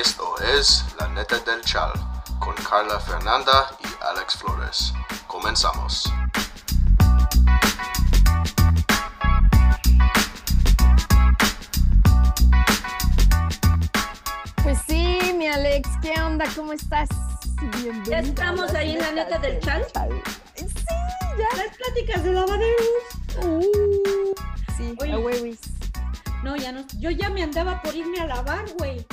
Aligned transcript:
Esto 0.00 0.34
es 0.40 0.82
La 0.98 1.08
Neta 1.08 1.38
del 1.40 1.60
Chal 1.60 1.92
con 2.38 2.54
Carla 2.54 2.98
Fernanda 3.00 3.70
y 3.80 3.86
Alex 4.02 4.38
Flores. 4.38 4.94
Comenzamos. 5.26 6.10
Pues 14.62 14.78
sí, 14.88 15.34
mi 15.34 15.48
Alex, 15.48 15.90
¿qué 16.00 16.18
onda? 16.22 16.46
¿Cómo 16.56 16.72
estás? 16.72 17.10
Ya 18.06 18.20
estamos 18.20 18.72
ahí 18.72 18.92
en 18.92 19.02
la 19.02 19.12
neta 19.12 19.38
del 19.38 19.60
chal. 19.60 19.84
Sí, 20.54 20.66
ya. 21.36 21.56
Las 21.58 21.76
pláticas 21.76 22.24
de 22.24 22.32
lavaderos. 22.32 22.86
Uh, 23.44 24.34
sí, 24.78 24.96
Oye. 24.98 25.12
a 25.12 25.18
huevis. 25.18 25.60
No, 26.42 26.56
ya 26.56 26.72
no. 26.72 26.86
Yo 26.98 27.10
ya 27.10 27.28
me 27.28 27.42
andaba 27.42 27.82
por 27.82 27.94
irme 27.94 28.18
a 28.18 28.24
lavar, 28.24 28.64
güey. 28.78 29.06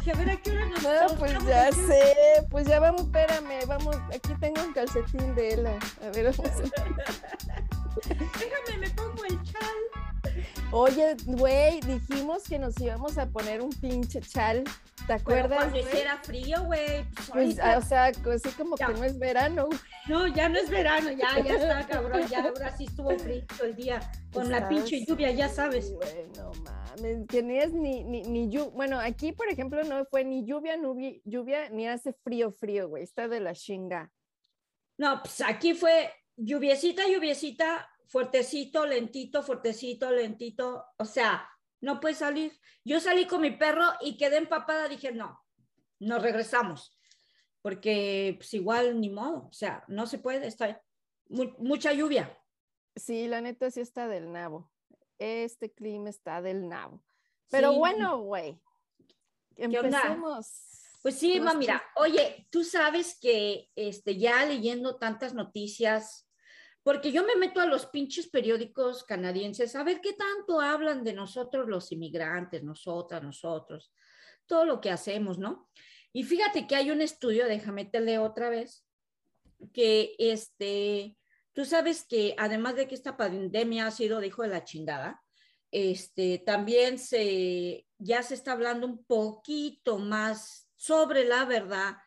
Dije, 0.00 0.12
a 0.12 0.14
ver, 0.14 0.30
¿a 0.30 0.36
qué 0.36 0.50
hora 0.52 0.66
nos 0.66 0.82
No, 0.82 1.16
pues 1.18 1.32
ya 1.46 1.66
aquí? 1.66 1.76
sé, 1.86 2.02
pues 2.50 2.66
ya 2.66 2.80
vamos, 2.80 3.02
espérame, 3.02 3.66
vamos, 3.66 3.96
aquí 4.14 4.34
tengo 4.40 4.62
un 4.62 4.72
calcetín 4.72 5.34
de 5.34 5.50
Ela. 5.54 5.78
A 6.02 6.08
ver, 6.10 6.34
vamos 6.36 6.50
a- 6.50 8.08
Déjame, 8.08 8.78
me 8.80 8.90
pongo 8.90 9.24
el 9.26 9.42
chal. 9.42 10.40
Oye, 10.72 11.16
güey, 11.26 11.80
dijimos 11.80 12.44
que 12.44 12.58
nos 12.58 12.78
íbamos 12.80 13.18
a 13.18 13.26
poner 13.26 13.60
un 13.60 13.70
pinche 13.70 14.20
chal, 14.20 14.64
¿te 15.18 15.24
Pero 15.24 15.38
acuerdas? 15.40 15.58
cuando 15.58 15.78
güey? 15.78 15.88
hiciera 15.92 16.16
frío, 16.22 16.64
güey. 16.64 17.04
Pues, 17.14 17.28
Pues, 17.30 17.58
o 17.76 17.80
sea, 17.82 18.04
así 18.06 18.48
como 18.56 18.76
Ya. 18.76 18.86
que 18.86 18.92
no 18.94 19.04
es 19.04 19.18
verano. 19.18 19.66
güey. 19.66 19.78
No, 20.08 20.26
ya 20.26 20.48
no 20.48 20.58
es 20.58 20.68
verano, 20.70 21.10
ya, 21.12 21.38
ya 21.44 21.54
está, 21.54 21.86
cabrón. 21.88 22.26
Ya 22.28 22.42
ahora 22.44 22.76
sí 22.76 22.84
estuvo 22.84 23.10
frío 23.18 23.44
el 23.62 23.76
día. 23.76 24.00
Con 24.32 24.50
la 24.50 24.68
pinche 24.68 25.04
lluvia, 25.04 25.30
ya 25.32 25.48
sabes. 25.48 25.92
Güey, 25.92 26.28
no 26.36 26.52
mames, 26.64 27.26
que 27.28 27.42
ni 27.42 27.58
es 27.58 27.72
ni, 27.72 28.04
ni, 28.04 28.22
ni 28.22 28.48
llu- 28.48 28.70
Bueno, 28.72 28.98
aquí, 29.00 29.32
por 29.32 29.48
ejemplo, 29.48 29.82
no 29.84 30.04
fue 30.06 30.24
ni 30.24 30.44
lluvia, 30.46 30.76
nubi- 30.76 31.20
lluvia, 31.24 31.68
ni 31.70 31.86
hace 31.88 32.12
frío, 32.12 32.52
frío, 32.52 32.88
güey. 32.88 33.02
Está 33.02 33.28
de 33.28 33.40
la 33.40 33.54
chinga. 33.54 34.10
No, 34.98 35.20
pues 35.22 35.40
aquí 35.40 35.74
fue 35.74 36.12
lluviecita, 36.36 37.08
lluviecita, 37.08 37.88
fuertecito, 38.06 38.86
lentito, 38.86 39.42
fuertecito, 39.42 40.10
lentito. 40.10 40.84
O 40.98 41.04
sea, 41.04 41.48
no 41.80 42.00
puede 42.00 42.14
salir. 42.14 42.58
Yo 42.84 43.00
salí 43.00 43.26
con 43.26 43.40
mi 43.40 43.50
perro 43.52 43.84
y 44.00 44.16
quedé 44.16 44.36
empapada. 44.36 44.88
Dije, 44.88 45.12
no, 45.12 45.40
nos 45.98 46.22
regresamos. 46.22 46.96
Porque 47.62 48.34
pues 48.38 48.52
igual 48.54 49.00
ni 49.00 49.10
modo. 49.10 49.48
O 49.48 49.52
sea, 49.52 49.84
no 49.88 50.06
se 50.06 50.18
puede. 50.18 50.46
Está 50.46 50.82
mu- 51.28 51.54
mucha 51.58 51.92
lluvia. 51.92 52.36
Sí, 52.96 53.28
la 53.28 53.40
neta 53.40 53.70
sí 53.70 53.80
está 53.80 54.08
del 54.08 54.32
nabo. 54.32 54.70
Este 55.18 55.70
clima 55.72 56.08
está 56.10 56.40
del 56.40 56.68
nabo. 56.68 57.04
Pero 57.50 57.72
Sí. 57.72 57.78
bueno, 57.78 58.18
güey. 58.22 58.58
Empecemos. 59.56 60.66
Pues 61.02 61.14
sí, 61.18 61.40
ma, 61.40 61.54
mira, 61.54 61.82
oye, 61.96 62.46
tú 62.50 62.62
sabes 62.62 63.18
que 63.18 63.68
este, 63.74 64.18
ya 64.18 64.44
leyendo 64.44 64.96
tantas 64.98 65.32
noticias, 65.34 66.28
porque 66.82 67.12
yo 67.12 67.24
me 67.24 67.36
meto 67.36 67.60
a 67.60 67.66
los 67.66 67.86
pinches 67.86 68.28
periódicos 68.28 69.04
canadienses 69.04 69.76
a 69.76 69.84
ver 69.84 70.00
qué 70.00 70.14
tanto 70.14 70.60
hablan 70.60 71.04
de 71.04 71.12
nosotros 71.12 71.68
los 71.68 71.92
inmigrantes, 71.92 72.62
nosotras, 72.62 73.22
nosotros, 73.22 73.92
todo 74.46 74.64
lo 74.64 74.80
que 74.80 74.90
hacemos, 74.90 75.38
¿no? 75.38 75.68
Y 76.12 76.24
fíjate 76.24 76.66
que 76.66 76.76
hay 76.76 76.90
un 76.90 77.00
estudio, 77.02 77.46
déjame 77.46 77.84
te 77.84 78.00
leo 78.00 78.24
otra 78.24 78.48
vez, 78.50 78.84
que 79.72 80.14
este, 80.18 81.16
tú 81.52 81.64
sabes 81.64 82.04
que 82.08 82.34
además 82.38 82.76
de 82.76 82.88
que 82.88 82.94
esta 82.94 83.16
pandemia 83.16 83.86
ha 83.86 83.90
sido 83.90 84.18
de 84.20 84.28
hijo 84.28 84.42
de 84.42 84.48
la 84.48 84.64
chingada, 84.64 85.22
este, 85.70 86.38
también 86.38 86.98
se, 86.98 87.86
ya 87.98 88.22
se 88.22 88.34
está 88.34 88.52
hablando 88.52 88.86
un 88.86 89.04
poquito 89.04 89.98
más 89.98 90.68
sobre 90.76 91.24
la 91.24 91.44
verdad 91.44 91.98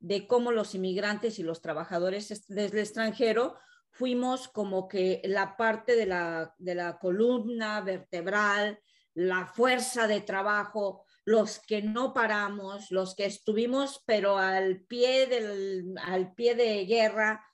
de 0.00 0.26
cómo 0.26 0.52
los 0.52 0.74
inmigrantes 0.74 1.38
y 1.38 1.42
los 1.42 1.62
trabajadores 1.62 2.30
est- 2.30 2.48
del 2.50 2.76
extranjero 2.76 3.56
fuimos 3.96 4.48
como 4.48 4.88
que 4.88 5.22
la 5.24 5.56
parte 5.56 5.96
de 5.96 6.06
la, 6.06 6.54
de 6.58 6.74
la 6.74 6.98
columna 6.98 7.80
vertebral, 7.80 8.78
la 9.14 9.46
fuerza 9.46 10.06
de 10.06 10.20
trabajo, 10.20 11.04
los 11.24 11.58
que 11.58 11.82
no 11.82 12.12
paramos, 12.12 12.90
los 12.90 13.14
que 13.14 13.24
estuvimos 13.24 14.02
pero 14.06 14.36
al 14.36 14.82
pie, 14.82 15.26
del, 15.26 15.94
al 16.02 16.34
pie 16.34 16.54
de 16.54 16.84
guerra 16.84 17.44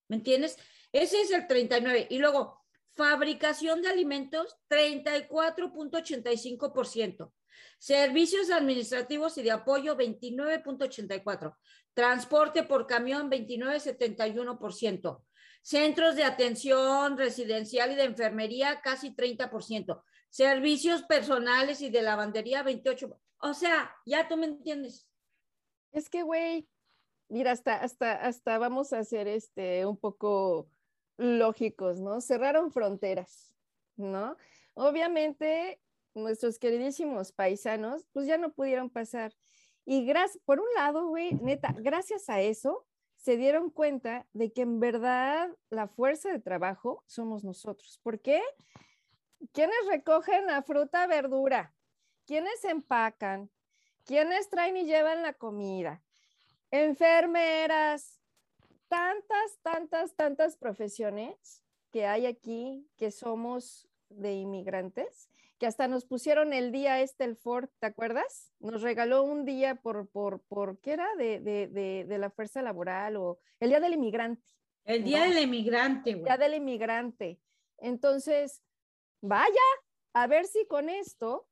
¿Me 0.08 0.18
entiendes? 0.18 0.58
Ese 0.92 1.22
es 1.22 1.32
el 1.32 1.48
39. 1.48 2.06
Y 2.10 2.20
luego, 2.20 2.62
fabricación 2.92 3.82
de 3.82 3.88
alimentos, 3.90 4.56
34.85%. 4.70 7.32
Servicios 7.80 8.52
administrativos 8.52 9.38
y 9.38 9.44
de 9.44 9.52
apoyo, 9.52 9.98
29.84%. 9.98 11.56
Transporte 11.94 12.64
por 12.64 12.88
camión, 12.88 13.30
29.71%. 13.32 15.24
Centros 15.62 16.16
de 16.16 16.24
atención 16.24 17.18
residencial 17.18 17.92
y 17.92 17.96
de 17.96 18.04
enfermería, 18.04 18.82
casi 18.82 19.14
30%. 19.16 20.02
Servicios 20.30 21.04
personales 21.04 21.82
y 21.82 21.90
de 21.90 22.02
lavandería, 22.02 22.64
28%. 22.64 23.18
O 23.46 23.54
sea, 23.54 23.96
ya 24.08 24.28
tú 24.28 24.38
me 24.38 24.48
entiendes. 24.48 25.08
Es 25.92 26.10
que, 26.10 26.24
güey, 26.24 26.68
mira, 27.30 27.52
hasta, 27.52 27.76
hasta, 27.76 28.14
hasta 28.14 28.58
vamos 28.58 28.92
a 28.92 29.04
ser 29.04 29.28
este, 29.28 29.86
un 29.86 29.98
poco 29.98 30.68
lógicos, 31.18 32.00
¿no? 32.00 32.22
Cerraron 32.22 32.72
fronteras, 32.72 33.54
¿no? 33.98 34.36
Obviamente, 34.74 35.80
nuestros 36.16 36.58
queridísimos 36.58 37.32
paisanos, 37.34 38.08
pues 38.14 38.26
ya 38.26 38.40
no 38.40 38.52
pudieron 38.52 38.90
pasar. 38.90 39.32
Y 39.86 40.08
gracias, 40.08 40.42
por 40.44 40.60
un 40.60 40.68
lado, 40.76 41.08
güey, 41.08 41.36
neta, 41.36 41.76
gracias 41.78 42.30
a 42.30 42.42
eso, 42.42 42.88
se 43.16 43.38
dieron 43.38 43.70
cuenta 43.70 44.26
de 44.34 44.52
que 44.54 44.64
en 44.64 44.80
verdad 44.80 45.50
la 45.70 45.88
fuerza 45.88 46.32
de 46.32 46.40
trabajo 46.40 47.04
somos 47.06 47.44
nosotros. 47.44 48.00
¿Por 48.02 48.20
qué? 48.20 48.42
¿Quiénes 49.52 49.78
recogen 49.88 50.48
la 50.48 50.64
fruta, 50.64 51.06
verdura? 51.06 51.75
¿Quiénes 52.26 52.64
empacan? 52.66 53.50
¿Quiénes 54.06 54.50
traen 54.50 54.78
y 54.78 54.86
llevan 54.86 55.22
la 55.22 55.34
comida? 55.34 56.04
Enfermeras, 56.72 58.20
tantas, 58.88 59.58
tantas, 59.62 60.16
tantas 60.16 60.58
profesiones 60.58 61.64
que 61.92 62.06
hay 62.06 62.26
aquí 62.26 62.88
que 62.98 63.12
somos 63.12 63.88
de 64.10 64.34
inmigrantes, 64.34 65.30
que 65.58 65.68
hasta 65.68 65.88
nos 65.88 66.06
pusieron 66.06 66.52
el 66.54 66.72
día 66.72 67.02
este, 67.02 67.24
el 67.24 67.38
Ford, 67.38 67.70
¿te 67.80 67.88
acuerdas? 67.88 68.52
Nos 68.60 68.82
regaló 68.82 69.24
un 69.24 69.46
día 69.46 69.76
por, 69.76 70.08
por, 70.10 70.42
por 70.42 70.80
¿qué 70.80 70.94
era? 70.94 71.16
De, 71.16 71.40
de, 71.40 71.68
de, 71.68 72.06
de 72.08 72.18
la 72.18 72.30
fuerza 72.30 72.62
laboral 72.62 73.16
o 73.18 73.40
el 73.60 73.70
día 73.70 73.80
del 73.80 73.94
inmigrante. 73.94 74.52
El 74.84 75.04
día 75.04 75.20
No. 75.20 75.26
del 75.30 75.38
emigrante, 75.44 76.14
güey. 76.14 76.26
Día 76.26 76.38
del 76.38 76.56
inmigrante. 76.56 77.40
Entonces, 77.78 78.62
vaya, 79.22 79.50
a 80.14 80.28
ver 80.28 80.46
si 80.46 80.68
con 80.68 80.90
esto 80.90 81.48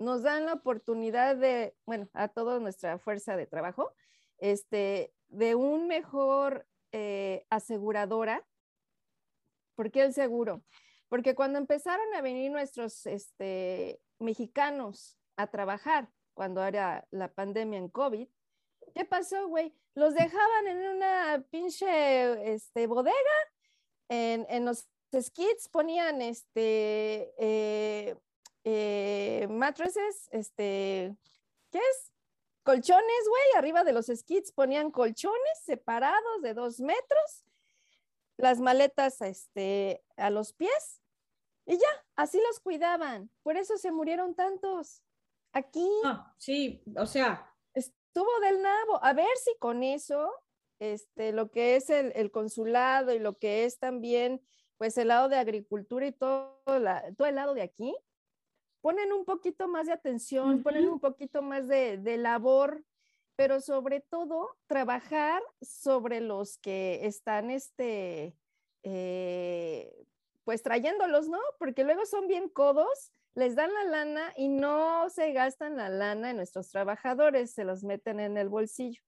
nos 0.00 0.22
dan 0.22 0.46
la 0.46 0.54
oportunidad 0.54 1.36
de, 1.36 1.76
bueno, 1.86 2.08
a 2.14 2.28
toda 2.28 2.58
nuestra 2.58 2.98
fuerza 2.98 3.36
de 3.36 3.46
trabajo, 3.46 3.92
este, 4.38 5.12
de 5.28 5.54
un 5.54 5.86
mejor 5.86 6.66
eh, 6.92 7.46
aseguradora. 7.50 8.44
¿Por 9.76 9.90
qué 9.90 10.02
el 10.02 10.14
seguro? 10.14 10.64
Porque 11.08 11.34
cuando 11.34 11.58
empezaron 11.58 12.12
a 12.14 12.22
venir 12.22 12.50
nuestros 12.50 13.06
este, 13.06 14.00
mexicanos 14.18 15.18
a 15.36 15.46
trabajar, 15.48 16.08
cuando 16.34 16.64
era 16.64 17.06
la 17.10 17.32
pandemia 17.32 17.78
en 17.78 17.88
COVID, 17.88 18.26
¿qué 18.94 19.04
pasó, 19.04 19.48
güey? 19.48 19.74
Los 19.94 20.14
dejaban 20.14 20.66
en 20.66 20.96
una 20.96 21.44
pinche 21.50 22.52
este, 22.54 22.86
bodega 22.86 23.14
en, 24.08 24.46
en 24.48 24.64
los 24.64 24.88
skits 25.18 25.68
ponían 25.68 26.22
este 26.22 27.34
eh, 27.38 28.16
eh, 28.64 29.46
mattresses, 29.50 30.28
este, 30.32 31.16
¿qué 31.70 31.78
es? 31.78 32.12
Colchones, 32.62 33.28
güey, 33.28 33.42
arriba 33.56 33.84
de 33.84 33.92
los 33.92 34.06
skits 34.06 34.52
ponían 34.52 34.90
colchones 34.90 35.58
separados 35.64 36.42
de 36.42 36.54
dos 36.54 36.80
metros, 36.80 37.46
las 38.36 38.60
maletas 38.60 39.20
este, 39.22 40.02
a 40.16 40.30
los 40.30 40.52
pies 40.52 41.00
y 41.70 41.78
ya, 41.78 42.06
así 42.16 42.40
los 42.48 42.58
cuidaban. 42.58 43.30
Por 43.44 43.56
eso 43.56 43.78
se 43.78 43.92
murieron 43.92 44.34
tantos. 44.34 45.04
Aquí. 45.52 45.88
sí, 46.36 46.82
o 46.96 47.06
sea. 47.06 47.48
Estuvo 47.74 48.40
del 48.40 48.60
nabo. 48.60 49.02
A 49.04 49.12
ver 49.12 49.28
si 49.42 49.56
con 49.58 49.84
eso, 49.84 50.32
este, 50.80 51.30
lo 51.30 51.52
que 51.52 51.76
es 51.76 51.88
el, 51.90 52.12
el 52.16 52.32
consulado 52.32 53.12
y 53.12 53.20
lo 53.20 53.38
que 53.38 53.64
es 53.64 53.78
también, 53.78 54.44
pues 54.78 54.98
el 54.98 55.08
lado 55.08 55.28
de 55.28 55.38
agricultura 55.38 56.06
y 56.06 56.12
todo, 56.12 56.60
la, 56.66 57.04
todo 57.16 57.28
el 57.28 57.36
lado 57.36 57.54
de 57.54 57.62
aquí, 57.62 57.94
ponen 58.80 59.12
un 59.12 59.24
poquito 59.24 59.68
más 59.68 59.86
de 59.86 59.92
atención, 59.92 60.62
ponen 60.62 60.88
un 60.88 61.00
poquito 61.00 61.42
más 61.42 61.68
de, 61.68 61.98
de, 61.98 62.16
labor, 62.16 62.84
pero 63.36 63.60
sobre 63.60 64.00
todo 64.00 64.56
trabajar 64.66 65.42
sobre 65.60 66.20
los 66.20 66.58
que 66.58 67.00
están, 67.06 67.50
este, 67.50 68.36
eh, 68.82 70.06
pues 70.44 70.62
trayéndolos, 70.62 71.28
¿no? 71.28 71.38
Porque 71.58 71.84
luego 71.84 72.06
son 72.06 72.26
bien 72.26 72.48
codos, 72.48 73.12
les 73.34 73.54
dan 73.54 73.72
la 73.72 73.84
lana 73.84 74.32
y 74.36 74.48
no 74.48 75.08
se 75.10 75.32
gastan 75.32 75.76
la 75.76 75.88
lana 75.88 76.30
en 76.30 76.36
nuestros 76.36 76.70
trabajadores, 76.70 77.52
se 77.52 77.64
los 77.64 77.84
meten 77.84 78.20
en 78.20 78.36
el 78.36 78.48
bolsillo. 78.48 79.02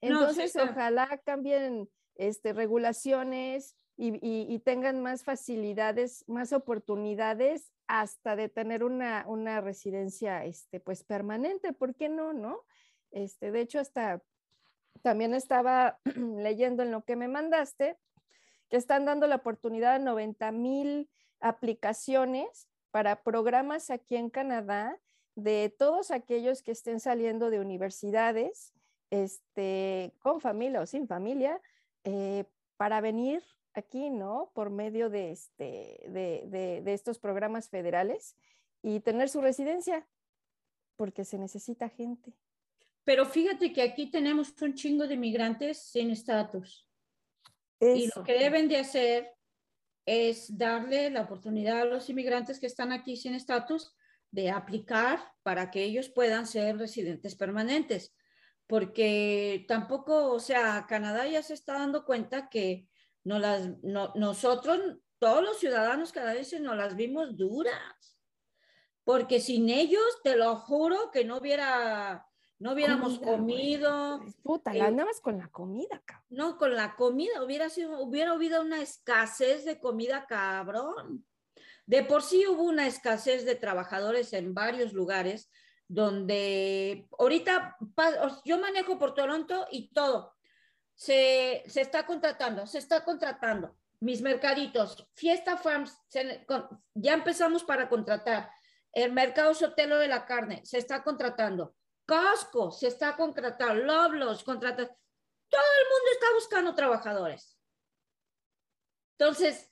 Entonces, 0.00 0.54
ojalá 0.56 1.20
cambien 1.24 1.88
este, 2.16 2.52
regulaciones 2.52 3.76
y, 3.96 4.58
tengan 4.60 5.00
más 5.00 5.24
facilidades, 5.24 6.24
más 6.28 6.52
oportunidades 6.52 7.72
hasta 7.86 8.36
de 8.36 8.48
tener 8.48 8.84
una, 8.84 9.24
una 9.26 9.60
residencia 9.60 10.44
este, 10.44 10.80
pues 10.80 11.02
permanente, 11.02 11.72
¿por 11.72 11.94
qué 11.94 12.08
no? 12.08 12.32
no? 12.32 12.62
Este, 13.10 13.50
de 13.50 13.60
hecho, 13.60 13.80
hasta 13.80 14.22
también 15.02 15.34
estaba 15.34 15.98
leyendo 16.14 16.82
en 16.82 16.90
lo 16.90 17.04
que 17.04 17.16
me 17.16 17.28
mandaste, 17.28 17.96
que 18.68 18.76
están 18.76 19.04
dando 19.04 19.26
la 19.26 19.36
oportunidad 19.36 19.94
a 19.94 19.98
90 19.98 20.52
mil 20.52 21.08
aplicaciones 21.40 22.68
para 22.90 23.22
programas 23.22 23.90
aquí 23.90 24.16
en 24.16 24.30
Canadá 24.30 24.98
de 25.36 25.74
todos 25.78 26.10
aquellos 26.10 26.62
que 26.62 26.72
estén 26.72 26.98
saliendo 26.98 27.50
de 27.50 27.60
universidades, 27.60 28.72
este, 29.10 30.12
con 30.18 30.40
familia 30.40 30.80
o 30.80 30.86
sin 30.86 31.06
familia, 31.06 31.60
eh, 32.04 32.44
para 32.76 33.00
venir 33.00 33.42
aquí, 33.78 34.10
¿no? 34.10 34.50
Por 34.54 34.70
medio 34.70 35.10
de, 35.10 35.30
este, 35.30 36.04
de, 36.08 36.80
de 36.82 36.92
estos 36.94 37.18
programas 37.18 37.68
federales 37.68 38.36
y 38.82 39.00
tener 39.00 39.28
su 39.28 39.40
residencia, 39.40 40.06
porque 40.96 41.24
se 41.24 41.38
necesita 41.38 41.88
gente. 41.88 42.32
Pero 43.04 43.24
fíjate 43.24 43.72
que 43.72 43.82
aquí 43.82 44.10
tenemos 44.10 44.52
un 44.60 44.74
chingo 44.74 45.06
de 45.06 45.16
migrantes 45.16 45.78
sin 45.78 46.10
estatus. 46.10 46.88
Y 47.80 48.10
lo 48.14 48.24
que 48.24 48.38
deben 48.38 48.68
de 48.68 48.78
hacer 48.78 49.32
es 50.06 50.56
darle 50.56 51.10
la 51.10 51.22
oportunidad 51.22 51.82
a 51.82 51.84
los 51.84 52.08
inmigrantes 52.08 52.58
que 52.58 52.66
están 52.66 52.90
aquí 52.92 53.16
sin 53.16 53.34
estatus 53.34 53.94
de 54.30 54.50
aplicar 54.50 55.20
para 55.42 55.70
que 55.70 55.84
ellos 55.84 56.08
puedan 56.08 56.46
ser 56.46 56.78
residentes 56.78 57.36
permanentes. 57.36 58.14
Porque 58.66 59.64
tampoco, 59.68 60.32
o 60.32 60.40
sea, 60.40 60.86
Canadá 60.88 61.28
ya 61.28 61.42
se 61.42 61.54
está 61.54 61.74
dando 61.74 62.04
cuenta 62.04 62.48
que 62.48 62.88
no 63.26 63.40
las, 63.40 63.82
no, 63.82 64.12
nosotros, 64.14 64.78
todos 65.18 65.42
los 65.42 65.58
ciudadanos 65.58 66.12
canadienses, 66.12 66.60
nos 66.60 66.76
las 66.76 66.94
vimos 66.94 67.36
duras. 67.36 68.20
Porque 69.02 69.40
sin 69.40 69.68
ellos, 69.68 70.04
te 70.22 70.36
lo 70.36 70.54
juro 70.54 71.10
que 71.10 71.24
no 71.24 71.38
hubiera 71.38 72.24
no 72.58 72.72
hubiéramos 72.72 73.18
comido. 73.18 74.20
Puta, 74.42 74.72
la 74.72 74.88
eh, 74.88 74.96
con 75.22 75.38
la 75.38 75.48
comida, 75.48 76.00
cabrón. 76.04 76.26
No, 76.30 76.56
con 76.56 76.74
la 76.74 76.94
comida, 76.94 77.42
hubiera 77.44 77.68
sido, 77.68 78.00
hubiera 78.00 78.30
habido 78.30 78.62
una 78.62 78.80
escasez 78.80 79.64
de 79.64 79.80
comida, 79.80 80.26
cabrón. 80.26 81.26
De 81.84 82.04
por 82.04 82.22
sí 82.22 82.46
hubo 82.46 82.62
una 82.62 82.86
escasez 82.86 83.44
de 83.44 83.56
trabajadores 83.56 84.32
en 84.32 84.54
varios 84.54 84.92
lugares 84.92 85.50
donde 85.88 87.08
ahorita 87.18 87.76
yo 88.44 88.58
manejo 88.58 88.98
por 88.98 89.14
Toronto 89.14 89.66
y 89.70 89.92
todo. 89.92 90.35
Se, 90.96 91.62
se 91.68 91.82
está 91.82 92.04
contratando, 92.04 92.66
se 92.66 92.78
está 92.78 93.04
contratando. 93.04 93.76
Mis 94.00 94.20
mercaditos, 94.20 95.08
Fiesta 95.14 95.56
Farms, 95.56 95.96
ya 96.94 97.14
empezamos 97.14 97.62
para 97.62 97.88
contratar. 97.88 98.50
El 98.92 99.12
mercado 99.12 99.54
sotelo 99.54 99.98
de 99.98 100.08
la 100.08 100.26
carne, 100.26 100.62
se 100.64 100.78
está 100.78 101.04
contratando 101.04 101.76
Casco 102.06 102.70
se 102.70 102.86
está 102.86 103.16
contratando, 103.16 103.84
Loblos 103.84 104.44
contrata, 104.44 104.86
todo 104.86 105.62
el 105.82 105.88
mundo 105.90 106.10
está 106.12 106.26
buscando 106.34 106.74
trabajadores. 106.74 107.58
Entonces, 109.18 109.70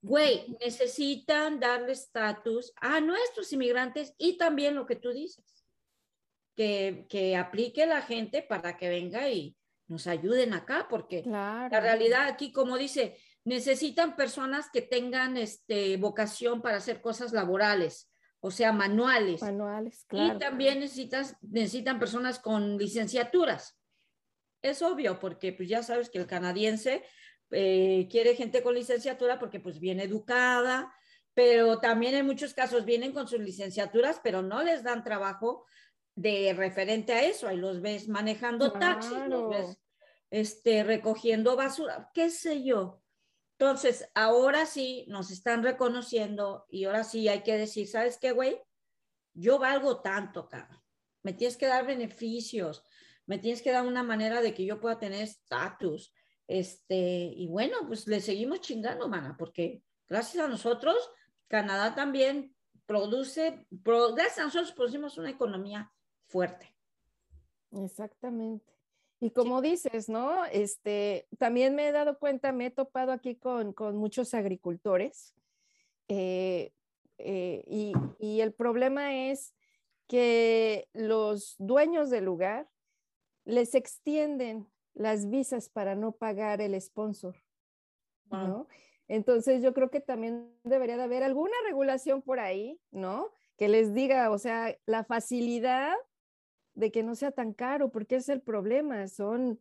güey, 0.00 0.56
necesitan 0.60 1.58
darle 1.58 1.92
estatus 1.92 2.72
a 2.76 3.00
nuestros 3.00 3.52
inmigrantes 3.52 4.14
y 4.18 4.38
también 4.38 4.76
lo 4.76 4.86
que 4.86 4.96
tú 4.96 5.10
dices, 5.10 5.66
que, 6.56 7.06
que 7.08 7.36
aplique 7.36 7.86
la 7.86 8.02
gente 8.02 8.42
para 8.42 8.76
que 8.76 8.88
venga 8.88 9.28
y 9.28 9.56
nos 9.86 10.06
ayuden 10.06 10.54
acá, 10.54 10.86
porque 10.88 11.22
la 11.24 11.68
realidad 11.68 12.26
aquí, 12.26 12.52
como 12.52 12.78
dice, 12.78 13.18
necesitan 13.44 14.16
personas 14.16 14.68
que 14.72 14.82
tengan 14.82 15.36
este, 15.36 15.96
vocación 15.96 16.62
para 16.62 16.78
hacer 16.78 17.00
cosas 17.00 17.32
laborales 17.32 18.10
o 18.46 18.50
sea, 18.50 18.72
manuales. 18.72 19.40
Manuales, 19.40 20.04
claro. 20.06 20.36
Y 20.36 20.38
también 20.38 20.80
necesitas, 20.80 21.34
necesitan 21.40 21.98
personas 21.98 22.38
con 22.38 22.76
licenciaturas. 22.76 23.80
Es 24.60 24.82
obvio, 24.82 25.18
porque 25.18 25.54
pues 25.54 25.66
ya 25.66 25.82
sabes 25.82 26.10
que 26.10 26.18
el 26.18 26.26
canadiense 26.26 27.02
eh, 27.50 28.06
quiere 28.10 28.34
gente 28.34 28.62
con 28.62 28.74
licenciatura 28.74 29.38
porque 29.38 29.60
pues 29.60 29.80
viene 29.80 30.02
educada, 30.02 30.94
pero 31.32 31.80
también 31.80 32.16
en 32.16 32.26
muchos 32.26 32.52
casos 32.52 32.84
vienen 32.84 33.12
con 33.12 33.28
sus 33.28 33.40
licenciaturas, 33.40 34.20
pero 34.22 34.42
no 34.42 34.62
les 34.62 34.82
dan 34.82 35.04
trabajo 35.04 35.64
de 36.14 36.54
referente 36.54 37.12
a 37.12 37.22
eso. 37.22 37.48
Ahí 37.48 37.56
los 37.56 37.80
ves 37.80 38.08
manejando 38.08 38.72
taxis, 38.72 39.26
los 39.28 39.50
ves 39.50 39.78
este, 40.34 40.82
recogiendo 40.82 41.54
basura, 41.54 42.10
qué 42.12 42.28
sé 42.28 42.64
yo. 42.64 43.00
Entonces, 43.56 44.10
ahora 44.14 44.66
sí 44.66 45.04
nos 45.08 45.30
están 45.30 45.62
reconociendo 45.62 46.66
y 46.68 46.86
ahora 46.86 47.04
sí 47.04 47.28
hay 47.28 47.44
que 47.44 47.56
decir, 47.56 47.86
¿sabes 47.86 48.18
qué, 48.18 48.32
güey? 48.32 48.60
Yo 49.32 49.60
valgo 49.60 50.00
tanto, 50.00 50.48
cabrón. 50.48 50.80
Me 51.22 51.34
tienes 51.34 51.56
que 51.56 51.66
dar 51.66 51.86
beneficios, 51.86 52.84
me 53.26 53.38
tienes 53.38 53.62
que 53.62 53.70
dar 53.70 53.86
una 53.86 54.02
manera 54.02 54.42
de 54.42 54.54
que 54.54 54.64
yo 54.64 54.80
pueda 54.80 54.98
tener 54.98 55.22
estatus. 55.22 56.12
Este, 56.48 56.96
y 56.96 57.46
bueno, 57.46 57.78
pues 57.86 58.08
le 58.08 58.20
seguimos 58.20 58.60
chingando, 58.60 59.08
mana, 59.08 59.36
porque 59.38 59.84
gracias 60.08 60.44
a 60.44 60.48
nosotros, 60.48 60.96
Canadá 61.46 61.94
también 61.94 62.56
produce, 62.86 63.66
gracias 63.70 64.38
a 64.40 64.44
nosotros 64.44 64.72
producimos 64.72 65.16
una 65.16 65.30
economía 65.30 65.93
fuerte. 66.34 66.74
Exactamente. 67.70 68.72
Y 69.20 69.30
como 69.30 69.62
dices, 69.62 70.08
¿no? 70.08 70.44
Este, 70.46 71.28
también 71.38 71.76
me 71.76 71.86
he 71.86 71.92
dado 71.92 72.18
cuenta, 72.18 72.50
me 72.50 72.66
he 72.66 72.70
topado 72.72 73.12
aquí 73.12 73.36
con, 73.36 73.72
con 73.72 73.96
muchos 73.96 74.34
agricultores 74.34 75.32
eh, 76.08 76.72
eh, 77.18 77.62
y, 77.68 77.92
y, 78.18 78.40
el 78.40 78.52
problema 78.52 79.14
es 79.30 79.54
que 80.08 80.88
los 80.92 81.54
dueños 81.58 82.10
del 82.10 82.24
lugar 82.24 82.68
les 83.44 83.76
extienden 83.76 84.66
las 84.92 85.30
visas 85.30 85.68
para 85.68 85.94
no 85.94 86.10
pagar 86.10 86.60
el 86.60 86.78
sponsor, 86.80 87.36
¿no? 88.28 88.66
Entonces 89.06 89.62
yo 89.62 89.72
creo 89.72 89.88
que 89.88 90.00
también 90.00 90.52
debería 90.64 90.96
de 90.96 91.04
haber 91.04 91.22
alguna 91.22 91.54
regulación 91.64 92.22
por 92.22 92.40
ahí, 92.40 92.80
¿no? 92.90 93.30
Que 93.56 93.68
les 93.68 93.94
diga, 93.94 94.32
o 94.32 94.38
sea, 94.38 94.76
la 94.84 95.04
facilidad 95.04 95.94
de 96.74 96.90
que 96.90 97.02
no 97.02 97.14
sea 97.14 97.30
tan 97.30 97.52
caro, 97.52 97.90
porque 97.90 98.16
es 98.16 98.28
el 98.28 98.40
problema, 98.40 99.06
son 99.08 99.60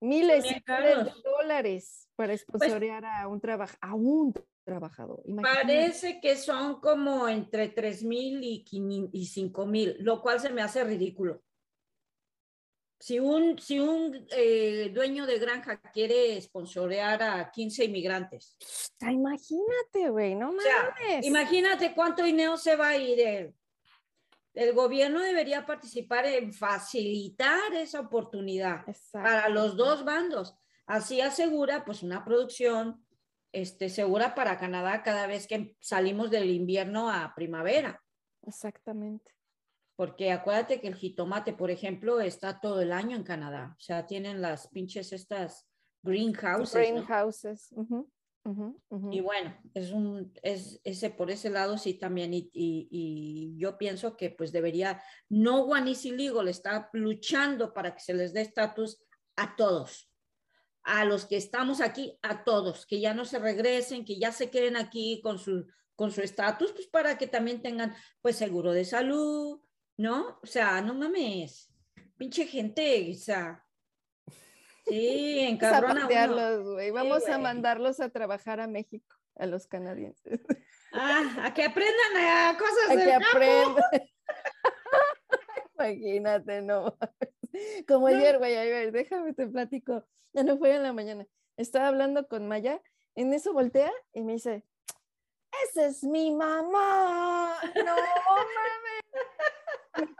miles 0.00 0.44
de 0.44 1.12
dólares 1.24 2.08
para 2.16 2.32
pues 2.32 2.42
esponsorear 2.42 3.04
a 3.04 3.28
un 3.28 3.40
a 3.80 3.94
un 3.94 4.34
trabajador. 4.64 5.22
Parece 5.42 6.20
que 6.20 6.36
son 6.36 6.80
como 6.80 7.28
entre 7.28 7.68
3 7.68 8.04
mil 8.04 8.42
y, 8.42 8.64
y 9.12 9.26
5 9.26 9.66
mil, 9.66 9.96
lo 10.00 10.20
cual 10.20 10.40
se 10.40 10.50
me 10.50 10.62
hace 10.62 10.84
ridículo. 10.84 11.42
Si 12.98 13.18
un, 13.18 13.58
si 13.58 13.80
un 13.80 14.28
eh, 14.30 14.90
dueño 14.94 15.26
de 15.26 15.40
granja 15.40 15.80
quiere 15.92 16.40
sponsorear 16.40 17.20
a 17.20 17.50
15 17.50 17.86
inmigrantes. 17.86 18.56
Imagínate, 19.00 20.08
güey, 20.10 20.36
no 20.36 20.52
mames. 20.52 21.26
imagínate 21.26 21.94
cuánto 21.96 22.22
dinero 22.22 22.56
se 22.56 22.76
va 22.76 22.90
a 22.90 22.96
ir 22.96 23.52
el 24.54 24.74
gobierno 24.74 25.20
debería 25.20 25.64
participar 25.64 26.26
en 26.26 26.52
facilitar 26.52 27.74
esa 27.74 28.00
oportunidad 28.00 28.84
para 29.12 29.48
los 29.48 29.76
dos 29.76 30.04
bandos. 30.04 30.56
Así 30.86 31.20
asegura 31.20 31.84
pues 31.84 32.02
una 32.02 32.24
producción 32.24 33.04
este, 33.52 33.88
segura 33.88 34.34
para 34.34 34.58
Canadá 34.58 35.02
cada 35.02 35.26
vez 35.26 35.46
que 35.46 35.76
salimos 35.80 36.30
del 36.30 36.50
invierno 36.50 37.10
a 37.10 37.34
primavera. 37.34 38.02
Exactamente. 38.42 39.30
Porque 39.96 40.32
acuérdate 40.32 40.80
que 40.80 40.88
el 40.88 40.96
jitomate, 40.96 41.52
por 41.52 41.70
ejemplo, 41.70 42.20
está 42.20 42.60
todo 42.60 42.80
el 42.80 42.92
año 42.92 43.16
en 43.16 43.24
Canadá. 43.24 43.74
O 43.78 43.80
sea, 43.80 44.06
tienen 44.06 44.40
las 44.40 44.68
pinches 44.68 45.12
estas 45.12 45.68
greenhouses. 46.02 46.72
Greenhouses. 46.74 47.70
Y 49.12 49.20
bueno, 49.20 49.56
es 49.72 49.92
un, 49.92 50.32
es 50.42 50.80
ese 50.82 51.10
por 51.10 51.30
ese 51.30 51.48
lado 51.48 51.78
sí 51.78 51.94
también. 51.94 52.34
Y, 52.34 52.50
y, 52.52 53.54
yo 53.56 53.78
pienso 53.78 54.16
que 54.16 54.30
pues 54.30 54.50
debería, 54.50 55.00
no 55.28 55.64
Guanis 55.64 56.04
le 56.04 56.50
está 56.50 56.90
luchando 56.92 57.72
para 57.72 57.94
que 57.94 58.00
se 58.00 58.14
les 58.14 58.32
dé 58.32 58.40
estatus 58.40 59.00
a 59.36 59.54
todos 59.56 60.08
a 60.84 61.04
los 61.04 61.26
que 61.26 61.36
estamos 61.36 61.80
aquí, 61.80 62.18
a 62.22 62.42
todos, 62.42 62.86
que 62.86 63.00
ya 63.00 63.14
no 63.14 63.24
se 63.24 63.38
regresen, 63.38 64.04
que 64.04 64.18
ya 64.18 64.32
se 64.32 64.50
queden 64.50 64.76
aquí 64.76 65.20
con 65.22 65.38
su 65.38 65.66
con 65.94 66.10
su 66.10 66.22
estatus, 66.22 66.72
pues 66.72 66.86
para 66.88 67.18
que 67.18 67.26
también 67.26 67.62
tengan 67.62 67.94
pues 68.22 68.36
seguro 68.36 68.72
de 68.72 68.84
salud, 68.84 69.60
¿no? 69.96 70.40
O 70.42 70.46
sea, 70.46 70.80
no 70.80 70.94
mames, 70.94 71.72
pinche 72.16 72.46
gente, 72.46 73.10
o 73.12 73.14
sea, 73.14 73.61
sí, 74.86 75.40
encabrona 75.40 76.06
güey. 76.62 76.90
Vamos 76.90 77.28
a 77.28 77.38
mandarlos 77.38 78.00
a 78.00 78.10
trabajar 78.10 78.60
a 78.60 78.66
México, 78.66 79.16
a 79.36 79.46
los 79.46 79.66
canadienses. 79.66 80.40
Ah, 80.94 81.46
a 81.46 81.54
que 81.54 81.64
aprendan 81.64 82.16
a 82.18 82.58
cosas 82.58 82.90
a 82.90 83.02
que 83.02 83.14
aprendan. 83.14 83.82
Imagínate, 85.74 86.60
no. 86.60 86.98
Como 87.88 88.08
ayer, 88.08 88.36
güey, 88.36 88.54
a 88.58 88.60
ver, 88.64 88.92
déjame 88.92 89.32
te 89.32 89.46
platico. 89.46 90.04
Ya 90.34 90.42
no 90.42 90.58
fue 90.58 90.74
en 90.74 90.82
la 90.82 90.92
mañana. 90.92 91.26
Estaba 91.56 91.88
hablando 91.88 92.28
con 92.28 92.46
Maya, 92.46 92.82
en 93.14 93.32
eso 93.32 93.54
voltea 93.54 93.90
y 94.12 94.22
me 94.22 94.34
dice, 94.34 94.66
esa 95.64 95.86
es 95.86 96.02
mi 96.04 96.30
mamá. 96.30 97.56
No 97.74 97.96
mames. 99.96 100.10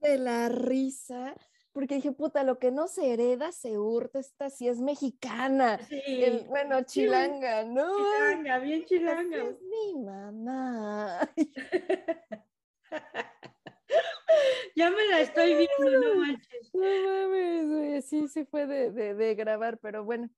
De 0.00 0.18
la 0.18 0.48
risa, 0.48 1.34
porque 1.72 1.96
dije, 1.96 2.12
puta, 2.12 2.42
lo 2.44 2.58
que 2.58 2.70
no 2.70 2.88
se 2.88 3.12
hereda 3.12 3.52
se 3.52 3.78
hurta, 3.78 4.18
esta 4.18 4.50
sí 4.50 4.68
es 4.68 4.80
mexicana. 4.80 5.78
Sí. 5.88 6.44
bueno, 6.48 6.82
chilanga, 6.82 7.64
¿no? 7.64 7.86
Chilanga, 7.96 8.58
bien 8.58 8.84
chilanga. 8.84 9.44
Es 9.44 9.56
mi 9.62 10.02
mamá. 10.02 11.20
ya 14.76 14.90
me 14.90 15.06
la 15.08 15.20
estoy 15.20 15.54
viendo, 15.54 16.00
no 16.00 16.14
manches. 16.16 16.74
No 16.74 16.82
mames, 16.82 18.04
sí, 18.06 18.28
sí 18.28 18.44
fue 18.44 18.66
de, 18.66 18.90
de, 19.14 19.34
grabar, 19.34 19.78
pero 19.78 20.04
bueno, 20.04 20.30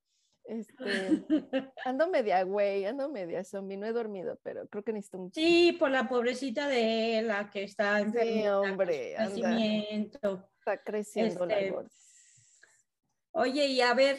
este, 0.44 1.24
ando 1.84 2.08
media 2.08 2.42
güey, 2.42 2.84
ando 2.84 3.08
media 3.08 3.44
zombie, 3.44 3.76
no 3.76 3.86
he 3.86 3.92
dormido, 3.92 4.38
pero 4.42 4.68
creo 4.68 4.82
que 4.82 4.92
necesito 4.92 5.18
un... 5.18 5.32
Sí, 5.32 5.76
por 5.78 5.90
la 5.90 6.08
pobrecita 6.08 6.68
de 6.68 7.22
la 7.22 7.50
que 7.50 7.64
está 7.64 8.00
enferma. 8.00 8.30
Sí, 8.30 8.46
hombre, 8.48 9.14
Está 9.14 10.82
creciendo 10.84 11.46
la 11.46 11.58
este, 11.58 11.76
Oye, 13.32 13.66
y 13.66 13.80
a 13.80 13.94
ver, 13.94 14.18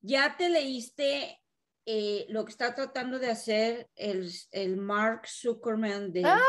¿ya 0.00 0.36
te 0.36 0.48
leíste 0.48 1.38
eh, 1.84 2.26
lo 2.28 2.44
que 2.44 2.52
está 2.52 2.74
tratando 2.74 3.18
de 3.18 3.30
hacer 3.30 3.90
el, 3.96 4.30
el 4.52 4.76
Mark 4.76 5.26
Zuckerman 5.26 6.12
de... 6.12 6.24
¡Ay, 6.24 6.40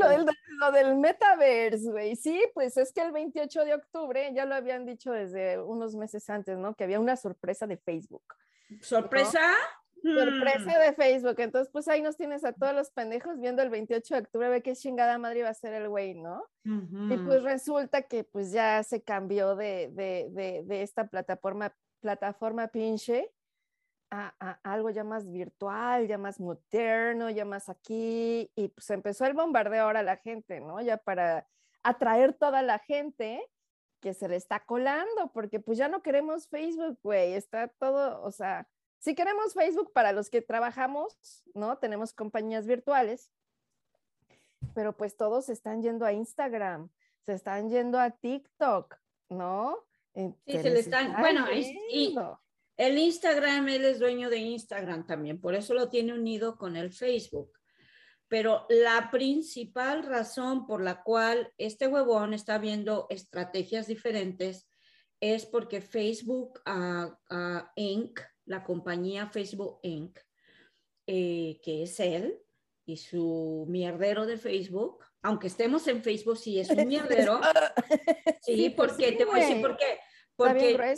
lo 0.00 0.08
del, 0.08 0.26
lo 0.58 0.72
del 0.72 0.96
metaverse, 0.96 1.90
güey! 1.90 2.16
Sí, 2.16 2.42
pues 2.54 2.76
es 2.76 2.92
que 2.92 3.02
el 3.02 3.12
28 3.12 3.64
de 3.64 3.74
octubre, 3.74 4.32
ya 4.34 4.46
lo 4.46 4.54
habían 4.54 4.84
dicho 4.84 5.12
desde 5.12 5.60
unos 5.60 5.94
meses 5.94 6.28
antes, 6.28 6.58
¿no? 6.58 6.74
Que 6.74 6.84
había 6.84 6.98
una 6.98 7.16
sorpresa 7.16 7.66
de 7.68 7.76
Facebook. 7.76 8.24
¿Sorpresa? 8.80 9.40
Sorpresa 10.02 10.78
hmm. 10.78 10.80
de 10.80 10.92
Facebook. 10.94 11.34
Entonces, 11.38 11.70
pues 11.72 11.88
ahí 11.88 12.00
nos 12.00 12.16
tienes 12.16 12.44
a 12.44 12.52
todos 12.52 12.74
los 12.74 12.90
pendejos 12.90 13.38
viendo 13.38 13.62
el 13.62 13.70
28 13.70 14.14
de 14.14 14.20
octubre, 14.20 14.48
ve 14.48 14.62
qué 14.62 14.74
chingada 14.74 15.18
madre 15.18 15.40
iba 15.40 15.48
a 15.48 15.54
ser 15.54 15.74
el 15.74 15.88
güey, 15.88 16.14
¿no? 16.14 16.44
Y 16.64 17.16
pues 17.18 17.42
resulta 17.42 18.02
que 18.02 18.24
pues 18.24 18.52
ya 18.52 18.82
se 18.82 19.02
cambió 19.02 19.56
de, 19.56 19.90
de, 19.92 20.28
de, 20.30 20.62
de 20.64 20.82
esta 20.82 21.06
plataforma, 21.08 21.74
plataforma 22.00 22.68
pinche 22.68 23.30
a, 24.10 24.58
algo 24.62 24.90
ya 24.90 25.04
más 25.04 25.30
virtual, 25.30 26.08
ya 26.08 26.18
más 26.18 26.40
moderno, 26.40 27.30
ya 27.30 27.44
más 27.44 27.68
aquí, 27.68 28.50
y 28.54 28.68
pues 28.68 28.90
empezó 28.90 29.24
el 29.24 29.34
bombardeo 29.34 29.84
ahora 29.84 30.00
a 30.00 30.04
la 30.04 30.16
gente, 30.16 30.60
¿no? 30.60 30.80
Ya 30.80 30.96
para 30.96 31.46
atraer 31.82 32.34
toda 32.34 32.62
la 32.62 32.78
gente 32.80 33.40
que 34.00 34.14
se 34.14 34.28
le 34.28 34.36
está 34.36 34.64
colando, 34.64 35.30
porque 35.32 35.60
pues 35.60 35.78
ya 35.78 35.88
no 35.88 36.02
queremos 36.02 36.48
Facebook, 36.48 36.98
güey, 37.02 37.34
está 37.34 37.68
todo, 37.68 38.22
o 38.22 38.30
sea, 38.30 38.68
si 38.98 39.14
queremos 39.14 39.54
Facebook 39.54 39.92
para 39.92 40.12
los 40.12 40.28
que 40.28 40.42
trabajamos, 40.42 41.42
¿no? 41.54 41.78
Tenemos 41.78 42.12
compañías 42.12 42.66
virtuales, 42.66 43.30
pero 44.74 44.96
pues 44.96 45.16
todos 45.16 45.46
se 45.46 45.52
están 45.52 45.82
yendo 45.82 46.04
a 46.04 46.12
Instagram, 46.12 46.90
se 47.24 47.34
están 47.34 47.70
yendo 47.70 47.98
a 47.98 48.10
TikTok, 48.10 48.96
¿no? 49.28 49.78
Sí, 50.14 50.34
se 50.46 50.70
le 50.70 50.80
están, 50.80 51.16
bueno, 51.20 51.46
y, 51.52 52.16
el 52.76 52.98
Instagram, 52.98 53.68
él 53.68 53.84
es 53.84 53.98
dueño 53.98 54.30
de 54.30 54.38
Instagram 54.38 55.06
también, 55.06 55.40
por 55.40 55.54
eso 55.54 55.74
lo 55.74 55.88
tiene 55.88 56.14
unido 56.14 56.56
con 56.56 56.76
el 56.76 56.92
Facebook. 56.92 57.59
Pero 58.30 58.64
la 58.68 59.10
principal 59.10 60.04
razón 60.04 60.64
por 60.64 60.82
la 60.82 61.02
cual 61.02 61.52
este 61.58 61.88
huevón 61.88 62.32
está 62.32 62.58
viendo 62.58 63.08
estrategias 63.10 63.88
diferentes 63.88 64.68
es 65.18 65.46
porque 65.46 65.80
Facebook 65.80 66.60
uh, 66.64 67.12
Inc., 67.74 68.20
la 68.44 68.62
compañía 68.62 69.26
Facebook 69.26 69.80
Inc., 69.82 70.16
eh, 71.08 71.60
que 71.60 71.82
es 71.82 71.98
él 71.98 72.40
y 72.86 72.98
su 72.98 73.66
mierdero 73.68 74.26
de 74.26 74.36
Facebook, 74.36 75.04
aunque 75.22 75.48
estemos 75.48 75.88
en 75.88 76.00
Facebook, 76.00 76.38
sí 76.38 76.60
es 76.60 76.70
un 76.70 76.86
mierdero. 76.86 77.40
Sí, 78.42 78.70
pues 78.70 78.92
porque 78.92 79.12
te 79.12 79.24
voy 79.24 79.40
a 79.40 79.46
decir 79.46 79.60
por 79.60 79.76
qué. 79.76 79.98
Porque, 80.36 80.96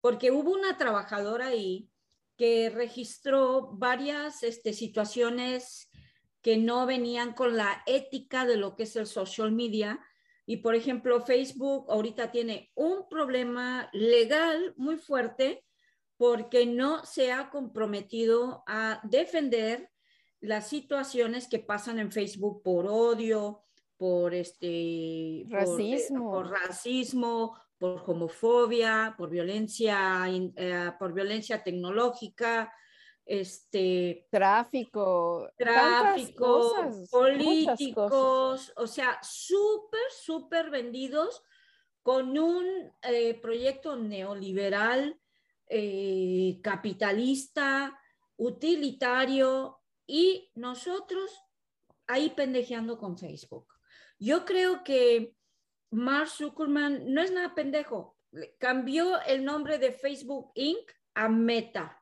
porque 0.00 0.30
hubo 0.30 0.52
una 0.52 0.78
trabajadora 0.78 1.48
ahí 1.48 1.90
que 2.36 2.70
registró 2.70 3.72
varias 3.72 4.44
este, 4.44 4.72
situaciones 4.72 5.87
que 6.42 6.56
no 6.56 6.86
venían 6.86 7.32
con 7.32 7.56
la 7.56 7.82
ética 7.86 8.46
de 8.46 8.56
lo 8.56 8.76
que 8.76 8.84
es 8.84 8.96
el 8.96 9.06
social 9.06 9.52
media. 9.52 10.00
Y 10.46 10.58
por 10.58 10.74
ejemplo, 10.74 11.20
Facebook 11.20 11.86
ahorita 11.88 12.30
tiene 12.30 12.70
un 12.74 13.08
problema 13.08 13.90
legal 13.92 14.74
muy 14.76 14.96
fuerte 14.96 15.64
porque 16.16 16.66
no 16.66 17.04
se 17.04 17.32
ha 17.32 17.50
comprometido 17.50 18.64
a 18.66 19.00
defender 19.04 19.90
las 20.40 20.68
situaciones 20.68 21.48
que 21.48 21.58
pasan 21.58 21.98
en 21.98 22.12
Facebook 22.12 22.62
por 22.62 22.86
odio, 22.86 23.64
por 23.96 24.34
este 24.34 25.44
racismo, 25.48 26.30
por 26.30 26.50
racismo, 26.50 27.56
por 27.78 28.02
homofobia, 28.06 29.14
por 29.18 29.28
violencia, 29.28 30.24
eh, 30.28 30.92
por 30.98 31.12
violencia 31.12 31.62
tecnológica, 31.62 32.72
este, 33.28 34.26
tráfico, 34.30 35.50
tráfico, 35.58 37.06
políticos, 37.10 38.72
o 38.74 38.86
sea, 38.86 39.18
súper, 39.22 40.00
súper 40.10 40.70
vendidos 40.70 41.42
con 42.02 42.38
un 42.38 42.64
eh, 43.02 43.38
proyecto 43.38 43.96
neoliberal, 43.96 45.20
eh, 45.66 46.58
capitalista, 46.62 48.00
utilitario, 48.38 49.78
y 50.06 50.50
nosotros 50.54 51.30
ahí 52.06 52.30
pendejeando 52.30 52.96
con 52.96 53.18
Facebook. 53.18 53.66
Yo 54.18 54.46
creo 54.46 54.82
que 54.82 55.34
Mark 55.90 56.28
Zuckerman 56.30 57.12
no 57.12 57.20
es 57.20 57.30
nada 57.30 57.54
pendejo. 57.54 58.16
Cambió 58.58 59.20
el 59.22 59.44
nombre 59.44 59.76
de 59.76 59.92
Facebook 59.92 60.50
Inc. 60.54 60.90
a 61.12 61.28
Meta. 61.28 61.97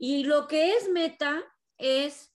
Y 0.00 0.24
lo 0.24 0.46
que 0.46 0.74
es 0.74 0.88
Meta 0.88 1.44
es 1.76 2.32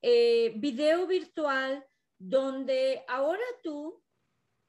eh, 0.00 0.52
video 0.56 1.06
virtual 1.06 1.84
donde 2.18 3.04
ahora 3.08 3.42
tú 3.62 4.00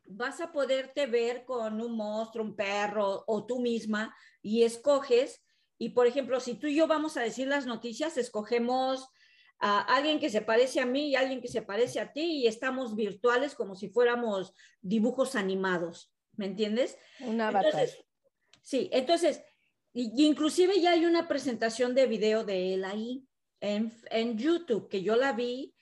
vas 0.05 0.41
a 0.41 0.51
poderte 0.51 1.05
ver 1.05 1.45
con 1.45 1.79
un 1.81 1.95
monstruo, 1.95 2.43
un 2.43 2.55
perro 2.55 3.23
o 3.27 3.45
tú 3.45 3.59
misma 3.59 4.15
y 4.41 4.63
escoges. 4.63 5.43
Y 5.77 5.89
por 5.89 6.07
ejemplo, 6.07 6.39
si 6.39 6.55
tú 6.55 6.67
y 6.67 6.75
yo 6.75 6.87
vamos 6.87 7.15
a 7.15 7.21
decir 7.21 7.47
las 7.47 7.65
noticias, 7.65 8.17
escogemos 8.17 9.07
a 9.59 9.81
alguien 9.81 10.19
que 10.19 10.31
se 10.31 10.41
parece 10.41 10.79
a 10.79 10.85
mí 10.85 11.09
y 11.09 11.15
alguien 11.15 11.41
que 11.41 11.47
se 11.47 11.61
parece 11.61 11.99
a 11.99 12.11
ti 12.11 12.21
y 12.21 12.47
estamos 12.47 12.95
virtuales 12.95 13.53
como 13.53 13.75
si 13.75 13.89
fuéramos 13.89 14.55
dibujos 14.81 15.35
animados, 15.35 16.11
¿me 16.35 16.47
entiendes? 16.47 16.97
Un 17.19 17.39
avatar. 17.39 17.87
sí, 18.63 18.89
entonces, 18.91 19.43
inclusive 19.93 20.79
ya 20.79 20.91
hay 20.91 21.05
una 21.05 21.27
presentación 21.27 21.95
de 21.95 22.07
video 22.07 22.43
de 22.43 22.73
él 22.73 22.85
ahí 22.85 23.27
en, 23.59 23.93
en 24.09 24.37
YouTube 24.37 24.89
que 24.89 25.03
yo 25.03 25.15
la 25.15 25.33
vi. 25.33 25.75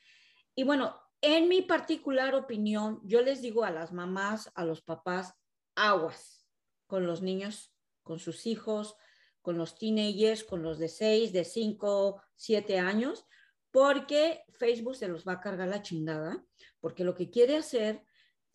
Y 0.55 0.63
bueno, 0.63 0.99
en 1.21 1.47
mi 1.47 1.61
particular 1.61 2.33
opinión, 2.35 3.01
yo 3.03 3.21
les 3.21 3.41
digo 3.41 3.63
a 3.63 3.71
las 3.71 3.91
mamás, 3.91 4.51
a 4.55 4.63
los 4.63 4.81
papás, 4.81 5.33
aguas 5.75 6.45
con 6.87 7.05
los 7.05 7.21
niños, 7.21 7.73
con 8.03 8.19
sus 8.19 8.47
hijos, 8.47 8.95
con 9.41 9.57
los 9.57 9.75
teenagers, 9.75 10.43
con 10.43 10.63
los 10.63 10.79
de 10.79 10.89
6, 10.89 11.33
de 11.33 11.45
5, 11.45 12.21
7 12.35 12.79
años, 12.79 13.25
porque 13.71 14.43
Facebook 14.57 14.95
se 14.95 15.07
los 15.07 15.27
va 15.27 15.33
a 15.33 15.39
cargar 15.39 15.67
la 15.67 15.81
chingada, 15.81 16.43
porque 16.79 17.03
lo 17.03 17.15
que 17.15 17.29
quiere 17.29 17.57
hacer 17.57 18.03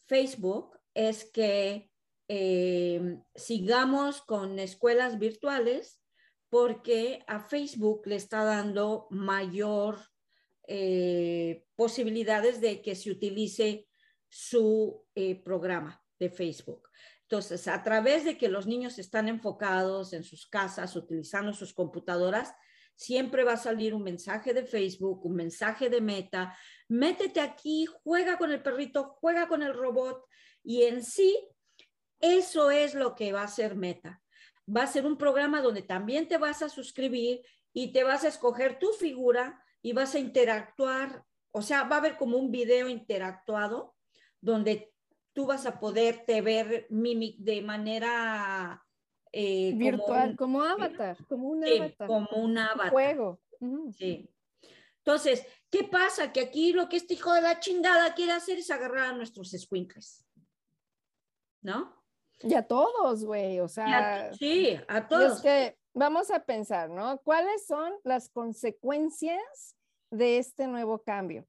Facebook 0.07 0.79
es 0.93 1.25
que 1.25 1.91
eh, 2.29 3.19
sigamos 3.35 4.23
con 4.23 4.59
escuelas 4.59 5.19
virtuales 5.19 6.01
porque 6.49 7.25
a 7.27 7.41
Facebook 7.41 8.03
le 8.07 8.17
está 8.17 8.45
dando 8.45 9.07
mayor 9.11 9.99
eh, 10.67 11.67
posibilidades 11.77 12.61
de 12.61 12.81
que 12.81 12.95
se 12.95 13.11
utilice 13.11 13.89
su 14.29 15.05
eh, 15.15 15.43
programa 15.43 16.03
de 16.19 16.31
Facebook. 16.31 16.89
Entonces, 17.23 17.69
a 17.69 17.83
través 17.83 18.25
de 18.25 18.39
que 18.39 18.49
los 18.49 18.67
niños 18.67 18.99
están 18.99 19.29
enfocados 19.29 20.13
en 20.13 20.25
sus 20.25 20.47
casas, 20.47 20.95
utilizando 20.97 21.53
sus 21.53 21.75
computadoras, 21.75 22.55
siempre 22.95 23.45
va 23.45 23.55
a 23.55 23.59
salir 23.59 23.95
un 23.95 24.03
mensaje 24.03 24.55
de 24.55 24.65
Facebook, 24.65 25.25
un 25.27 25.35
mensaje 25.35 25.91
de 25.91 26.01
Meta, 26.01 26.57
métete 26.89 27.41
aquí, 27.41 27.87
juega 28.05 28.39
con 28.39 28.53
el 28.53 28.63
perrito, 28.63 29.17
juega 29.21 29.49
con 29.49 29.63
el 29.63 29.75
robot 29.75 30.25
y 30.63 30.83
en 30.83 31.03
sí, 31.03 31.37
eso 32.25 32.71
es 32.71 32.95
lo 32.95 33.15
que 33.15 33.33
va 33.33 33.43
a 33.43 33.49
ser 33.49 33.77
Meta 33.77 34.23
va 34.69 34.83
a 34.83 34.87
ser 34.87 35.07
un 35.07 35.17
programa 35.17 35.61
donde 35.61 35.83
también 35.83 36.29
te 36.29 36.39
vas 36.39 36.63
a 36.63 36.69
suscribir 36.69 37.43
y 37.73 37.93
te 37.93 38.05
vas 38.05 38.25
a 38.25 38.29
escoger 38.29 38.79
tu 38.79 38.93
figura 38.93 39.63
y 39.83 39.93
vas 39.93 40.15
a 40.15 40.19
interactuar, 40.19 41.25
o 41.51 41.61
sea, 41.61 41.85
va 41.85 41.97
a 41.97 41.99
haber 41.99 42.17
como 42.17 42.39
un 42.39 42.51
video 42.51 42.89
interactuado 42.89 43.95
donde 44.41 44.93
tú 45.33 45.47
vas 45.47 45.67
a 45.67 45.81
poderte 45.81 46.41
ver 46.41 46.87
mimic 46.91 47.39
de 47.39 47.61
manera 47.63 48.83
eh, 49.33 49.73
virtual, 49.75 50.37
como, 50.37 50.63
avatar, 50.63 51.17
como 51.27 51.49
un 51.49 51.65
avatar. 51.65 52.07
Como 52.07 52.29
un 52.37 52.57
avatar. 52.57 52.91
juego. 52.91 53.41
Sí. 53.97 54.31
Entonces, 54.99 55.47
¿qué 55.71 55.85
pasa? 55.85 56.33
Que 56.33 56.41
aquí 56.41 56.73
lo 56.73 56.89
que 56.89 56.97
este 56.97 57.15
hijo 57.15 57.33
de 57.35 57.43
la 57.43 57.61
chingada 57.61 58.15
quiere 58.15 58.33
hacer 58.33 58.59
es 58.59 58.71
agarrar 58.71 59.09
a 59.09 59.13
nuestros 59.13 59.51
squinkles. 59.51 60.25
¿No? 61.63 62.04
Y 62.41 62.55
a 62.55 62.67
todos, 62.67 63.25
güey, 63.25 63.61
o 63.61 63.69
sea. 63.69 64.33
sí, 64.35 64.79
a 64.89 65.09
todos. 65.09 65.37
Es 65.37 65.43
que 65.43 65.79
vamos 65.95 66.31
a 66.31 66.41
pensar, 66.41 66.91
¿no? 66.91 67.19
¿Cuáles 67.23 67.67
son 67.67 67.93
las 68.03 68.29
consecuencias 68.29 69.77
de 70.11 70.39
este 70.39 70.67
nuevo 70.67 71.03
cambio? 71.03 71.47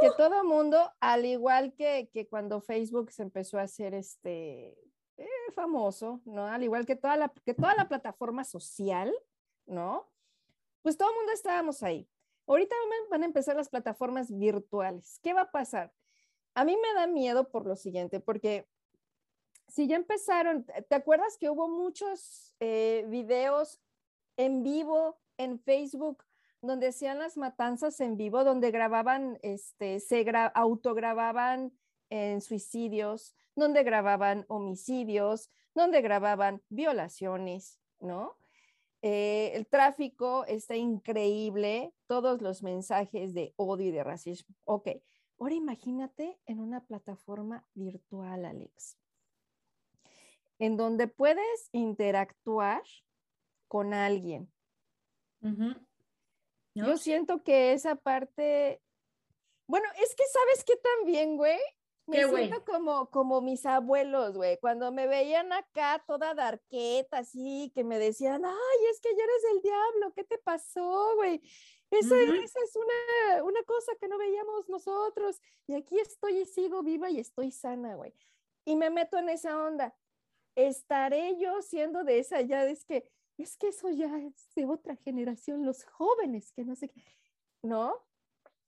Que 0.00 0.10
todo 0.16 0.44
mundo, 0.44 0.92
al 1.00 1.24
igual 1.24 1.72
que, 1.74 2.10
que, 2.12 2.28
cuando 2.28 2.60
Facebook 2.60 3.10
se 3.10 3.22
empezó 3.22 3.58
a 3.58 3.62
hacer 3.62 3.94
este 3.94 4.78
eh, 5.16 5.26
famoso, 5.54 6.20
¿no? 6.24 6.46
Al 6.46 6.62
igual 6.62 6.84
que 6.86 6.94
toda, 6.94 7.16
la, 7.16 7.32
que 7.44 7.54
toda 7.54 7.74
la 7.74 7.88
plataforma 7.88 8.44
social, 8.44 9.12
¿no? 9.66 10.08
Pues 10.82 10.96
todo 10.96 11.10
el 11.10 11.16
mundo 11.16 11.32
estábamos 11.32 11.82
ahí. 11.82 12.08
Ahorita 12.46 12.76
van 13.10 13.22
a 13.22 13.26
empezar 13.26 13.56
las 13.56 13.68
plataformas 13.68 14.30
virtuales. 14.30 15.18
¿Qué 15.22 15.32
va 15.32 15.42
a 15.42 15.50
pasar? 15.50 15.92
A 16.54 16.64
mí 16.64 16.76
me 16.76 16.94
da 16.94 17.06
miedo 17.06 17.50
por 17.50 17.66
lo 17.66 17.74
siguiente, 17.74 18.20
porque 18.20 18.68
si 19.68 19.86
ya 19.86 19.96
empezaron, 19.96 20.64
¿te 20.88 20.94
acuerdas 20.94 21.36
que 21.36 21.50
hubo 21.50 21.68
muchos 21.68 22.54
eh, 22.60 23.04
videos 23.08 23.80
en 24.36 24.62
vivo 24.62 25.18
en 25.36 25.58
Facebook 25.60 26.24
donde 26.60 26.88
hacían 26.88 27.18
las 27.18 27.36
matanzas 27.36 28.00
en 28.00 28.16
vivo, 28.16 28.42
donde 28.42 28.70
grababan, 28.70 29.38
este, 29.42 30.00
se 30.00 30.26
autogrababan 30.54 31.72
en 32.10 32.40
suicidios, 32.40 33.36
donde 33.54 33.84
grababan 33.84 34.44
homicidios, 34.48 35.50
donde 35.74 36.00
grababan 36.00 36.62
violaciones, 36.68 37.80
¿no? 38.00 38.36
Eh, 39.02 39.52
el 39.54 39.68
tráfico 39.68 40.44
está 40.46 40.74
increíble, 40.74 41.94
todos 42.08 42.42
los 42.42 42.64
mensajes 42.64 43.34
de 43.34 43.54
odio 43.56 43.88
y 43.88 43.90
de 43.92 44.02
racismo. 44.02 44.56
Ok, 44.64 44.88
ahora 45.38 45.54
imagínate 45.54 46.40
en 46.46 46.58
una 46.58 46.84
plataforma 46.84 47.64
virtual, 47.74 48.44
Alex 48.44 48.98
en 50.58 50.76
donde 50.76 51.08
puedes 51.08 51.68
interactuar 51.72 52.82
con 53.68 53.94
alguien. 53.94 54.52
Yo 56.74 56.96
siento 56.96 57.42
que 57.42 57.72
esa 57.72 57.96
parte, 57.96 58.80
bueno, 59.66 59.88
es 60.02 60.14
que 60.14 60.24
sabes 60.24 60.64
que 60.64 60.76
también, 60.76 61.36
güey, 61.36 61.58
me 62.06 62.26
siento 62.26 62.64
como, 62.64 63.10
como 63.10 63.40
mis 63.42 63.66
abuelos, 63.66 64.36
güey, 64.36 64.58
cuando 64.60 64.90
me 64.92 65.06
veían 65.06 65.52
acá 65.52 66.02
toda 66.06 66.34
darqueta, 66.34 67.18
así, 67.18 67.70
que 67.74 67.84
me 67.84 67.98
decían, 67.98 68.44
ay, 68.44 68.86
es 68.90 69.00
que 69.00 69.10
ya 69.14 69.24
eres 69.24 69.44
el 69.54 69.62
diablo, 69.62 70.12
¿qué 70.14 70.24
te 70.24 70.38
pasó, 70.38 71.14
güey? 71.16 71.42
Esa, 71.90 72.16
esa 72.20 72.60
es 72.64 72.76
una, 72.76 73.44
una 73.44 73.62
cosa 73.64 73.92
que 74.00 74.08
no 74.08 74.18
veíamos 74.18 74.68
nosotros. 74.68 75.40
Y 75.66 75.74
aquí 75.74 75.98
estoy 75.98 76.38
y 76.40 76.46
sigo 76.46 76.82
viva 76.82 77.10
y 77.10 77.18
estoy 77.18 77.50
sana, 77.50 77.94
güey. 77.94 78.14
Y 78.64 78.76
me 78.76 78.90
meto 78.90 79.18
en 79.18 79.28
esa 79.30 79.58
onda 79.62 79.94
estaré 80.66 81.38
yo 81.38 81.62
siendo 81.62 82.04
de 82.04 82.18
esa 82.18 82.40
ya, 82.40 82.64
es 82.64 82.84
que, 82.84 83.08
es 83.36 83.56
que 83.56 83.68
eso 83.68 83.90
ya 83.90 84.18
es 84.18 84.52
de 84.54 84.66
otra 84.66 84.96
generación, 84.96 85.64
los 85.64 85.84
jóvenes, 85.84 86.52
que 86.52 86.64
no 86.64 86.74
sé 86.74 86.88
qué, 86.88 87.02
¿no? 87.62 87.94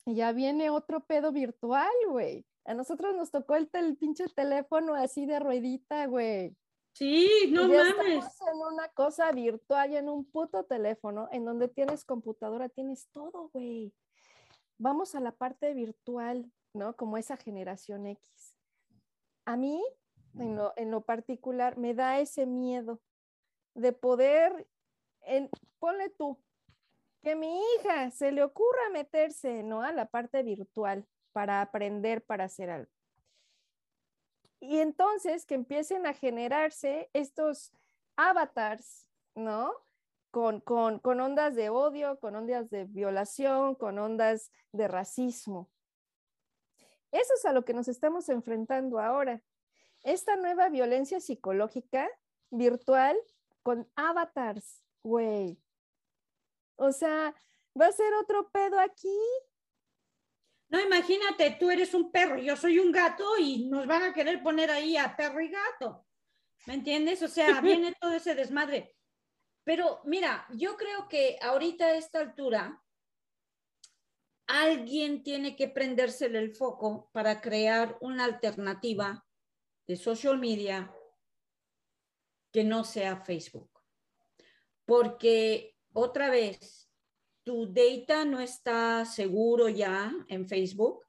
Y 0.07 0.15
ya 0.15 0.33
viene 0.33 0.71
otro 0.71 1.01
pedo 1.01 1.33
virtual, 1.33 1.91
güey. 2.09 2.47
A 2.65 2.75
nosotros 2.75 3.15
nos 3.17 3.31
tocó 3.31 3.57
el, 3.57 3.69
el 3.73 3.97
pinche 3.97 4.27
teléfono 4.29 4.95
así 4.95 5.27
de 5.27 5.41
ruedita, 5.41 6.07
güey. 6.07 6.57
Sí, 6.93 7.29
no 7.51 7.69
mames. 7.69 8.25
Estamos 8.25 8.41
en 8.41 8.75
una 8.75 8.89
cosa 8.89 9.33
virtual 9.33 9.93
y 9.93 9.97
en 9.97 10.09
un 10.09 10.25
puto 10.25 10.65
teléfono 10.65 11.29
en 11.33 11.45
donde 11.45 11.69
tienes 11.69 12.05
computadora, 12.05 12.69
tienes 12.69 13.09
todo, 13.13 13.51
güey. 13.53 13.93
Vamos 14.79 15.15
a 15.15 15.21
la 15.21 15.33
parte 15.33 15.75
virtual, 15.75 16.51
¿no? 16.75 16.97
Como 16.97 17.17
esa 17.17 17.37
generación 17.37 18.07
X. 18.07 18.57
A 19.45 19.57
mí 19.57 19.83
en 20.39 20.91
lo, 20.91 21.01
particular, 21.03 21.77
me 21.77 21.95
da 21.95 22.21
ese 22.21 22.47
miedo 22.47 23.01
de 23.75 23.93
poder, 23.93 24.67
en, 25.23 25.51
ponle 25.79 26.11
tú, 26.11 26.39
que 27.23 27.37
mi 27.37 27.61
hija 27.75 28.11
se 28.11 28.33
le 28.33 28.43
ocurra 28.43 28.89
meterse 28.93 29.63
¿no? 29.63 29.83
a 29.83 29.93
la 29.93 30.07
parte 30.07 30.43
virtual 30.43 31.07
para 31.33 31.61
aprender, 31.61 32.25
para 32.25 32.45
hacer 32.45 32.71
algo. 32.71 32.91
Y 34.61 34.79
entonces 34.79 35.47
que 35.47 35.55
empiecen 35.55 36.07
a 36.07 36.15
generarse 36.15 37.11
estos 37.13 37.73
avatars, 38.17 39.07
¿no? 39.35 39.73
Con, 40.31 40.61
con, 40.61 41.01
con, 41.01 41.21
ondas 41.21 41.57
de 41.57 41.71
odio, 41.71 42.21
con 42.21 42.37
ondas 42.37 42.71
de 42.71 42.85
violación, 42.85 43.75
con 43.75 43.99
ondas 43.99 44.53
de 44.71 44.87
racismo. 44.87 45.69
Eso 47.11 47.35
es 47.35 47.45
a 47.45 47.53
lo 47.53 47.65
que 47.65 47.75
nos 47.75 47.89
estamos 47.89 48.29
enfrentando 48.29 49.01
ahora 49.01 49.43
esta 50.03 50.37
nueva 50.37 50.69
violencia 50.69 51.21
psicológica 51.21 52.09
virtual 52.51 53.17
con 53.63 53.91
avatars, 53.95 54.83
güey. 55.03 55.59
O 56.77 56.93
sea, 56.93 57.35
va 57.81 57.87
a 57.87 57.93
ser 57.93 58.13
otro 58.15 58.51
pedo 58.51 58.79
aquí. 58.79 59.19
No, 60.69 60.81
imagínate, 60.81 61.57
tú 61.59 61.71
eres 61.71 61.95
un 61.95 62.13
perro, 62.13 62.39
yo 62.39 62.57
soy 62.57 62.79
un 62.79 62.93
gato 62.93 63.37
y 63.39 63.69
nos 63.69 63.87
van 63.87 64.03
a 64.03 64.15
querer 64.15 64.43
poner 64.43 64.71
ahí 64.71 64.97
a 64.97 65.17
perro 65.17 65.41
y 65.41 65.49
gato. 65.49 66.07
¿Me 66.67 66.75
entiendes? 66.75 67.23
O 67.23 67.29
sea, 67.29 67.61
viene 67.61 67.95
todo 68.01 68.13
ese 68.13 68.35
desmadre. 68.35 68.97
Pero 69.65 70.01
mira, 70.05 70.47
yo 70.55 70.77
creo 70.77 71.09
que 71.09 71.39
ahorita 71.43 71.87
a 71.87 71.97
esta 71.97 72.21
altura, 72.21 72.83
alguien 74.47 75.23
tiene 75.23 75.55
que 75.55 75.69
prendérsele 75.69 76.39
el 76.39 76.55
foco 76.55 77.11
para 77.13 77.41
crear 77.41 77.97
una 78.01 78.25
alternativa 78.25 79.27
de 79.91 79.97
social 79.97 80.39
media 80.39 80.89
que 82.53 82.63
no 82.63 82.85
sea 82.85 83.17
Facebook. 83.17 83.69
Porque 84.85 85.75
otra 85.93 86.31
vez, 86.31 86.89
tu 87.43 87.67
data 87.67 88.25
no 88.25 88.39
está 88.39 89.05
seguro 89.05 89.69
ya 89.69 90.13
en 90.29 90.47
Facebook. 90.47 91.05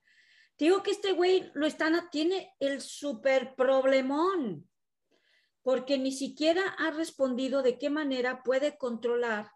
digo 0.58 0.82
que 0.82 0.90
este 0.90 1.12
güey 1.12 1.52
lo 1.54 1.68
están, 1.68 2.10
tiene 2.10 2.56
el 2.60 2.82
super 2.82 3.54
problemón, 3.56 4.68
porque 5.62 6.00
ni 6.00 6.12
siquiera 6.12 6.64
ha 6.80 6.90
respondido 6.90 7.62
de 7.62 7.78
qué 7.78 7.92
manera 7.92 8.42
puede 8.42 8.80
controlar 8.80 9.52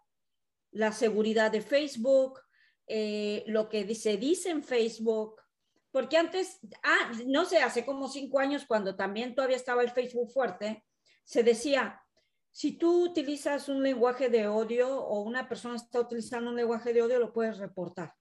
la 0.70 0.92
seguridad 0.92 1.50
de 1.50 1.62
Facebook, 1.62 2.38
eh, 2.86 3.42
lo 3.48 3.68
que 3.68 3.92
se 3.96 4.18
dice 4.18 4.50
en 4.50 4.62
Facebook, 4.62 5.40
porque 5.96 6.18
antes, 6.18 6.60
ah, 6.82 7.10
no 7.24 7.46
sé, 7.46 7.56
hace 7.62 7.86
como 7.86 8.06
cinco 8.06 8.38
años, 8.38 8.66
cuando 8.66 8.96
también 8.96 9.34
todavía 9.34 9.56
estaba 9.56 9.80
el 9.80 9.90
Facebook 9.90 10.30
fuerte, 10.30 10.84
se 11.24 11.42
decía, 11.42 12.04
si 12.50 12.76
tú 12.76 13.04
utilizas 13.04 13.70
un 13.70 13.82
lenguaje 13.82 14.28
de 14.28 14.46
odio 14.46 14.94
o 14.94 15.22
una 15.22 15.48
persona 15.48 15.76
está 15.76 15.98
utilizando 16.00 16.50
un 16.50 16.56
lenguaje 16.56 16.92
de 16.92 17.00
odio, 17.00 17.18
lo 17.18 17.32
puedes 17.32 17.56
reportar. 17.56 18.12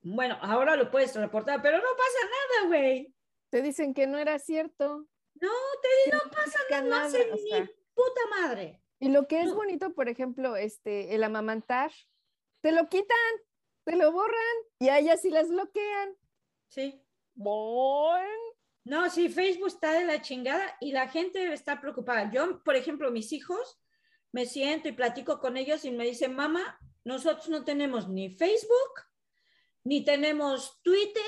Bueno, 0.00 0.38
ahora 0.40 0.74
lo 0.76 0.90
puedes 0.90 1.14
reportar, 1.14 1.60
pero 1.60 1.76
no 1.76 1.84
pasa 1.84 2.62
nada, 2.62 2.68
güey. 2.68 3.14
Te 3.50 3.60
dicen 3.60 3.92
que 3.92 4.06
no 4.06 4.16
era 4.16 4.38
cierto. 4.38 5.06
No, 5.34 5.50
te 5.82 5.88
digo, 6.06 6.24
no 6.24 6.30
pasa 6.30 6.58
nada, 6.70 6.82
no 6.84 6.96
hace 6.96 7.30
ni 7.32 7.50
puta 7.92 8.20
madre. 8.40 8.80
Y 8.98 9.10
lo 9.10 9.28
que 9.28 9.42
es 9.42 9.52
bonito, 9.52 9.92
por 9.92 10.08
ejemplo, 10.08 10.56
este, 10.56 11.14
el 11.14 11.22
amamantar, 11.22 11.92
te 12.62 12.72
lo 12.72 12.88
quitan, 12.88 13.18
te 13.84 13.94
lo 13.94 14.10
borran 14.10 14.56
y 14.78 14.88
a 14.88 14.98
ellas 14.98 15.20
sí 15.20 15.28
las 15.28 15.50
bloquean. 15.50 16.16
Sí. 16.72 17.04
Bon. 17.34 18.24
No, 18.84 19.10
sí, 19.10 19.28
Facebook 19.28 19.68
está 19.68 19.92
de 19.92 20.06
la 20.06 20.22
chingada 20.22 20.74
y 20.80 20.92
la 20.92 21.06
gente 21.06 21.52
está 21.52 21.82
preocupada. 21.82 22.30
Yo, 22.32 22.64
por 22.64 22.76
ejemplo, 22.76 23.10
mis 23.10 23.30
hijos, 23.34 23.78
me 24.32 24.46
siento 24.46 24.88
y 24.88 24.92
platico 24.92 25.38
con 25.38 25.58
ellos 25.58 25.84
y 25.84 25.90
me 25.90 26.06
dicen, 26.06 26.34
mamá, 26.34 26.80
nosotros 27.04 27.50
no 27.50 27.62
tenemos 27.62 28.08
ni 28.08 28.30
Facebook, 28.30 29.02
ni 29.84 30.02
tenemos 30.02 30.80
Twitter, 30.82 31.22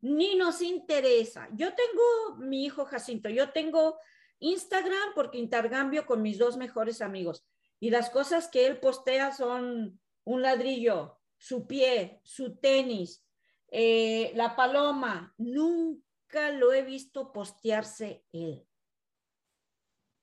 ni 0.00 0.34
nos 0.34 0.60
interesa. 0.60 1.48
Yo 1.52 1.68
tengo 1.72 2.36
mi 2.38 2.64
hijo 2.64 2.84
Jacinto, 2.84 3.28
yo 3.28 3.50
tengo 3.50 3.96
Instagram 4.40 5.14
porque 5.14 5.38
intercambio 5.38 6.04
con 6.04 6.20
mis 6.20 6.36
dos 6.36 6.56
mejores 6.56 7.00
amigos 7.00 7.46
y 7.78 7.90
las 7.90 8.10
cosas 8.10 8.48
que 8.48 8.66
él 8.66 8.80
postea 8.80 9.30
son 9.32 10.00
un 10.24 10.42
ladrillo, 10.42 11.20
su 11.38 11.68
pie, 11.68 12.20
su 12.24 12.56
tenis, 12.56 13.24
eh, 13.70 14.32
la 14.34 14.56
paloma. 14.56 15.34
Nunca 15.38 16.50
lo 16.52 16.72
he 16.72 16.82
visto 16.82 17.32
postearse 17.32 18.24
él. 18.32 18.66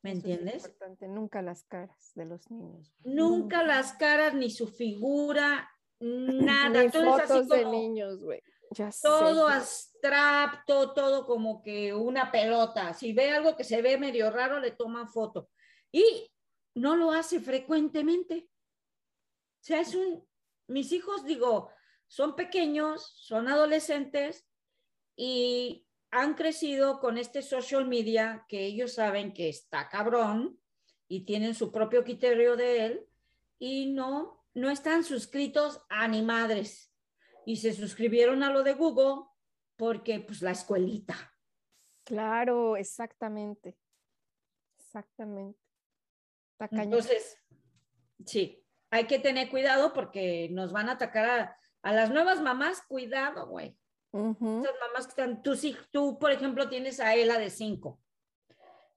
¿Me 0.03 0.11
Eso 0.11 0.19
es 0.19 0.25
entiendes? 0.25 0.65
importante, 0.65 1.07
nunca 1.07 1.41
las 1.41 1.63
caras 1.63 2.11
de 2.15 2.25
los 2.25 2.49
niños. 2.51 2.93
Nunca 3.03 3.63
las 3.63 3.93
caras, 3.93 4.33
ni 4.33 4.49
su 4.51 4.67
figura, 4.67 5.69
nada. 5.99 6.83
Ni 6.83 6.91
Todo 6.91 7.17
es 7.17 7.23
así 7.23 7.33
fotos 7.33 7.47
de 7.49 7.65
niños, 7.65 8.21
güey. 8.23 8.41
Ya 8.71 8.91
sé. 8.91 9.07
todo 9.07 9.47
abstracto, 9.47 10.93
todo 10.93 11.25
como 11.25 11.61
que 11.61 11.93
una 11.93 12.31
pelota. 12.31 12.93
Si 12.93 13.13
ve 13.13 13.31
algo 13.31 13.55
que 13.55 13.63
se 13.63 13.81
ve 13.81 13.97
medio 13.97 14.29
raro, 14.29 14.59
le 14.59 14.71
toman 14.71 15.07
foto. 15.07 15.49
Y 15.89 16.29
no 16.75 16.95
lo 16.97 17.11
hace 17.11 17.39
frecuentemente. 17.39 18.49
O 18.49 19.63
sea, 19.63 19.79
es 19.79 19.95
un, 19.95 20.27
mis 20.67 20.91
hijos, 20.91 21.23
digo, 21.23 21.69
son 22.07 22.35
pequeños, 22.35 23.13
son 23.17 23.47
adolescentes 23.47 24.47
y 25.15 25.87
han 26.11 26.35
crecido 26.35 26.99
con 26.99 27.17
este 27.17 27.41
social 27.41 27.85
media 27.87 28.45
que 28.47 28.65
ellos 28.65 28.93
saben 28.93 29.33
que 29.33 29.49
está 29.49 29.89
cabrón 29.89 30.59
y 31.07 31.25
tienen 31.25 31.53
su 31.53 31.71
propio 31.71 32.03
criterio 32.03 32.55
de 32.55 32.85
él 32.85 33.09
y 33.59 33.87
no, 33.87 34.45
no 34.53 34.69
están 34.69 35.03
suscritos 35.03 35.81
a 35.89 36.07
ni 36.07 36.21
madres 36.21 36.93
y 37.45 37.57
se 37.57 37.73
suscribieron 37.73 38.43
a 38.43 38.51
lo 38.51 38.63
de 38.63 38.73
Google 38.73 39.25
porque 39.75 40.19
pues 40.19 40.41
la 40.41 40.51
escuelita. 40.51 41.15
Claro, 42.03 42.77
exactamente. 42.77 43.77
Exactamente. 44.79 45.59
Cañón. 46.57 46.85
Entonces, 46.85 47.37
sí, 48.25 48.65
hay 48.89 49.05
que 49.05 49.19
tener 49.19 49.49
cuidado 49.49 49.93
porque 49.93 50.49
nos 50.51 50.71
van 50.71 50.89
a 50.89 50.93
atacar 50.93 51.29
a, 51.29 51.57
a 51.87 51.93
las 51.93 52.11
nuevas 52.11 52.41
mamás, 52.41 52.81
cuidado, 52.81 53.47
güey. 53.47 53.77
Esas 54.11 54.41
mamás 54.41 55.05
que 55.05 55.09
están, 55.09 55.41
tú, 55.41 55.55
sí, 55.55 55.73
tú, 55.89 56.19
por 56.19 56.33
ejemplo, 56.33 56.67
tienes 56.67 56.99
a 56.99 57.15
Ela 57.15 57.39
de 57.39 57.49
5 57.49 57.97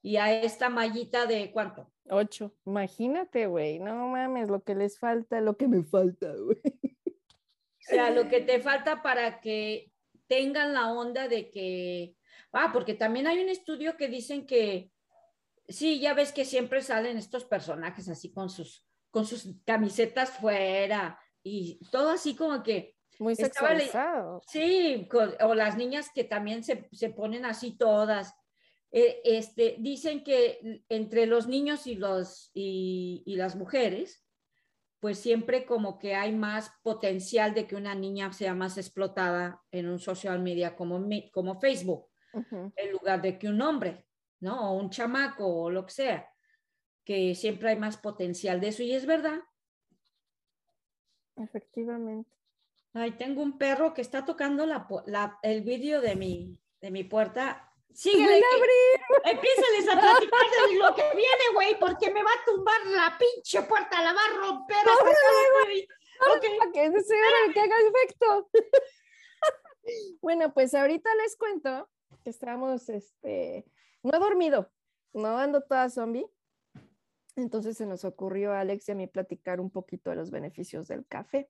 y 0.02 0.16
a 0.16 0.42
esta 0.42 0.70
mallita 0.70 1.26
de 1.26 1.52
cuánto. 1.52 1.92
Ocho. 2.08 2.52
Imagínate, 2.66 3.46
güey. 3.46 3.78
No 3.78 4.08
mames, 4.08 4.48
lo 4.48 4.64
que 4.64 4.74
les 4.74 4.98
falta, 4.98 5.40
lo 5.40 5.56
que 5.56 5.68
me 5.68 5.84
falta, 5.84 6.34
güey. 6.34 6.60
O 7.06 7.92
sea, 7.92 8.10
lo 8.10 8.28
que 8.28 8.40
te 8.40 8.58
falta 8.60 9.02
para 9.02 9.40
que 9.40 9.92
tengan 10.26 10.74
la 10.74 10.92
onda 10.92 11.28
de 11.28 11.48
que, 11.48 12.16
ah, 12.50 12.70
porque 12.72 12.94
también 12.94 13.28
hay 13.28 13.40
un 13.40 13.50
estudio 13.50 13.96
que 13.96 14.08
dicen 14.08 14.48
que, 14.48 14.90
sí, 15.68 16.00
ya 16.00 16.14
ves 16.14 16.32
que 16.32 16.44
siempre 16.44 16.82
salen 16.82 17.16
estos 17.16 17.44
personajes 17.44 18.08
así 18.08 18.32
con 18.32 18.50
sus, 18.50 18.84
con 19.12 19.26
sus 19.26 19.48
camisetas 19.64 20.30
fuera 20.30 21.20
y 21.42 21.78
todo 21.90 22.10
así 22.10 22.34
como 22.36 22.62
que, 22.62 22.96
Muy 23.18 23.34
sexualizado. 23.34 24.42
sí, 24.46 25.06
con- 25.10 25.34
o 25.40 25.54
las 25.54 25.76
niñas 25.76 26.10
que 26.14 26.24
también 26.24 26.62
se, 26.64 26.88
se 26.92 27.10
ponen 27.10 27.44
así 27.44 27.76
todas. 27.76 28.34
Eh, 28.92 29.20
este, 29.24 29.76
dicen 29.78 30.24
que 30.24 30.82
entre 30.88 31.26
los 31.26 31.46
niños 31.46 31.86
y, 31.86 31.94
los, 31.94 32.50
y, 32.54 33.22
y 33.24 33.36
las 33.36 33.54
mujeres, 33.56 34.26
pues 34.98 35.18
siempre 35.18 35.64
como 35.64 35.98
que 35.98 36.14
hay 36.14 36.32
más 36.34 36.72
potencial 36.82 37.54
de 37.54 37.66
que 37.66 37.76
una 37.76 37.94
niña 37.94 38.32
sea 38.32 38.54
más 38.54 38.76
explotada 38.78 39.62
en 39.70 39.88
un 39.88 39.98
social 39.98 40.40
media 40.40 40.76
como, 40.76 41.02
como 41.32 41.58
Facebook, 41.60 42.08
en 42.76 42.92
lugar 42.92 43.22
de 43.22 43.38
que 43.38 43.48
un 43.48 43.60
hombre, 43.62 44.06
¿no? 44.40 44.70
O 44.72 44.76
un 44.76 44.90
chamaco 44.90 45.46
o 45.46 45.70
lo 45.70 45.86
que 45.86 45.92
sea, 45.92 46.28
que 47.04 47.34
siempre 47.34 47.70
hay 47.70 47.76
más 47.76 47.96
potencial 47.96 48.60
de 48.60 48.68
eso. 48.68 48.82
Y 48.82 48.92
es 48.92 49.06
verdad. 49.06 49.40
Efectivamente. 51.36 52.30
Ay, 52.92 53.12
tengo 53.12 53.42
un 53.42 53.56
perro 53.56 53.94
que 53.94 54.02
está 54.02 54.24
tocando 54.24 54.66
la, 54.66 54.86
la- 55.06 55.38
el 55.42 55.62
vidrio 55.62 56.00
de 56.00 56.16
mi, 56.16 56.58
de 56.80 56.90
mi 56.90 57.04
puerta. 57.04 57.66
Síguele, 57.92 58.40
que- 58.40 59.30
empiézales 59.30 59.88
a 59.88 60.00
platicar 60.00 60.40
de 60.68 60.74
lo 60.76 60.94
que 60.94 61.02
viene, 61.16 61.44
güey, 61.54 61.78
porque 61.78 62.10
me 62.12 62.22
va 62.22 62.30
a 62.30 62.44
tumbar 62.44 62.86
la 62.86 63.18
pinche 63.18 63.62
puerta, 63.62 64.02
la 64.02 64.12
va 64.12 64.20
a 64.24 64.36
romper. 64.38 64.76
Para 66.26 66.40
que 66.40 66.48
que 67.54 67.60
haga 67.60 67.76
efecto. 67.88 68.50
bueno, 70.20 70.52
pues 70.52 70.74
ahorita 70.74 71.10
les 71.16 71.36
cuento 71.36 71.88
que 72.24 72.30
estamos, 72.30 72.88
este, 72.88 73.64
no 74.02 74.16
he 74.16 74.20
dormido, 74.20 74.70
no 75.12 75.38
ando 75.38 75.62
toda 75.62 75.88
zombie. 75.90 76.26
Entonces 77.40 77.76
se 77.76 77.86
nos 77.86 78.04
ocurrió 78.04 78.52
a 78.52 78.60
Alex 78.60 78.88
y 78.88 78.92
a 78.92 78.94
mí 78.94 79.06
platicar 79.06 79.60
un 79.60 79.70
poquito 79.70 80.10
de 80.10 80.16
los 80.16 80.30
beneficios 80.30 80.88
del 80.88 81.06
café. 81.06 81.48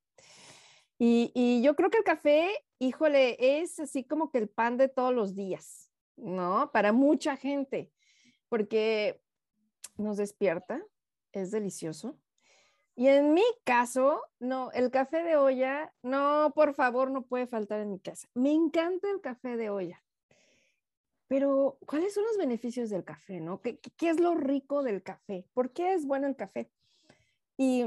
Y, 0.99 1.33
y 1.35 1.63
yo 1.63 1.75
creo 1.77 1.91
que 1.91 1.99
el 1.99 2.05
café, 2.05 2.51
híjole, 2.79 3.37
es 3.61 3.81
así 3.81 4.05
como 4.05 4.31
que 4.31 4.39
el 4.39 4.49
pan 4.49 4.77
de 4.77 4.89
todos 4.89 5.15
los 5.15 5.35
días, 5.35 5.91
¿no? 6.17 6.71
Para 6.73 6.93
mucha 6.93 7.37
gente, 7.37 7.91
porque 8.49 9.21
nos 9.97 10.17
despierta, 10.17 10.83
es 11.33 11.51
delicioso. 11.51 12.19
Y 12.97 13.09
en 13.09 13.33
mi 13.33 13.45
caso, 13.65 14.23
no, 14.41 14.71
el 14.73 14.91
café 14.91 15.23
de 15.23 15.37
olla, 15.37 15.93
no, 16.03 16.53
por 16.55 16.75
favor, 16.75 17.11
no 17.11 17.23
puede 17.23 17.47
faltar 17.47 17.81
en 17.81 17.91
mi 17.91 17.99
casa. 17.99 18.29
Me 18.35 18.53
encanta 18.53 19.09
el 19.11 19.21
café 19.21 19.57
de 19.57 19.71
olla. 19.71 20.03
Pero, 21.31 21.79
¿cuáles 21.87 22.13
son 22.13 22.25
los 22.25 22.37
beneficios 22.37 22.91
del 22.91 23.05
café, 23.05 23.39
no? 23.41 23.61
¿Qué, 23.63 23.79
es 24.01 24.19
lo 24.19 24.35
rico 24.35 24.83
del 24.83 25.01
café? 25.01 25.47
¿Por 25.55 25.73
qué 25.73 25.95
es 25.95 26.05
bueno 26.05 26.27
el 26.27 26.35
café? 26.35 26.73
Y 27.57 27.85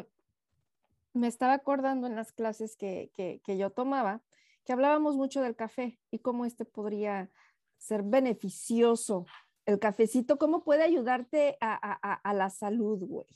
me 1.12 1.27
estaba 1.27 1.51
acordando 1.51 2.08
en 2.08 2.15
las 2.15 2.32
clases 2.32 2.77
que, 2.77 3.12
que, 3.13 3.41
que 3.43 3.58
yo 3.58 3.69
tomaba, 3.69 4.23
que 4.63 4.71
hablábamos 4.71 5.17
mucho 5.17 5.41
del 5.41 5.58
café 5.58 5.99
y 6.10 6.19
cómo 6.19 6.45
este 6.45 6.63
podría 6.63 7.32
ser 7.77 8.03
beneficioso. 8.03 9.25
El 9.65 9.77
cafecito, 9.77 10.38
cómo 10.38 10.63
puede 10.63 10.84
ayudarte 10.84 11.58
a, 11.60 12.19
a- 12.23 12.34
la 12.34 12.49
salud, 12.49 12.99
güey. 13.03 13.27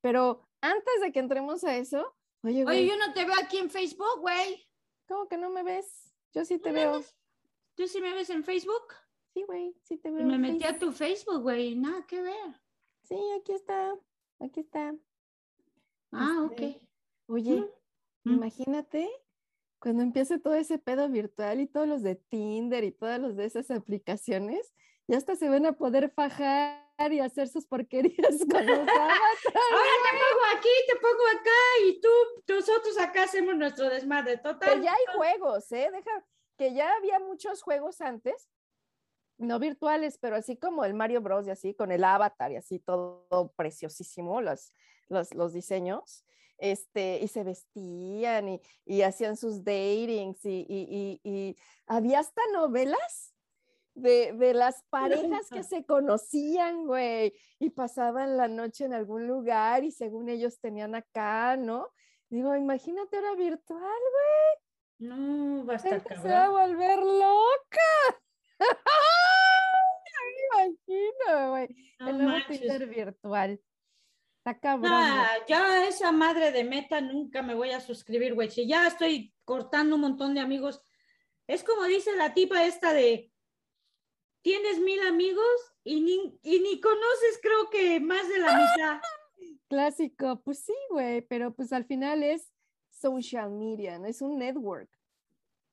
Pero 0.00 0.48
antes 0.62 1.00
de 1.02 1.12
que 1.12 1.18
entremos 1.20 1.62
a 1.64 1.76
eso, 1.76 2.16
oye, 2.42 2.64
Oye, 2.64 2.64
güey, 2.64 2.88
yo 2.88 2.96
no 2.96 3.12
te 3.12 3.26
veo 3.26 3.34
aquí 3.38 3.58
en 3.58 3.68
Facebook, 3.68 4.20
güey. 4.22 4.66
¿cómo 5.06 5.28
que 5.28 5.36
no 5.36 5.50
me 5.50 5.62
ves? 5.62 6.10
Yo 6.32 6.46
sí 6.46 6.58
te 6.58 6.70
¿No 6.70 6.74
me 6.74 6.80
veo. 6.86 6.98
ves? 7.00 7.14
¿Tú 7.74 7.86
sí 7.86 8.00
me 8.00 8.14
ves 8.14 8.30
en 8.30 8.44
Facebook? 8.44 8.94
Sí, 9.32 9.42
güey, 9.44 9.74
sí 9.82 9.96
te 9.96 10.10
veo. 10.10 10.24
Me 10.26 10.38
metí 10.38 10.64
a 10.64 10.78
tu 10.78 10.92
Facebook, 10.92 11.42
güey, 11.42 11.74
nada 11.74 12.06
que 12.06 12.20
ver. 12.20 12.60
Sí, 13.02 13.16
aquí 13.38 13.52
está, 13.52 13.94
aquí 14.40 14.60
está. 14.60 14.94
Ah, 16.12 16.48
Este, 16.50 16.66
ok. 16.66 16.82
Oye, 17.28 17.64
Mm. 18.24 18.34
imagínate 18.34 19.10
cuando 19.80 20.02
empiece 20.04 20.38
todo 20.38 20.54
ese 20.54 20.78
pedo 20.78 21.08
virtual 21.08 21.60
y 21.60 21.66
todos 21.66 21.88
los 21.88 22.02
de 22.02 22.14
Tinder 22.14 22.84
y 22.84 22.92
todas 22.92 23.18
los 23.18 23.34
de 23.36 23.46
esas 23.46 23.70
aplicaciones, 23.70 24.72
ya 25.08 25.16
hasta 25.16 25.34
se 25.34 25.48
van 25.48 25.66
a 25.66 25.72
poder 25.72 26.10
fajar 26.10 26.80
y 27.10 27.18
hacer 27.18 27.48
sus 27.48 27.66
porquerías 27.66 28.38
con 28.50 28.64
los. 28.66 28.78
Ahora 28.78 29.14
te 29.42 29.50
pongo 29.50 30.44
aquí, 30.56 30.68
te 30.86 30.94
pongo 31.00 31.24
acá 31.40 31.60
y 31.86 32.00
tú, 32.00 32.08
nosotros 32.48 32.96
acá 33.00 33.24
hacemos 33.24 33.56
nuestro 33.56 33.88
desmadre 33.88 34.36
Que 34.36 34.42
total. 34.42 34.82
ya 34.82 34.92
hay 34.92 35.16
juegos, 35.16 35.72
¿eh? 35.72 35.90
Deja, 35.92 36.24
que 36.56 36.74
ya 36.74 36.94
había 36.94 37.18
muchos 37.18 37.62
juegos 37.62 38.00
antes, 38.00 38.48
no 39.42 39.58
virtuales, 39.58 40.18
pero 40.18 40.36
así 40.36 40.56
como 40.56 40.84
el 40.84 40.94
Mario 40.94 41.20
Bros. 41.20 41.46
y 41.46 41.50
así, 41.50 41.74
con 41.74 41.92
el 41.92 42.04
avatar 42.04 42.52
y 42.52 42.56
así, 42.56 42.78
todo 42.78 43.52
preciosísimo, 43.56 44.40
los, 44.40 44.72
los, 45.08 45.34
los 45.34 45.52
diseños. 45.52 46.24
Este, 46.58 47.18
y 47.20 47.26
se 47.26 47.42
vestían 47.42 48.48
y, 48.48 48.60
y 48.84 49.02
hacían 49.02 49.36
sus 49.36 49.64
datings 49.64 50.44
y, 50.44 50.64
y, 50.68 51.20
y, 51.24 51.56
había 51.88 52.20
hasta 52.20 52.40
novelas 52.52 53.34
de, 53.94 54.32
de 54.32 54.54
las 54.54 54.84
parejas 54.90 55.48
que 55.50 55.64
se 55.64 55.84
conocían, 55.84 56.86
güey, 56.86 57.34
y 57.58 57.70
pasaban 57.70 58.36
la 58.36 58.46
noche 58.46 58.84
en 58.84 58.94
algún 58.94 59.26
lugar 59.26 59.82
y 59.82 59.90
según 59.90 60.28
ellos 60.28 60.60
tenían 60.60 60.94
acá, 60.94 61.56
¿no? 61.56 61.88
Digo, 62.30 62.54
imagínate 62.54 63.16
ahora 63.16 63.34
virtual, 63.34 64.00
No, 64.98 65.66
va 65.66 65.74
a 65.74 65.76
estar 65.76 66.00
gente 66.00 66.16
se 66.16 66.28
va 66.28 66.44
a 66.44 66.46
cabrón. 66.46 66.76
volver 66.76 66.98
loca. 67.00 68.22
Me 70.56 70.68
imagino, 70.68 71.50
güey. 71.50 71.68
No 71.98 72.08
el 72.08 72.18
nuevo 72.18 72.30
manches. 72.30 72.88
Virtual. 72.88 73.60
Está 74.38 74.58
cabrón. 74.58 74.90
Ah, 74.92 75.36
ya 75.46 75.86
esa 75.86 76.10
madre 76.10 76.50
de 76.50 76.64
meta 76.64 77.00
nunca 77.00 77.42
me 77.42 77.54
voy 77.54 77.70
a 77.70 77.80
suscribir, 77.80 78.34
güey. 78.34 78.50
Si 78.50 78.66
ya 78.66 78.86
estoy 78.86 79.32
cortando 79.44 79.94
un 79.96 80.02
montón 80.02 80.34
de 80.34 80.40
amigos. 80.40 80.82
Es 81.46 81.62
como 81.64 81.84
dice 81.84 82.16
la 82.16 82.34
tipa 82.34 82.64
esta 82.64 82.92
de, 82.92 83.32
tienes 84.42 84.78
mil 84.80 85.00
amigos 85.06 85.74
y 85.84 86.00
ni, 86.00 86.38
y 86.42 86.60
ni 86.60 86.80
conoces 86.80 87.40
creo 87.40 87.70
que 87.70 88.00
más 88.00 88.28
de 88.28 88.38
la 88.38 88.56
mitad. 88.56 89.00
Clásico, 89.68 90.40
pues 90.42 90.64
sí, 90.64 90.74
güey, 90.90 91.22
pero 91.22 91.54
pues 91.54 91.72
al 91.72 91.84
final 91.84 92.22
es 92.22 92.52
social 92.90 93.50
media, 93.50 93.98
¿no? 93.98 94.06
Es 94.06 94.22
un 94.22 94.38
network. 94.38 94.90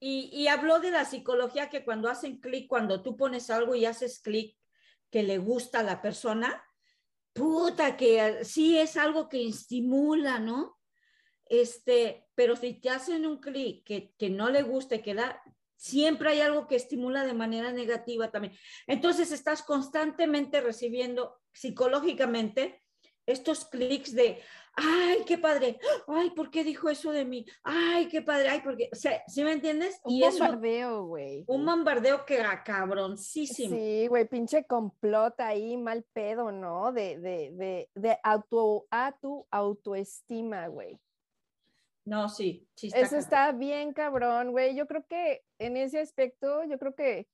Y, 0.02 0.48
habló 0.48 0.80
de 0.80 0.92
la 0.92 1.04
psicología 1.04 1.70
que 1.70 1.84
cuando 1.84 2.10
hacen 2.10 2.40
clic, 2.40 2.68
cuando 2.68 3.02
tú 3.04 3.18
pones 3.18 3.50
algo 3.50 3.76
y 3.76 3.86
haces 3.86 4.20
clic 4.20 4.58
que 5.10 5.24
le 5.24 5.38
gusta 5.40 5.80
a 5.80 5.84
la 5.84 6.02
persona, 6.02 6.64
puta, 7.34 7.98
que 7.98 8.46
sí 8.46 8.78
es 8.78 8.96
algo 8.96 9.28
que 9.28 9.46
estimula, 9.46 10.40
¿no? 10.40 10.80
Este, 11.46 12.28
pero 12.34 12.56
si 12.56 12.76
te 12.76 12.90
hacen 12.90 13.26
un 13.26 13.40
clic 13.40 13.84
que, 13.84 14.14
que 14.18 14.30
no 14.30 14.50
le 14.50 14.62
guste, 14.62 15.02
que 15.02 15.16
da, 15.16 15.42
siempre 15.76 16.30
hay 16.30 16.42
algo 16.42 16.68
que 16.68 16.76
estimula 16.76 17.26
de 17.26 17.34
manera 17.34 17.74
negativa 17.74 18.32
también. 18.32 18.54
Entonces 18.88 19.32
estás 19.32 19.64
constantemente 19.64 20.62
recibiendo 20.62 21.42
psicológicamente 21.52 22.84
estos 23.26 23.66
clics 23.66 24.14
de, 24.14 24.42
ay, 24.82 25.24
qué 25.26 25.38
padre, 25.38 25.80
ay, 26.08 26.32
¿por 26.32 26.50
qué 26.50 26.64
dijo 26.64 26.90
eso 26.90 27.12
de 27.12 27.26
mí? 27.26 27.46
Ay, 27.64 28.08
qué 28.08 28.22
padre, 28.22 28.50
ay, 28.50 28.62
porque, 28.64 28.90
o 28.92 28.96
sea, 28.96 29.22
¿sí 29.28 29.44
me 29.44 29.52
entiendes? 29.52 30.00
Un 30.04 30.14
y 30.14 30.22
bombardeo, 30.22 31.06
güey. 31.06 31.44
un 31.48 31.66
bombardeo 31.66 32.26
que 32.26 32.40
ah, 32.42 32.64
cabroncísimo. 32.64 33.76
Sí, 33.76 34.08
güey, 34.08 34.28
pinche 34.28 34.66
complot 34.66 35.40
ahí, 35.40 35.78
mal 35.78 36.06
pedo, 36.14 36.52
¿no? 36.52 36.92
De, 36.92 37.20
de, 37.20 37.52
de, 37.54 37.90
de 37.96 38.18
auto, 38.24 38.86
a 38.90 39.16
tu 39.20 39.46
autoestima, 39.52 40.68
güey. 40.68 41.00
No, 42.06 42.28
sí, 42.28 42.68
sí 42.76 42.88
está. 42.88 43.00
Eso 43.00 43.10
cabrón. 43.10 43.20
está 43.20 43.52
bien 43.52 43.94
cabrón, 43.94 44.52
güey. 44.52 44.76
Yo 44.76 44.88
creo 44.88 45.06
que 45.08 45.44
en 45.60 45.78
ese 45.78 46.00
aspecto, 46.00 46.64
yo 46.64 46.80
creo 46.80 46.96
que 46.96 47.28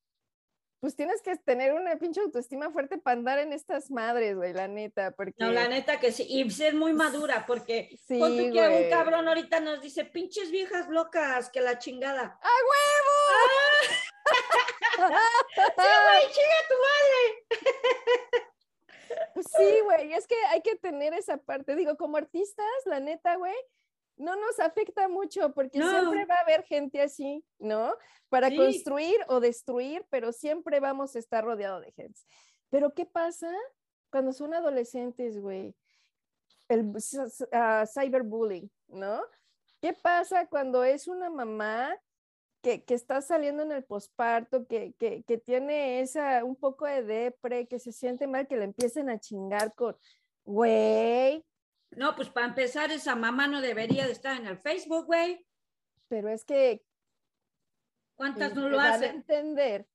pues 0.85 0.95
tienes 0.95 1.19
que 1.23 1.35
tener 1.35 1.73
una 1.73 1.95
pinche 1.95 2.21
autoestima 2.21 2.69
fuerte 2.69 2.99
para 2.99 3.17
andar 3.17 3.39
en 3.39 3.53
estas 3.53 3.89
madres, 3.89 4.35
güey, 4.35 4.53
la 4.53 4.67
neta, 4.67 5.09
porque 5.09 5.33
No, 5.39 5.51
la 5.51 5.67
neta 5.67 5.99
que 5.99 6.11
sí, 6.11 6.27
y 6.29 6.47
ser 6.51 6.75
muy 6.75 6.93
madura, 6.93 7.43
porque 7.47 7.89
sí, 8.07 8.19
que 8.19 8.83
un 8.83 8.89
cabrón 8.91 9.27
ahorita 9.27 9.61
nos 9.61 9.81
dice, 9.81 10.05
pinches 10.05 10.51
viejas 10.51 10.87
locas, 10.87 11.49
que 11.49 11.59
la 11.59 11.79
chingada. 11.79 12.39
¡A 12.39 12.49
huevo! 12.69 13.15
Sí, 15.57 15.89
güey, 16.05 16.31
chinga 16.33 16.61
tu 16.69 16.75
madre. 16.85 17.23
Pues 19.33 19.47
sí, 19.57 19.79
güey, 19.85 20.13
es 20.13 20.27
que 20.27 20.35
hay 20.49 20.61
que 20.61 20.75
tener 20.75 21.15
esa 21.15 21.37
parte. 21.37 21.75
Digo, 21.75 21.97
como 21.97 22.17
artistas, 22.17 22.65
la 22.85 22.99
neta, 22.99 23.37
güey, 23.37 23.55
no 24.17 24.35
nos 24.35 24.59
afecta 24.59 25.07
mucho 25.07 25.53
porque 25.53 25.79
No. 25.79 25.89
siempre 25.89 26.25
va 26.25 26.35
a 26.35 26.41
haber 26.41 26.63
gente 26.63 27.01
así, 27.01 27.43
¿no? 27.59 27.95
Para 28.29 28.49
Sí. 28.49 28.57
construir 28.57 29.17
o 29.27 29.39
destruir, 29.39 30.05
pero 30.09 30.31
siempre 30.31 30.79
vamos 30.79 31.15
a 31.15 31.19
estar 31.19 31.43
rodeado 31.43 31.79
de 31.81 31.91
gente. 31.91 32.19
Pero 32.69 32.93
¿qué 32.93 33.05
pasa 33.05 33.51
cuando 34.09 34.33
son 34.33 34.53
adolescentes, 34.53 35.39
güey? 35.39 35.75
El 36.67 36.91
ah, 37.51 37.85
cyberbullying, 37.85 38.71
¿no? 38.87 39.21
¿Qué 39.81 39.93
pasa 39.93 40.47
cuando 40.47 40.83
es 40.83 41.07
una 41.07 41.29
mamá 41.29 41.95
que, 42.61 42.83
que 42.83 42.95
está 42.95 43.21
saliendo 43.21 43.61
en 43.61 43.71
el 43.71 43.83
posparto, 43.83 44.65
que, 44.65 44.93
que, 44.93 45.23
que 45.23 45.37
tiene 45.37 46.01
esa, 46.01 46.43
un 46.43 46.55
poco 46.55 46.85
de 46.85 47.03
depre, 47.03 47.67
que 47.67 47.77
se 47.77 47.91
siente 47.91 48.25
mal, 48.25 48.47
que 48.47 48.57
le 48.57 48.63
empiecen 48.63 49.09
a 49.09 49.19
chingar 49.19 49.75
con, 49.75 49.95
güey, 50.43 51.45
No, 51.95 52.15
pues 52.15 52.29
para 52.29 52.47
empezar, 52.47 52.91
esa 52.91 53.15
mamá 53.15 53.47
no 53.47 53.61
debería 53.61 54.05
de 54.05 54.11
estar 54.11 54.35
en 54.37 54.47
el 54.47 54.57
Facebook, 54.57 55.05
güey. 55.05 55.45
pero 56.07 56.29
es 56.29 56.43
que 56.45 56.83
¿Cuántas 58.15 58.51
y 58.53 58.55
no 58.55 58.69
lo 58.69 58.77
van 58.77 58.87
a 58.87 58.93
hacen? 58.95 59.15
entender. 59.15 59.85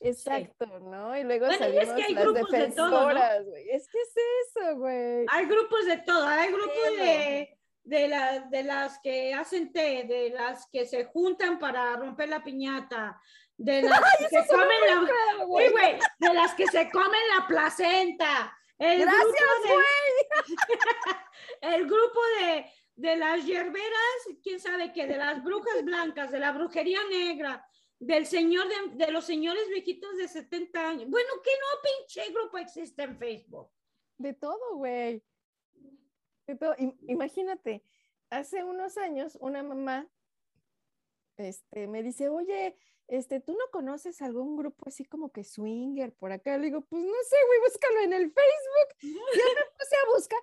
Exacto, 0.00 0.66
¿no? 0.80 1.16
Y 1.16 1.22
luego 1.24 1.46
Bueno, 1.46 1.68
y 1.68 1.78
es 1.78 1.88
salimos 1.88 1.94
que 1.94 2.02
hay 2.04 2.14
las 2.14 2.24
grupos 2.24 2.50
de 2.50 2.70
todo, 2.72 3.06
defensoras. 3.08 3.46
Es 3.70 3.88
que 3.88 3.98
es 4.02 4.14
eso, 4.56 4.76
güey. 4.76 5.26
Hay 5.30 5.46
grupos 5.46 5.86
de 5.86 5.96
todo, 5.98 6.26
hay 6.26 6.48
grupos 6.52 6.96
de, 6.98 7.58
de, 7.84 8.08
la- 8.08 8.40
de 8.40 8.62
las 8.64 8.98
que 9.00 9.32
hacen 9.32 9.72
té, 9.72 10.04
de 10.04 10.30
las 10.30 10.66
que 10.68 10.84
se 10.84 11.04
juntan 11.04 11.58
para 11.58 11.96
romper 11.96 12.28
la 12.28 12.42
piñata, 12.44 13.20
de 13.56 13.82
las 13.82 14.00
que 14.18 14.28
se 14.28 14.46
comen 14.46 14.68
la... 14.86 15.00
Sí, 15.40 15.70
güey, 15.72 15.98
de 16.18 16.34
las 16.34 16.54
que 16.54 16.66
se 16.66 16.90
comen 16.90 17.20
la 17.38 17.46
placenta. 17.46 18.58
El 18.78 19.00
Gracias, 19.00 19.24
grupo 19.24 19.78
de, 21.60 21.74
el 21.76 21.84
grupo 21.86 22.20
de, 22.40 22.66
de 22.96 23.16
las 23.16 23.44
hierberas, 23.44 24.16
quién 24.42 24.58
sabe 24.60 24.92
qué, 24.92 25.06
de 25.06 25.16
las 25.16 25.42
brujas 25.44 25.84
blancas, 25.84 26.30
de 26.32 26.40
la 26.40 26.52
brujería 26.52 26.98
negra, 27.08 27.64
del 27.98 28.26
señor 28.26 28.66
de, 28.68 29.04
de 29.06 29.12
los 29.12 29.24
señores 29.24 29.68
viejitos 29.68 30.16
de 30.16 30.26
70 30.28 30.88
años. 30.88 31.08
Bueno, 31.08 31.28
que 31.42 31.50
no 31.52 31.82
pinche 31.82 32.32
grupo 32.32 32.58
existe 32.58 33.02
en 33.04 33.16
Facebook. 33.18 33.70
De 34.18 34.34
todo, 34.34 34.76
güey. 34.76 35.22
De 36.46 36.56
todo. 36.56 36.74
Im- 36.76 36.96
Imagínate, 37.08 37.84
hace 38.30 38.64
unos 38.64 38.96
años 38.98 39.38
una 39.40 39.62
mamá 39.62 40.08
este, 41.36 41.86
me 41.86 42.02
dice, 42.02 42.28
oye, 42.28 42.76
este, 43.08 43.40
¿tú 43.40 43.52
no 43.52 43.64
conoces 43.70 44.20
algún 44.22 44.56
grupo 44.56 44.84
así 44.88 45.04
como 45.04 45.30
que 45.30 45.44
swinger 45.44 46.14
por 46.14 46.32
acá? 46.32 46.56
Le 46.58 46.66
digo, 46.66 46.80
pues 46.82 47.02
no 47.02 47.12
sé, 47.28 47.36
güey, 47.46 47.60
búscalo 47.60 48.00
en 48.00 48.12
el 48.12 48.32
Facebook. 48.32 49.18
Ya 49.34 49.44
me 49.44 49.64
puse 49.78 49.96
a 49.96 50.14
buscar. 50.14 50.40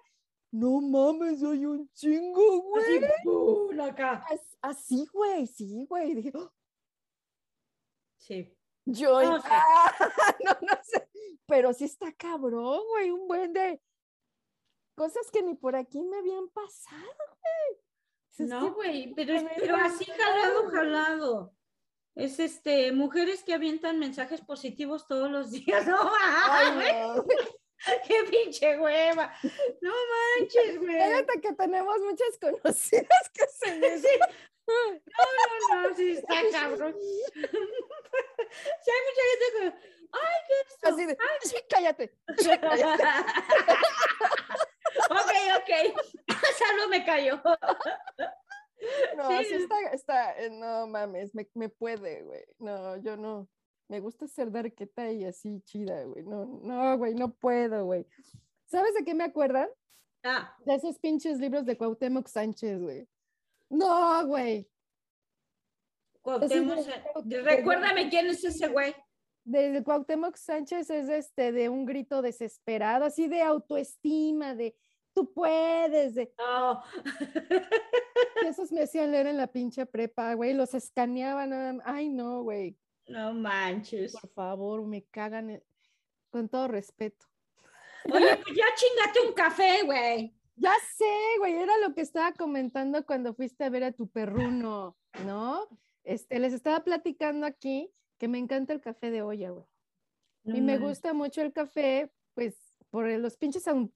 No 0.53 0.81
mames, 0.81 1.41
hay 1.43 1.65
un 1.65 1.89
chingo, 1.93 2.61
güey. 2.63 3.03
Así, 3.05 3.79
acá. 3.79 4.25
As- 4.29 4.57
Así, 4.61 5.07
güey, 5.11 5.47
sí, 5.47 5.85
güey. 5.89 6.13
Dije, 6.13 6.31
"Oh, 6.35 6.51
Sí. 8.17 8.55
Yo, 8.85 9.21
No, 9.21 9.41
sí. 9.41 9.47
no, 10.45 10.51
no 10.61 10.77
sé, 10.83 11.09
pero 11.47 11.73
sí 11.73 11.85
está 11.85 12.11
cabrón, 12.13 12.81
güey, 12.89 13.11
un 13.11 13.27
buen 13.27 13.53
de 13.53 13.81
cosas 14.95 15.29
que 15.31 15.41
ni 15.43 15.55
por 15.55 15.75
aquí 15.75 16.01
me 16.03 16.17
habían 16.17 16.49
pasado, 16.49 17.01
güey. 17.39 18.47
No, 18.49 18.59
"¿Qué 18.61 18.69
güey, 18.71 19.13
pero, 19.15 19.33
pero 19.55 19.75
así 19.77 20.05
jalado, 20.05 20.63
pasando?" 20.65 20.71
jalado. 20.71 21.55
Es 22.15 22.39
este, 22.39 22.91
mujeres 22.91 23.43
que 23.43 23.53
avientan 23.53 23.97
mensajes 23.99 24.41
positivos 24.41 25.07
todos 25.07 25.29
los 25.31 25.51
días. 25.51 25.87
No 25.87 26.11
Ay, 26.49 26.93
no. 27.15 27.25
qué 28.07 28.23
pinche 28.29 28.77
hueva. 28.79 29.33
No 29.81 29.91
manches, 30.37 30.77
güey. 30.79 31.01
Fíjate 31.01 31.41
que 31.41 31.53
tenemos 31.53 31.97
muchas 31.99 32.37
conocidas 32.39 33.29
que 33.33 33.47
se 33.47 33.75
me 33.77 33.97
Sí. 34.01 34.07
No, 34.67 35.81
no, 35.89 35.95
sí 35.95 36.11
está 36.11 36.35
cabrón. 36.51 36.95
Sí, 37.33 37.41
hay 38.91 39.01
mucha 39.07 39.23
gente 39.31 39.45
que, 39.57 39.63
ay, 40.13 40.37
¿qué 40.47 40.53
es 40.53 40.67
esto? 40.73 40.87
así 40.89 41.05
de, 41.07 41.17
"Sí, 41.41 41.55
cállate. 41.67 42.05
ok, 45.09 45.31
ok. 45.57 45.71
Salud 46.57 46.87
me 46.89 47.03
cayó. 47.05 47.41
Sí. 49.27 49.53
está, 49.53 49.75
está, 49.93 50.39
eh, 50.39 50.49
no 50.49 50.87
mames, 50.87 51.33
me, 51.35 51.47
me 51.53 51.69
puede, 51.69 52.23
güey. 52.23 52.43
No, 52.59 52.97
yo 52.97 53.17
no. 53.17 53.49
Me 53.87 53.99
gusta 53.99 54.27
ser 54.27 54.51
darqueta 54.51 55.11
y 55.11 55.25
así 55.25 55.61
chida, 55.65 56.03
güey. 56.05 56.23
No, 56.23 56.45
no, 56.63 56.97
güey, 56.97 57.13
no 57.13 57.33
puedo, 57.33 57.85
güey. 57.85 58.05
¿Sabes 58.65 58.93
de 58.93 59.03
qué 59.03 59.13
me 59.13 59.25
acuerdan? 59.25 59.67
Ah, 60.23 60.55
De 60.65 60.75
esos 60.75 60.97
pinches 60.99 61.39
libros 61.39 61.65
de 61.65 61.77
Cuauhtémoc 61.77 62.27
Sánchez, 62.27 62.79
güey. 62.81 63.07
No, 63.69 64.25
güey. 64.27 64.69
Cuauhtémoc, 66.21 66.85
de- 67.23 67.41
recuérdame 67.41 68.09
quién 68.09 68.27
es 68.27 68.43
ese 68.43 68.67
güey. 68.67 68.95
De 69.43 69.81
Cuauhtémoc 69.83 70.35
Sánchez 70.37 70.89
es 70.91 71.09
este 71.09 71.51
de 71.51 71.67
un 71.67 71.85
grito 71.85 72.21
desesperado, 72.21 73.05
así 73.05 73.27
de 73.27 73.41
autoestima, 73.41 74.53
de 74.53 74.75
tú 75.13 75.31
puedes, 75.33 76.15
de 76.15 76.33
No. 76.37 76.81
que 78.41 78.47
esos 78.47 78.71
me 78.71 78.83
hacían 78.83 79.11
leer 79.11 79.27
en 79.27 79.37
la 79.37 79.47
pinche 79.47 79.85
prepa, 79.85 80.33
güey, 80.33 80.53
los 80.53 80.73
escaneaban, 80.73 81.81
ay 81.85 82.09
no, 82.09 82.43
güey, 82.43 82.77
No 83.07 83.33
manches. 83.33 84.13
por 84.13 84.29
favor, 84.31 84.85
me 84.85 85.03
cagan, 85.03 85.61
con 86.29 86.49
todo 86.49 86.67
respeto. 86.67 87.25
Oye, 88.05 88.37
pues 88.43 88.55
ya 88.55 88.65
chingate 88.75 89.27
un 89.27 89.33
café, 89.33 89.83
güey. 89.83 90.33
Ya 90.55 90.73
sé, 90.95 91.05
güey, 91.39 91.53
era 91.55 91.77
lo 91.85 91.93
que 91.93 92.01
estaba 92.01 92.33
comentando 92.33 93.05
cuando 93.05 93.33
fuiste 93.33 93.63
a 93.63 93.69
ver 93.69 93.83
a 93.83 93.91
tu 93.91 94.07
perruno, 94.07 94.97
¿no? 95.25 95.67
Este, 96.03 96.39
les 96.39 96.53
estaba 96.53 96.83
platicando 96.83 97.45
aquí 97.45 97.91
que 98.17 98.27
me 98.27 98.37
encanta 98.37 98.73
el 98.73 98.81
café 98.81 99.11
de 99.11 99.21
olla, 99.21 99.49
güey. 99.51 99.65
No 100.43 100.55
y 100.57 100.61
me 100.61 100.77
gusta 100.79 101.13
mucho 101.13 101.41
el 101.41 101.53
café, 101.53 102.11
pues 102.33 102.55
por 102.91 103.07
los 103.09 103.37
pinches 103.37 103.67
an- 103.67 103.91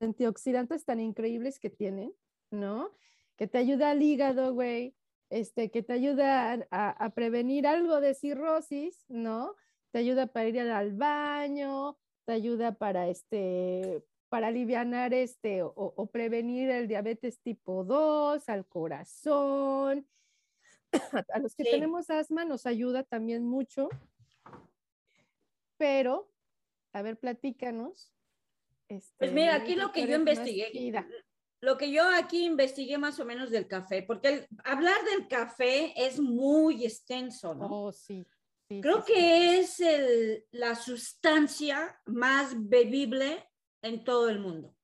antioxidantes 0.00 0.84
tan 0.84 1.00
increíbles 1.00 1.58
que 1.58 1.70
tienen, 1.70 2.14
¿no? 2.50 2.90
Que 3.36 3.46
te 3.46 3.58
ayuda 3.58 3.90
al 3.90 4.02
hígado, 4.02 4.54
güey, 4.54 4.94
este, 5.28 5.70
que 5.70 5.82
te 5.82 5.92
ayuda 5.92 6.52
a, 6.52 6.66
a- 6.70 6.90
a 6.90 7.10
prevenir 7.10 7.66
algo 7.66 8.00
de 8.00 8.14
cirrosis, 8.14 9.04
¿no? 9.08 9.54
Te 9.90 9.98
ayuda 9.98 10.28
para 10.28 10.48
ir 10.48 10.60
al 10.60 10.94
baño, 10.94 11.98
te 12.24 12.32
ayuda 12.32 12.72
para 12.72 13.08
este, 13.08 14.04
para 14.28 14.48
aliviar 14.48 15.12
este 15.14 15.62
o, 15.62 16.06
prevenir 16.12 16.70
el 16.70 16.86
diabetes 16.88 17.40
tipo 17.40 17.84
2, 17.84 18.48
al 18.48 18.66
corazón. 18.66 20.06
A 21.34 21.38
los 21.38 21.54
que 21.54 21.64
tenemos 21.64 22.08
asma 22.10 22.44
nos 22.44 22.66
ayuda 22.66 23.02
también 23.02 23.44
mucho. 23.44 23.88
Pero, 25.76 26.30
a 26.92 27.02
ver, 27.02 27.18
platícanos. 27.18 28.12
Este, 28.88 29.14
pues 29.18 29.32
mira, 29.32 29.54
aquí 29.54 29.74
lo 29.74 29.92
que 29.92 30.06
yo 30.06 30.16
investigué, 30.16 30.92
lo 31.60 31.76
que 31.76 31.90
yo 31.90 32.08
aquí 32.08 32.44
investigué 32.44 32.98
más 32.98 33.18
o 33.20 33.24
menos 33.24 33.50
del 33.50 33.66
café, 33.66 34.02
porque 34.02 34.46
hablar 34.64 35.04
del 35.04 35.28
café 35.28 35.92
es 35.96 36.18
muy 36.18 36.84
extenso, 36.84 37.54
¿no? 37.54 37.66
Oh, 37.66 37.92
sí. 37.92 38.26
Creo 38.68 39.02
que 39.02 39.58
es 39.58 39.82
la 40.50 40.74
sustancia 40.74 42.00
más 42.04 42.54
bebible 42.54 43.48
en 43.82 44.04
todo 44.04 44.28
el 44.28 44.40
mundo. 44.40 44.76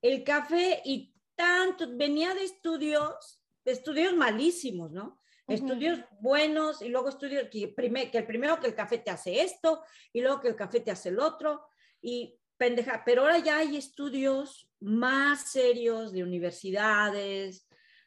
El 0.00 0.24
café 0.24 0.80
y 0.84 1.14
tanto, 1.34 1.86
venía 1.96 2.34
de 2.34 2.44
estudios, 2.44 3.42
de 3.64 3.72
estudios 3.72 4.14
malísimos, 4.14 4.92
¿no? 4.92 5.20
Estudios 5.46 6.00
buenos 6.20 6.80
y 6.80 6.88
luego 6.88 7.10
estudios 7.10 7.48
que, 7.50 7.74
que 7.74 8.18
el 8.18 8.26
primero 8.26 8.58
que 8.58 8.66
el 8.66 8.74
café 8.74 8.96
te 8.96 9.10
hace 9.10 9.42
esto 9.42 9.82
y 10.10 10.22
luego 10.22 10.40
que 10.40 10.48
el 10.48 10.56
café 10.56 10.80
te 10.80 10.90
hace 10.90 11.10
el 11.10 11.20
otro 11.20 11.66
y 12.00 12.38
pendeja, 12.56 13.02
pero 13.04 13.22
ahora 13.22 13.38
ya 13.38 13.58
hay 13.58 13.76
estudios 13.76 14.68
más 14.80 15.50
serios 15.50 16.12
de 16.12 16.22
universidades, 16.22 17.66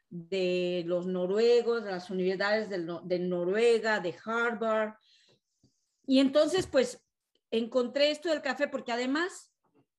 de 0.10 0.84
los 0.86 1.06
noruegos, 1.06 1.84
de 1.84 1.92
las 1.92 2.10
universidades 2.10 2.70
de, 2.70 3.20
Noruega, 3.20 4.00
de 4.00 4.16
Harvard. 4.24 4.94
Y 6.06 6.20
entonces, 6.20 6.68
pues, 6.68 7.04
encontré 7.52 8.12
esto 8.12 8.30
del 8.30 8.42
café 8.42 8.68
porque 8.68 8.92
además 8.92 9.52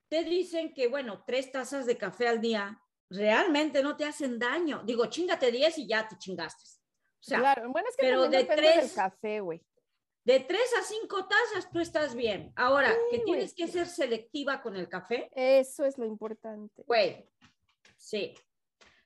te 0.08 0.24
dicen 0.24 0.72
que, 0.72 0.88
bueno, 0.88 1.24
tres 1.26 1.52
tazas 1.52 1.84
de 1.84 1.98
café 1.98 2.28
al 2.28 2.40
día 2.40 2.80
realmente 3.11 3.82
no 3.82 3.96
te 3.96 4.04
hacen 4.04 4.38
daño. 4.38 4.82
Digo, 4.84 5.06
chingate 5.06 5.50
diez 5.50 5.76
y 5.78 5.87
ya 5.87 6.08
te 6.08 6.16
chingaste. 6.16 6.64
O 6.64 7.22
sea, 7.22 7.40
claro, 7.40 7.70
bueno, 7.70 7.88
es 7.88 7.96
que 7.96 8.06
pero 8.06 8.28
de 8.28 8.44
tres, 8.44 8.92
café, 8.94 9.40
güey. 9.40 9.62
De 10.28 10.40
tres 10.40 10.70
a 10.78 10.82
cinco 10.82 11.26
tazas 11.26 11.70
tú 11.70 11.80
estás 11.80 12.14
bien. 12.14 12.52
Ahora, 12.54 12.94
que 13.10 13.20
tienes 13.20 13.54
que 13.54 13.66
ser 13.66 13.86
selectiva 13.86 14.60
con 14.60 14.76
el 14.76 14.86
café. 14.86 15.30
Eso 15.34 15.86
es 15.86 15.96
lo 15.96 16.04
importante. 16.04 16.84
Güey, 16.86 17.26
sí. 17.96 18.34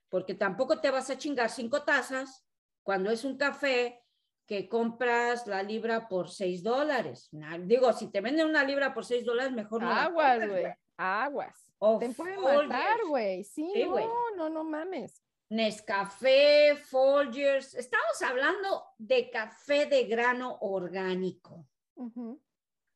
Porque 0.09 0.35
tampoco 0.35 0.81
te 0.81 0.91
vas 0.91 1.11
a 1.11 1.17
chingar 1.17 1.49
cinco 1.49 1.85
tazas 1.85 2.45
cuando 2.83 3.13
es 3.13 3.23
un 3.23 3.37
café 3.37 4.03
que 4.47 4.69
compras 4.69 5.47
la 5.47 5.63
libra 5.63 6.09
por 6.09 6.29
seis 6.29 6.61
dólares. 6.65 7.31
Digo, 7.67 7.93
si 7.93 8.11
te 8.11 8.21
venden 8.21 8.49
una 8.49 8.65
libra 8.65 8.93
por 8.93 9.05
seis 9.05 9.25
dólares, 9.25 9.53
mejor 9.53 9.83
no. 9.83 9.93
Aguas, 9.93 10.49
güey. 10.49 10.75
Aguas. 10.97 11.73
te 12.01 12.09
puede 12.15 12.37
matar, 12.37 12.99
güey. 13.07 13.45
Sí, 13.45 13.73
no, 13.87 14.35
no, 14.35 14.49
no 14.49 14.65
mames. 14.65 15.23
Nescafé, 15.53 16.77
Folgers. 16.77 17.75
Estamos 17.75 18.23
hablando 18.23 18.85
de 18.97 19.29
café 19.29 19.85
de 19.85 20.05
grano 20.05 20.57
orgánico, 20.63 21.69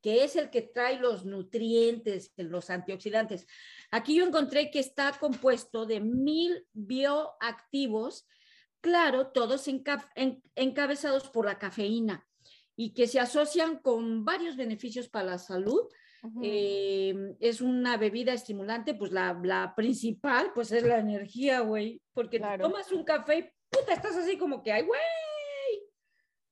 que 0.00 0.24
es 0.24 0.36
el 0.36 0.48
que 0.48 0.62
trae 0.62 0.98
los 0.98 1.26
nutrientes, 1.26 2.32
los 2.38 2.70
antioxidantes. 2.70 3.46
Aquí 3.90 4.14
yo 4.14 4.24
encontré 4.24 4.70
que 4.70 4.78
está 4.78 5.12
compuesto 5.20 5.84
de 5.84 6.00
mil 6.00 6.66
bioactivos, 6.72 8.26
claro, 8.80 9.32
todos 9.32 9.68
encabezados 9.68 11.28
por 11.28 11.44
la 11.44 11.58
cafeína 11.58 12.26
y 12.74 12.94
que 12.94 13.06
se 13.06 13.20
asocian 13.20 13.80
con 13.80 14.24
varios 14.24 14.56
beneficios 14.56 15.10
para 15.10 15.32
la 15.32 15.38
salud, 15.38 15.90
Em, 16.42 17.36
es 17.40 17.60
una 17.60 17.96
bebida 17.96 18.32
estimulante, 18.32 18.94
pues 18.94 19.12
la, 19.12 19.38
la, 19.42 19.74
principal, 19.74 20.52
pues 20.54 20.72
es 20.72 20.82
la 20.82 20.98
energía, 20.98 21.60
güey, 21.60 22.00
porque 22.12 22.40
tomas 22.58 22.90
un 22.92 23.04
café 23.04 23.38
y 23.38 23.50
puta, 23.70 23.92
estás 23.92 24.16
así 24.16 24.36
como 24.38 24.62
que, 24.62 24.72
ay, 24.72 24.84
güey, 24.84 25.00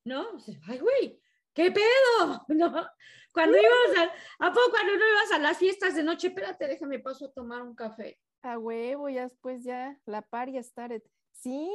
¿no? 0.05 0.27
Ay, 0.67 0.79
güey, 0.79 1.21
¿qué 1.53 1.71
pedo? 1.71 2.45
¿No? 2.49 2.87
Cuando 3.33 3.59
a, 3.59 4.47
¿a 4.47 4.53
poco 4.53 4.71
cuando 4.71 4.93
no 4.93 5.09
ibas 5.09 5.33
a 5.33 5.39
las 5.39 5.59
fiestas 5.59 5.97
de 5.97 6.05
noche? 6.05 6.29
Espérate, 6.29 6.69
déjame 6.69 7.01
paso 7.01 7.27
a 7.27 7.33
tomar 7.33 7.63
un 7.63 7.75
café. 7.75 8.19
A 8.43 8.59
huevo, 8.59 9.09
ya 9.09 9.25
después 9.25 9.65
ya 9.65 9.99
la 10.07 10.23
par 10.23 10.51
ya 10.51 10.63
started. 10.63 11.03
Sí, 11.35 11.69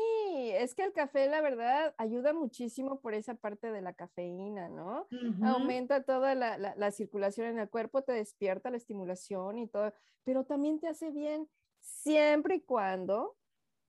es 0.54 0.74
que 0.74 0.84
el 0.84 0.94
café, 0.94 1.28
la 1.28 1.42
verdad, 1.42 1.94
ayuda 1.98 2.34
muchísimo 2.34 3.02
por 3.02 3.14
esa 3.14 3.36
parte 3.36 3.72
de 3.72 3.82
la 3.82 3.94
cafeína, 3.94 4.68
¿no? 4.70 5.08
Aumenta 5.44 6.04
toda 6.04 6.34
la, 6.34 6.92
circulación 6.92 7.48
en 7.48 7.60
el 7.60 7.70
cuerpo, 7.70 8.02
te 8.02 8.14
despierta 8.14 8.72
la 8.72 8.78
estimulación 8.78 9.60
y 9.60 9.68
todo, 9.68 9.94
pero 10.24 10.46
también 10.46 10.80
te 10.80 10.88
hace 10.88 11.12
bien 11.12 11.48
siempre 11.80 12.56
y 12.56 12.62
cuando 12.62 13.38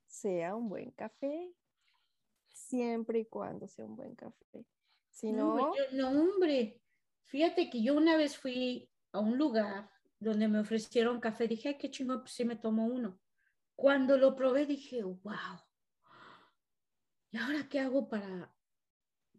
sea 0.06 0.54
un 0.54 0.68
buen 0.68 0.90
café. 0.90 1.54
Siempre 2.48 3.20
y 3.20 3.24
cuando 3.24 3.66
sea 3.66 3.86
un 3.86 3.96
buen 3.96 4.14
café. 4.16 4.66
Si 5.08 5.32
no... 5.32 5.72
No, 5.92 6.10
hombre, 6.10 6.80
fíjate 7.26 7.70
que 7.70 7.82
yo 7.82 7.96
una 7.96 8.16
vez 8.16 8.36
fui 8.36 8.90
a 9.12 9.20
un 9.20 9.38
lugar 9.38 9.88
donde 10.18 10.48
me 10.48 10.60
ofrecieron 10.60 11.20
café, 11.20 11.48
dije, 11.48 11.78
qué 11.78 11.90
chingón, 11.90 12.20
pues 12.20 12.32
sí 12.32 12.44
me 12.44 12.56
tomo 12.56 12.84
uno. 12.86 13.18
Cuando 13.80 14.18
lo 14.18 14.36
probé 14.36 14.66
dije, 14.66 15.02
wow, 15.02 15.58
¿y 17.30 17.38
ahora 17.38 17.66
qué 17.66 17.80
hago 17.80 18.10
para, 18.10 18.54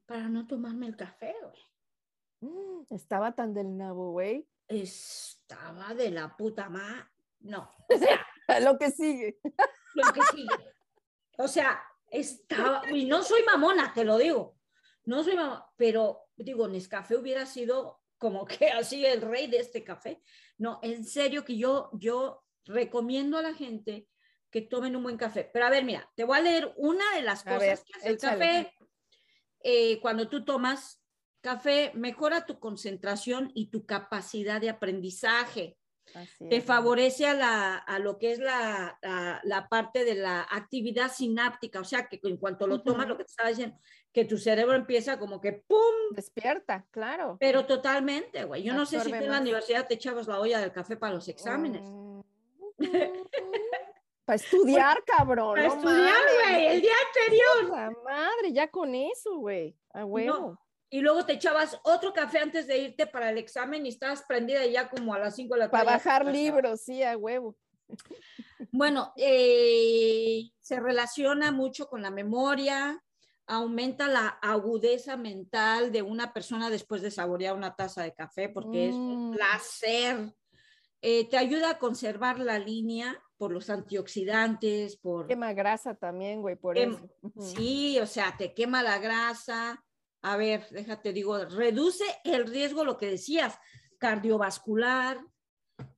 para 0.08 0.30
no 0.30 0.48
tomarme 0.48 0.88
el 0.88 0.96
café, 0.96 1.36
güey? 1.44 2.52
Mm, 2.52 2.88
estaba 2.90 3.36
tan 3.36 3.54
del 3.54 3.78
nabo, 3.78 4.14
güey. 4.14 4.50
Estaba 4.68 5.94
de 5.94 6.10
la 6.10 6.36
puta 6.36 6.70
ma. 6.70 7.08
No. 7.42 7.70
O 7.88 7.98
sea, 8.00 8.26
lo 8.64 8.80
que 8.80 8.90
sigue. 8.90 9.40
Lo 9.94 10.12
que 10.12 10.22
sigue. 10.32 10.74
O 11.38 11.48
sea, 11.48 11.80
estaba. 12.08 12.82
Y 12.92 13.06
no 13.06 13.22
soy 13.22 13.44
mamona, 13.44 13.94
te 13.94 14.04
lo 14.04 14.18
digo. 14.18 14.58
No 15.06 15.24
soy 15.24 15.36
mamona, 15.36 15.68
pero 15.76 16.30
digo, 16.36 16.68
Nescafé 16.68 17.16
hubiera 17.16 17.46
sido 17.46 18.02
como 18.18 18.46
que 18.46 18.72
así 18.72 19.06
el 19.06 19.22
rey 19.22 19.46
de 19.46 19.58
este 19.58 19.84
café. 19.84 20.20
No, 20.58 20.80
en 20.82 21.06
serio 21.06 21.46
que 21.46 21.58
yo, 21.58 21.92
yo 21.94 22.44
recomiendo 22.66 23.38
a 23.38 23.44
la 23.44 23.54
gente 23.54 24.08
que 24.52 24.62
tomen 24.62 24.96
un 24.96 25.04
buen 25.04 25.18
café. 25.18 25.50
Pero 25.52 25.66
a 25.66 25.70
ver, 25.70 25.84
mira, 25.84 26.10
te 26.16 26.24
voy 26.24 26.38
a 26.38 26.42
leer 26.42 26.74
una 26.76 27.06
de 27.16 27.22
las 27.22 27.44
cosas 27.44 27.84
que 27.84 27.98
hace 27.98 28.10
el 28.10 28.18
café. 28.18 28.74
Eh, 29.64 30.00
cuando 30.02 30.28
tú 30.28 30.44
tomas 30.44 31.02
café, 31.40 31.92
mejora 31.96 32.46
tu 32.46 32.60
concentración 32.60 33.52
y 33.56 33.68
tu 33.68 33.86
capacidad 33.86 34.60
de 34.62 34.70
aprendizaje. 34.70 35.78
te 36.50 36.60
favorece 36.60 37.26
a, 37.26 37.34
la, 37.34 37.78
a, 37.78 37.98
lo 38.00 38.18
que 38.18 38.34
es 38.34 38.40
la, 38.40 39.00
la, 39.44 39.70
parte 39.70 40.04
de 40.04 40.16
la 40.16 40.46
actividad 40.50 41.10
sináptica, 41.10 41.80
o 41.80 41.86
sea, 41.86 42.08
que 42.08 42.20
en 42.24 42.36
cuanto 42.36 42.68
lo 42.68 42.82
tomas, 42.82 43.08
lo 43.08 43.18
que 43.18 43.24
te 43.24 43.30
estaba 43.30 43.50
diciendo, 43.50 43.78
que 44.12 44.26
tu 44.26 44.38
cerebro 44.38 44.76
empieza 44.76 45.18
como 45.18 45.40
que 45.40 45.54
¡pum! 45.54 45.80
Despierta, 46.12 46.86
claro. 46.92 47.38
Pero 47.40 47.66
totalmente, 47.66 48.44
güey. 48.44 48.64
Yo 48.64 48.74
no 48.74 48.86
sé 48.86 49.00
si 49.00 49.12
en 49.12 49.30
la 49.30 49.40
universidad 49.40 49.88
te 49.88 49.94
echabas 49.94 50.28
la 50.28 50.40
olla 50.40 50.60
del 50.60 50.74
café 50.74 50.98
para 50.98 51.14
los 51.14 51.30
exámenes. 51.30 51.84
Mm. 51.84 52.22
Para 54.32 54.42
estudiar, 54.42 55.04
cabrón. 55.06 55.56
Para 55.56 55.68
estudiar, 55.68 56.24
güey, 56.46 56.68
el 56.68 56.82
día 56.82 56.94
anterior. 57.06 57.78
La 57.78 57.92
madre, 58.02 58.54
ya 58.54 58.70
con 58.70 58.96
eso, 58.96 59.36
güey. 59.36 59.76
A 59.94 60.06
huevo. 60.06 60.58
Y 60.90 61.02
luego 61.02 61.26
te 61.26 61.34
echabas 61.34 61.78
otro 61.84 62.14
café 62.14 62.40
antes 62.40 62.66
de 62.66 62.78
irte 62.78 63.08
para 63.08 63.30
el 63.30 63.38
examen 63.38 63.86
y 63.86 63.90
estabas 63.90 64.24
prendida 64.24 64.66
ya 64.68 64.90
como 64.90 65.14
a 65.14 65.20
las 65.20 65.36
5 65.36 65.54
de 65.54 65.60
la 65.60 65.70
tarde. 65.70 65.84
Para 65.84 65.98
bajar 65.98 66.26
libros, 66.26 66.80
sí, 66.80 67.04
a 67.04 67.18
huevo. 67.18 67.58
Bueno, 68.72 69.12
eh, 69.18 70.50
se 70.62 70.80
relaciona 70.80 71.52
mucho 71.52 71.88
con 71.88 72.02
la 72.02 72.12
memoria, 72.12 73.04
aumenta 73.48 74.08
la 74.08 74.28
agudeza 74.28 75.18
mental 75.18 75.92
de 75.92 76.04
una 76.04 76.32
persona 76.32 76.70
después 76.70 77.02
de 77.02 77.12
saborear 77.12 77.54
una 77.54 77.76
taza 77.76 78.04
de 78.04 78.14
café, 78.14 78.48
porque 78.48 78.88
es 78.88 78.96
un 78.96 79.32
mm. 79.32 79.34
placer. 79.34 80.34
Eh, 81.02 81.28
te 81.28 81.38
ayuda 81.38 81.72
a 81.72 81.80
conservar 81.80 82.40
la 82.40 82.60
línea 82.60 83.22
por 83.42 83.52
los 83.52 83.72
antioxidantes, 83.72 84.98
por... 84.98 85.26
Quema 85.26 85.52
grasa 85.54 85.96
también, 85.96 86.44
güey, 86.44 86.56
por 86.56 86.78
eso. 86.78 87.10
Sí, 87.40 87.98
o 87.98 88.06
sea, 88.06 88.36
te 88.38 88.54
quema 88.54 88.84
la 88.84 89.00
grasa. 89.00 89.84
A 90.22 90.38
ver, 90.38 90.68
déjate, 90.70 91.12
digo, 91.12 91.44
reduce 91.46 92.04
el 92.24 92.46
riesgo, 92.46 92.84
lo 92.84 93.00
que 93.00 93.08
decías, 93.08 93.58
cardiovascular. 93.98 95.26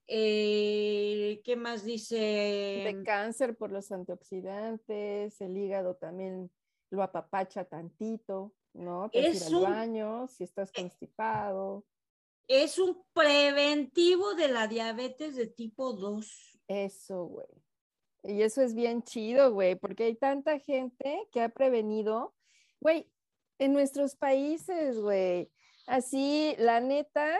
Eh, 0.07 1.41
¿Qué 1.43 1.57
más 1.57 1.83
dice? 1.83 2.15
De 2.15 3.03
cáncer 3.03 3.57
por 3.57 3.73
los 3.73 3.91
antioxidantes, 3.91 5.41
el 5.41 5.57
hígado 5.57 5.95
también 5.95 6.49
lo 6.91 7.03
apapacha 7.03 7.65
tantito, 7.65 8.53
¿no? 8.71 9.09
Te 9.09 9.27
es 9.27 9.49
un... 9.49 9.63
baño 9.63 10.29
si 10.29 10.45
estás 10.45 10.69
eh, 10.69 10.79
constipado. 10.79 11.83
Es 12.47 12.79
un 12.79 13.03
preventivo 13.11 14.33
de 14.33 14.47
la 14.47 14.69
diabetes 14.69 15.35
de 15.35 15.47
tipo 15.47 15.91
2. 15.91 16.52
Eso, 16.67 17.25
güey. 17.25 17.47
Y 18.23 18.41
eso 18.41 18.61
es 18.61 18.73
bien 18.73 19.03
chido, 19.03 19.51
güey, 19.53 19.75
porque 19.75 20.05
hay 20.05 20.15
tanta 20.15 20.57
gente 20.59 21.27
que 21.31 21.41
ha 21.41 21.49
prevenido, 21.49 22.33
güey, 22.79 23.11
en 23.59 23.73
nuestros 23.73 24.15
países, 24.15 24.97
güey. 24.97 25.51
Así, 25.87 26.55
la 26.57 26.79
neta, 26.79 27.37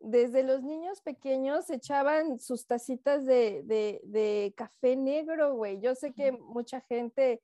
desde 0.00 0.42
los 0.42 0.62
niños 0.62 1.02
pequeños 1.02 1.68
echaban 1.68 2.38
sus 2.38 2.66
tacitas 2.66 3.26
de, 3.26 3.62
de, 3.64 4.00
de 4.04 4.54
café 4.56 4.96
negro, 4.96 5.54
güey. 5.54 5.80
Yo 5.80 5.94
sé 5.94 6.14
que 6.14 6.32
mucha 6.32 6.80
gente 6.80 7.42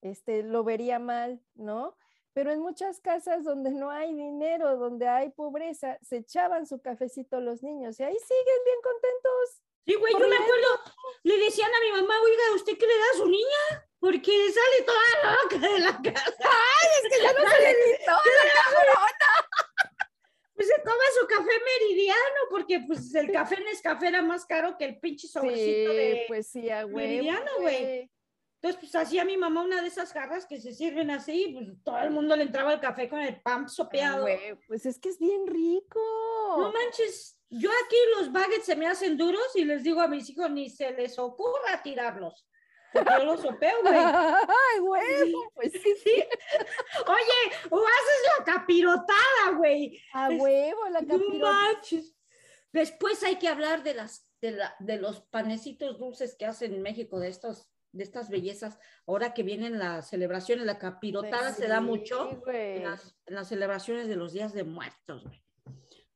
este, 0.00 0.42
lo 0.42 0.64
vería 0.64 0.98
mal, 0.98 1.40
¿no? 1.54 1.96
Pero 2.32 2.52
en 2.52 2.60
muchas 2.60 3.00
casas 3.00 3.44
donde 3.44 3.70
no 3.70 3.90
hay 3.90 4.14
dinero, 4.14 4.76
donde 4.76 5.08
hay 5.08 5.30
pobreza, 5.30 5.98
se 6.02 6.18
echaban 6.18 6.66
su 6.66 6.80
cafecito 6.80 7.40
los 7.40 7.62
niños 7.62 7.98
y 7.98 8.04
ahí 8.04 8.16
siguen 8.16 8.64
bien 8.64 8.78
contentos. 8.82 9.62
Sí, 9.88 9.94
güey, 9.94 10.12
yo 10.12 10.28
me 10.28 10.36
acuerdo, 10.36 10.82
le 11.22 11.38
decían 11.38 11.70
a 11.74 11.80
mi 11.80 11.92
mamá, 11.92 12.14
oiga, 12.22 12.42
¿usted 12.54 12.76
qué 12.76 12.86
le 12.86 12.98
da 12.98 13.04
a 13.14 13.16
su 13.16 13.26
niña? 13.26 13.88
Porque 13.98 14.32
sale 14.52 14.84
toda 14.84 15.42
loca 15.42 15.66
de 15.66 15.78
la 15.80 16.12
casa. 16.12 16.36
Ay, 16.44 16.88
es 17.02 17.16
que 17.16 17.22
ya 17.22 17.32
no 17.32 17.50
se 17.50 17.62
le 17.62 17.74
quitó 17.98 18.12
la 18.12 18.52
cabrona. 18.52 19.48
Pues 20.54 20.68
se 20.68 20.78
toma 20.82 21.04
su 21.18 21.26
café 21.26 21.52
meridiano, 21.80 22.40
porque 22.50 22.80
pues 22.86 23.14
el 23.14 23.32
café 23.32 23.54
en 23.54 23.64
café 23.82 24.08
era 24.08 24.20
más 24.20 24.44
caro 24.44 24.76
que 24.76 24.84
el 24.84 25.00
pinche 25.00 25.26
sobrecito 25.26 25.90
Sí, 25.90 25.96
de 25.96 26.24
pues 26.28 26.48
sí, 26.48 26.68
a 26.68 26.84
huevo, 26.84 26.98
meridiano, 26.98 27.50
güey. 27.60 28.10
Entonces, 28.60 28.80
pues 28.80 28.94
hacía 28.94 29.24
mi 29.24 29.36
mamá 29.38 29.62
una 29.62 29.80
de 29.80 29.88
esas 29.88 30.12
jarras 30.12 30.44
que 30.44 30.60
se 30.60 30.74
sirven 30.74 31.12
así, 31.12 31.52
pues 31.54 31.82
todo 31.82 31.98
el 32.00 32.10
mundo 32.10 32.36
le 32.36 32.42
entraba 32.42 32.74
el 32.74 32.80
café 32.80 33.08
con 33.08 33.20
el 33.20 33.40
pan 33.40 33.68
sopeado. 33.70 34.22
güey, 34.22 34.54
pues 34.66 34.84
es 34.84 34.98
que 34.98 35.08
es 35.08 35.18
bien 35.18 35.46
rico. 35.46 36.00
No 36.58 36.72
manches, 36.72 37.37
yo 37.50 37.70
aquí 37.84 37.96
los 38.18 38.32
baguettes 38.32 38.66
se 38.66 38.76
me 38.76 38.86
hacen 38.86 39.16
duros 39.16 39.54
y 39.54 39.64
les 39.64 39.82
digo 39.82 40.00
a 40.00 40.08
mis 40.08 40.28
hijos, 40.30 40.50
ni 40.50 40.68
se 40.70 40.92
les 40.92 41.18
ocurra 41.18 41.82
tirarlos. 41.82 42.46
Porque 42.92 43.10
yo 43.18 43.24
los 43.24 43.40
sopeo, 43.42 43.76
güey. 43.82 43.94
Ay, 43.96 44.78
güey, 44.80 45.34
pues 45.54 45.72
sí, 45.72 45.94
sí. 46.02 46.24
Oye, 47.06 47.56
o 47.70 47.76
haces 47.78 48.38
la 48.38 48.44
capirotada, 48.44 49.56
güey. 49.56 50.00
A 50.14 50.30
huevo, 50.30 50.88
la 50.90 51.00
No 51.02 51.08
capirota. 51.18 51.52
manches. 51.52 52.16
Después 52.72 53.22
hay 53.24 53.36
que 53.36 53.48
hablar 53.48 53.82
de 53.82 53.94
las 53.94 54.26
de, 54.40 54.52
la- 54.52 54.74
de 54.78 54.98
los 54.98 55.20
panecitos 55.20 55.98
dulces 55.98 56.36
que 56.38 56.46
hacen 56.46 56.72
en 56.74 56.82
México, 56.82 57.18
de 57.18 57.28
estos 57.28 57.68
de 57.92 58.04
estas 58.04 58.28
bellezas. 58.28 58.78
Ahora 59.06 59.32
que 59.34 59.42
vienen 59.42 59.78
las 59.78 60.08
celebraciones, 60.10 60.66
la 60.66 60.78
capirotada 60.78 61.52
se 61.54 61.66
da 61.66 61.80
mucho 61.80 62.40
güey. 62.44 62.76
en 62.76 62.84
las, 62.84 63.16
en 63.26 63.34
las 63.34 63.48
celebraciones 63.48 64.08
de 64.08 64.16
los 64.16 64.32
días 64.34 64.52
de 64.52 64.64
muertos, 64.64 65.24
güey. 65.24 65.42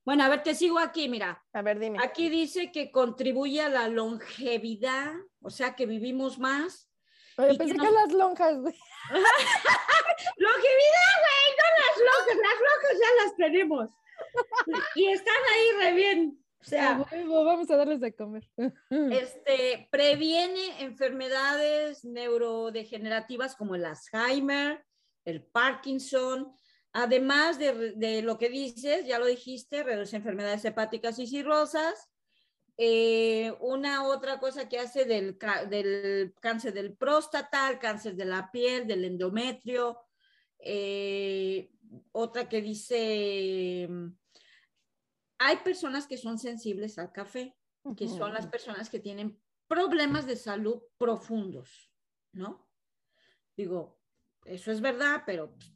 Bueno, 0.05 0.25
a 0.25 0.29
ver, 0.29 0.43
te 0.43 0.55
sigo 0.55 0.79
aquí, 0.79 1.09
mira. 1.09 1.45
A 1.53 1.63
ver, 1.63 1.79
dime. 1.79 1.99
Aquí 2.03 2.29
dice 2.29 2.73
que 2.73 2.91
contribuye 2.91 3.61
a 3.61 3.69
la 3.69 3.89
longevidad, 3.89 5.13
o 5.41 5.51
sea 5.51 5.77
que 5.77 5.87
vivimos 5.87 6.39
más. 6.39 6.91
Oye, 7.39 7.57
pensé 7.57 7.75
que 7.75 7.91
las 7.91 8.13
lonjas, 8.13 8.59
güey. 8.59 8.75
Longevidad, 10.37 11.15
güey, 11.23 11.49
no 11.59 11.67
las 11.79 11.97
locas, 11.99 12.37
las 12.37 12.59
locas 12.61 12.99
ya 13.01 13.25
las 13.25 13.37
tenemos. 13.37 13.91
Y 14.95 15.07
están 15.07 15.35
ahí 15.53 15.71
re 15.81 15.93
bien. 15.95 16.43
O 16.61 16.65
sea, 16.65 17.05
vamos 17.27 17.71
a 17.71 17.77
darles 17.77 18.01
de 18.01 18.15
comer. 18.15 18.49
este, 18.91 19.89
previene 19.91 20.83
enfermedades 20.83 22.05
neurodegenerativas 22.05 23.57
como 23.57 23.75
el 23.75 23.85
Alzheimer, 23.85 24.85
el 25.25 25.43
Parkinson, 25.45 26.55
además 26.93 27.59
de, 27.59 27.93
de 27.93 28.23
lo 28.23 28.39
que 28.39 28.49
dices, 28.49 29.07
ya 29.07 29.19
lo 29.19 29.27
dijiste, 29.27 29.83
reduce 29.83 30.17
enfermedades 30.17 30.65
hepáticas 30.65 31.19
y 31.19 31.27
cirrosas. 31.27 32.09
Eh, 32.79 33.55
una 33.61 34.07
otra 34.07 34.41
cosa 34.41 34.69
que 34.69 34.79
hace 34.79 35.05
del, 35.05 35.39
del 35.69 36.35
cáncer 36.41 36.73
del 36.73 36.97
próstata, 36.97 37.71
el 37.71 37.79
cáncer 37.79 38.17
de 38.17 38.25
la 38.25 38.51
piel, 38.51 38.87
del 38.87 39.05
endometrio. 39.05 40.01
Eh, 40.59 41.71
otra 42.13 42.49
que 42.49 42.63
dice, 42.63 43.89
hay 45.39 45.57
personas 45.59 46.07
que 46.07 46.17
son 46.17 46.39
sensibles 46.39 46.99
al 46.99 47.13
café 47.13 47.57
que 47.97 48.09
son 48.09 48.33
las 48.33 48.47
personas 48.47 48.89
que 48.89 49.01
tienen 49.01 49.41
problemas 49.67 50.27
de 50.27 50.37
salud 50.37 50.83
profundos, 50.99 51.91
¿no? 52.33 52.69
Digo, 53.57 54.01
eso 54.45 54.71
es 54.71 54.81
verdad, 54.81 55.25
pero 55.27 55.53
pues, 55.53 55.73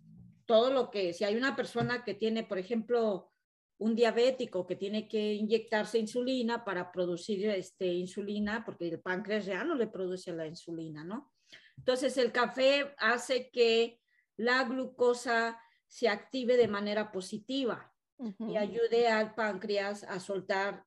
todo 0.46 0.70
lo 0.70 0.90
que, 0.90 1.12
si 1.12 1.24
hay 1.24 1.36
una 1.36 1.56
persona 1.56 2.04
que 2.04 2.14
tiene, 2.14 2.44
por 2.44 2.58
ejemplo, 2.58 3.30
un 3.78 3.94
diabético 3.94 4.66
que 4.66 4.76
tiene 4.76 5.06
que 5.06 5.34
inyectarse 5.34 5.98
insulina 5.98 6.64
para 6.64 6.90
producir 6.92 7.48
este, 7.50 7.86
insulina, 7.86 8.64
porque 8.64 8.88
el 8.88 9.00
páncreas 9.00 9.44
ya 9.44 9.64
no 9.64 9.74
le 9.74 9.86
produce 9.86 10.32
la 10.32 10.46
insulina, 10.46 11.04
¿no? 11.04 11.32
Entonces, 11.76 12.16
el 12.16 12.32
café 12.32 12.94
hace 12.96 13.50
que 13.50 14.00
la 14.36 14.64
glucosa 14.64 15.60
se 15.86 16.08
active 16.08 16.56
de 16.56 16.68
manera 16.68 17.12
positiva 17.12 17.92
y 18.38 18.56
ayude 18.56 19.08
al 19.08 19.34
páncreas 19.34 20.02
a 20.04 20.20
soltar 20.20 20.84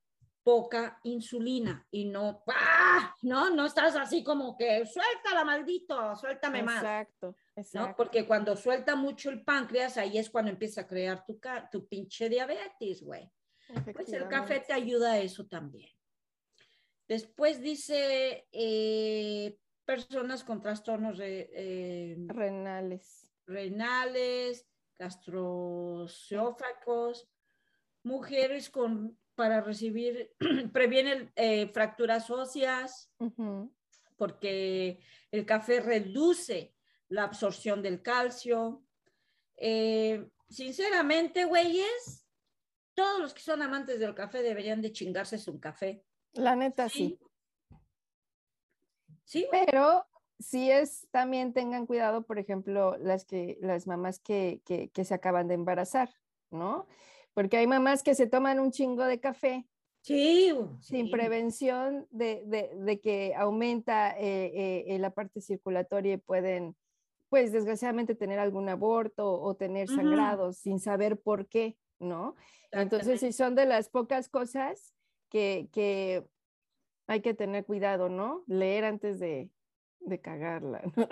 poca 0.50 1.00
insulina 1.04 1.86
y 1.92 2.06
no, 2.06 2.42
¡ah! 2.48 3.14
no, 3.22 3.52
no 3.52 3.68
estás 3.68 3.96
así 3.96 4.24
como 4.24 4.58
que 4.58 4.84
suéltala, 4.84 5.46
maldito, 5.46 6.16
suéltame 6.16 6.64
más, 6.64 6.78
Exacto, 6.78 7.28
¿no? 7.28 7.36
exacto. 7.62 7.94
Porque 7.98 8.26
cuando 8.26 8.56
suelta 8.56 8.96
mucho 8.96 9.30
el 9.30 9.44
páncreas, 9.44 9.98
ahí 9.98 10.18
es 10.18 10.32
cuando 10.32 10.50
empieza 10.50 10.82
a 10.82 10.88
crear 10.88 11.24
tu, 11.24 11.40
tu 11.72 11.88
pinche 11.88 12.30
diabetes, 12.30 13.04
güey. 13.04 13.30
Pues 13.94 14.12
el 14.14 14.28
café 14.28 14.60
te 14.66 14.74
ayuda 14.74 15.12
a 15.14 15.20
eso 15.20 15.46
también. 15.46 15.92
Después 17.08 17.62
dice 17.62 18.48
eh, 18.52 19.56
personas 19.86 20.44
con 20.44 20.60
trastornos 20.62 21.20
re- 21.20 21.52
eh, 21.54 22.16
Renales. 22.28 23.32
renales, 23.46 24.66
gastroesófagos, 24.98 27.30
mujeres 28.04 28.70
con 28.72 29.20
para 29.40 29.62
recibir, 29.62 30.36
previene 30.74 31.32
eh, 31.38 31.70
fracturas 31.70 32.30
óseas, 32.30 33.10
porque 34.18 35.00
el 35.32 35.46
café 35.46 35.80
reduce 35.80 36.76
la 37.08 37.24
absorción 37.24 37.82
del 37.82 38.02
calcio. 38.02 38.84
Eh, 39.56 40.30
sinceramente, 40.50 41.46
güeyes, 41.46 42.28
todos 42.94 43.22
los 43.22 43.34
que 43.34 43.40
son 43.40 43.62
amantes 43.62 43.98
del 44.02 44.14
café 44.14 44.42
deberían 44.42 44.82
de 44.82 44.92
chingarse 44.92 45.38
un 45.50 45.58
café. 45.58 46.04
La 46.34 46.58
neta, 46.58 46.90
sí. 46.90 47.18
Sí. 49.24 49.48
Pero 49.50 50.06
sí 50.38 50.70
es, 50.70 51.08
también 51.12 51.54
tengan 51.54 51.86
cuidado, 51.86 52.24
por 52.24 52.40
ejemplo, 52.40 52.98
las 52.98 53.24
que, 53.24 53.58
las 53.62 53.88
mamás 53.88 54.20
que, 54.20 54.62
que, 54.66 54.90
que 54.90 55.06
se 55.06 55.14
acaban 55.14 55.48
de 55.48 55.54
embarazar, 55.54 56.10
¿no? 56.52 56.88
Porque 57.34 57.58
hay 57.58 57.68
mamás 57.68 58.04
que 58.04 58.16
se 58.16 58.28
toman 58.28 58.60
un 58.60 58.72
chingo 58.72 59.06
de 59.06 59.20
café 59.20 59.68
sí, 60.02 60.52
sin 60.82 61.06
sí. 61.06 61.12
prevención 61.12 62.08
de, 62.10 62.44
de- 62.46 62.72
de 62.76 63.00
que 63.00 63.34
aumenta 63.36 64.18
eh, 64.18 64.46
eh, 64.54 64.84
eh, 64.88 65.00
la 65.00 65.12
parte 65.12 65.42
circulatoria 65.42 66.14
y 66.14 66.18
pueden, 66.18 66.76
pues 67.30 67.52
desgraciadamente, 67.52 68.16
tener 68.16 68.40
algún 68.40 68.70
aborto 68.70 69.40
o 69.42 69.56
tener 69.56 69.88
sangrados 69.88 70.58
sin 70.58 70.80
saber 70.80 71.20
por 71.20 71.48
qué, 71.48 71.78
¿no? 72.00 72.36
Entonces, 72.72 73.20
sí 73.20 73.32
son 73.34 73.56
de 73.56 73.66
las 73.66 73.90
pocas 73.90 74.30
cosas 74.30 74.94
que, 75.30 75.70
que 75.72 76.26
hay 77.08 77.22
que 77.22 77.34
tener 77.34 77.66
cuidado, 77.66 78.10
¿no? 78.10 78.44
Leer 78.48 78.86
antes 78.86 79.20
de, 79.20 79.50
de 80.00 80.22
cagarla, 80.22 80.82
¿no? 80.96 81.08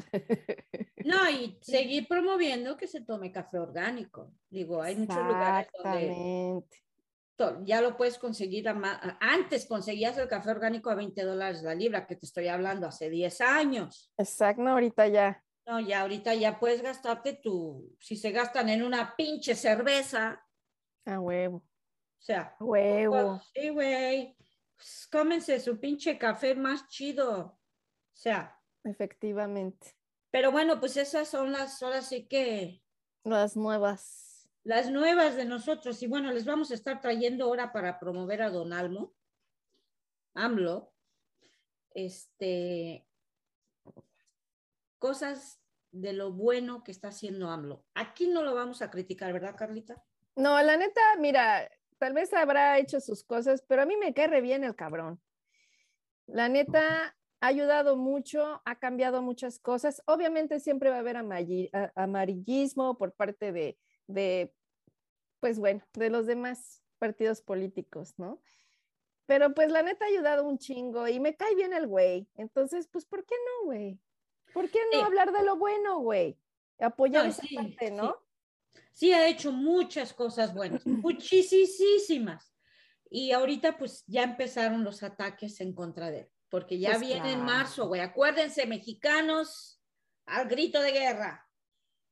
No, 1.06 1.30
y 1.30 1.58
seguir 1.62 2.08
promoviendo 2.08 2.76
que 2.78 2.88
se 2.88 3.02
tome 3.02 3.32
café 3.32 3.60
orgánico. 3.60 4.34
Digo, 4.50 4.82
hay 4.82 4.96
muchos 4.96 5.18
lugares 5.18 5.68
donde 5.78 6.64
ya 7.66 7.82
lo 7.82 7.96
puedes 7.96 8.18
conseguir. 8.18 8.68
a 8.68 9.18
antes 9.20 9.68
conseguías 9.68 10.18
el 10.18 10.28
café 10.28 10.52
orgánico 10.52 10.90
a 10.90 10.96
20 10.96 11.22
dólares 11.24 11.62
la 11.64 11.76
libra, 11.76 12.08
que 12.08 12.16
te 12.16 12.26
estoy 12.26 12.48
hablando 12.48 12.88
hace 12.88 13.10
10 13.10 13.42
años. 13.42 14.12
Exacto, 14.18 14.64
no, 14.64 14.72
ahorita 14.72 15.08
ya. 15.08 15.44
No, 15.66 15.80
ya 15.80 16.02
ahorita 16.02 16.34
ya 16.34 16.60
puedes 16.60 16.82
gastarte 16.82 17.34
tu, 17.34 17.96
si 18.00 18.16
se 18.16 18.32
gastan 18.32 18.70
en 18.70 18.84
una 18.84 19.16
pinche 19.16 19.54
cerveza, 19.54 20.42
A 21.06 21.20
huevo. 21.20 21.58
o 21.58 22.22
sea, 22.22 22.56
A 22.60 22.64
huevo. 22.64 23.42
sí, 23.54 23.70
güey, 23.70 24.36
pues, 24.76 25.08
cómense 25.12 25.60
su 25.60 25.80
pinche 25.80 26.18
café 26.18 26.56
más 26.56 26.88
chido. 26.88 27.40
O 27.40 27.60
sea, 28.20 28.57
Efectivamente. 28.90 29.96
pero 30.32 30.52
bueno, 30.52 30.80
pues 30.80 30.98
esas 30.98 31.28
son 31.28 31.52
las, 31.52 31.82
ahora 31.84 32.02
sí 32.02 32.28
que 32.28 32.82
Las 33.24 33.56
nuevas. 33.58 34.48
las 34.64 34.90
nuevas 34.92 35.36
de 35.36 35.46
nosotros. 35.46 36.02
Y 36.04 36.08
bueno, 36.08 36.32
les 36.32 36.46
vamos 36.46 36.72
a 36.72 36.74
estar 36.76 37.02
trayendo 37.02 37.46
ahora 37.46 37.72
para 37.74 38.00
promover 38.00 38.42
a 38.42 38.50
Don 38.50 38.72
Almo, 38.74 39.14
AMLO, 40.36 40.94
este, 41.94 43.06
cosas 45.00 45.60
de 45.92 46.14
lo 46.14 46.32
bueno 46.32 46.84
que 46.84 46.92
está 46.92 47.08
haciendo 47.10 47.50
AMLO. 47.50 47.86
Aquí 47.96 48.28
no 48.28 48.44
lo 48.44 48.54
vamos 48.54 48.82
a 48.82 48.90
criticar, 48.92 49.34
¿verdad, 49.34 49.56
Carlita? 49.58 50.04
No, 50.36 50.62
la 50.62 50.78
neta, 50.78 51.02
mira, 51.20 51.68
tal 51.98 52.14
vez 52.14 52.34
habrá 52.34 52.78
hecho 52.78 53.00
sus 53.00 53.24
cosas, 53.24 53.64
pero 53.68 53.82
a 53.82 53.86
mí 53.86 53.98
me 53.98 54.14
cae 54.14 54.28
re 54.28 54.42
bien 54.42 54.64
el 54.64 54.76
cabrón. 54.76 55.20
La 56.28 56.50
neta 56.50 57.17
ha 57.40 57.48
ayudado 57.48 57.98
mucho, 57.98 58.62
ha 58.66 58.80
cambiado 58.80 59.22
muchas 59.22 59.60
cosas. 59.60 60.02
Obviamente 60.06 60.60
siempre 60.60 60.90
va 60.90 60.98
a 60.98 61.00
haber 61.00 61.18
amarillismo 61.96 62.98
por 62.98 63.14
parte 63.14 63.52
de, 63.52 63.78
de, 64.08 64.54
pues 65.40 65.60
bueno, 65.60 65.84
de 65.94 66.10
los 66.10 66.26
demás, 66.26 66.82
partidos 66.98 67.42
políticos, 67.42 68.16
¿no? 68.18 68.42
Pero 69.28 69.54
pues 69.54 69.72
la 69.72 69.84
neta 69.84 70.06
ha 70.06 70.08
ayudado 70.08 70.46
un 70.46 70.58
chingo 70.58 71.08
y 71.08 71.20
me 71.20 71.36
cae 71.36 71.54
bien 71.54 71.74
el 71.74 71.86
güey. 71.88 72.28
Entonces, 72.36 72.88
pues, 72.88 73.06
¿por 73.06 73.26
qué 73.26 73.36
no, 73.36 73.66
güey? 73.66 74.00
¿Por 74.54 74.70
qué 74.70 74.80
no 74.94 75.04
hablar 75.04 75.32
de 75.34 75.44
lo 75.44 75.58
bueno, 75.58 76.00
güey? 76.00 76.40
Apoyar 76.80 77.26
esa 77.26 77.44
parte, 77.54 77.92
¿no? 77.92 78.16
Sí. 78.94 79.12
ha 79.12 79.28
hecho 79.28 79.52
muchas 79.52 80.14
cosas 80.14 80.54
buenas, 80.54 80.86
muchísimas. 80.86 82.54
Y 83.10 83.32
ahorita 83.32 83.78
pues 83.78 84.04
ya 84.08 84.24
empezaron 84.24 84.84
los 84.84 85.04
ataques 85.04 85.60
en 85.62 85.74
contra 85.74 86.10
de 86.10 86.22
él, 86.22 86.30
porque 86.50 86.80
ya 86.80 86.92
pues 86.92 87.02
viene 87.02 87.34
en 87.34 87.44
marzo, 87.44 87.88
güey. 87.88 88.02
Acuérdense, 88.02 88.66
mexicanos, 88.66 89.82
al 90.26 90.48
grito 90.48 90.82
de 90.82 90.92
guerra. 90.92 91.48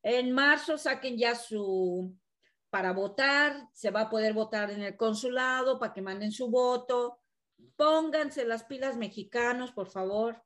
En 0.04 0.32
marzo 0.32 0.78
saquen 0.78 1.18
ya 1.18 1.36
su, 1.36 2.16
para 2.70 2.94
votar, 2.94 3.70
se 3.74 3.92
va 3.92 4.02
a 4.02 4.10
poder 4.10 4.34
votar 4.34 4.70
en 4.72 4.82
el 4.82 4.98
consulado 4.98 5.80
para 5.80 5.94
que 5.94 6.02
manden 6.02 6.32
su 6.32 6.50
voto. 6.50 7.20
Pónganse 7.76 8.46
las 8.46 8.66
pilas 8.66 8.98
mexicanos, 8.98 9.72
por 9.72 9.88
favor, 9.88 10.44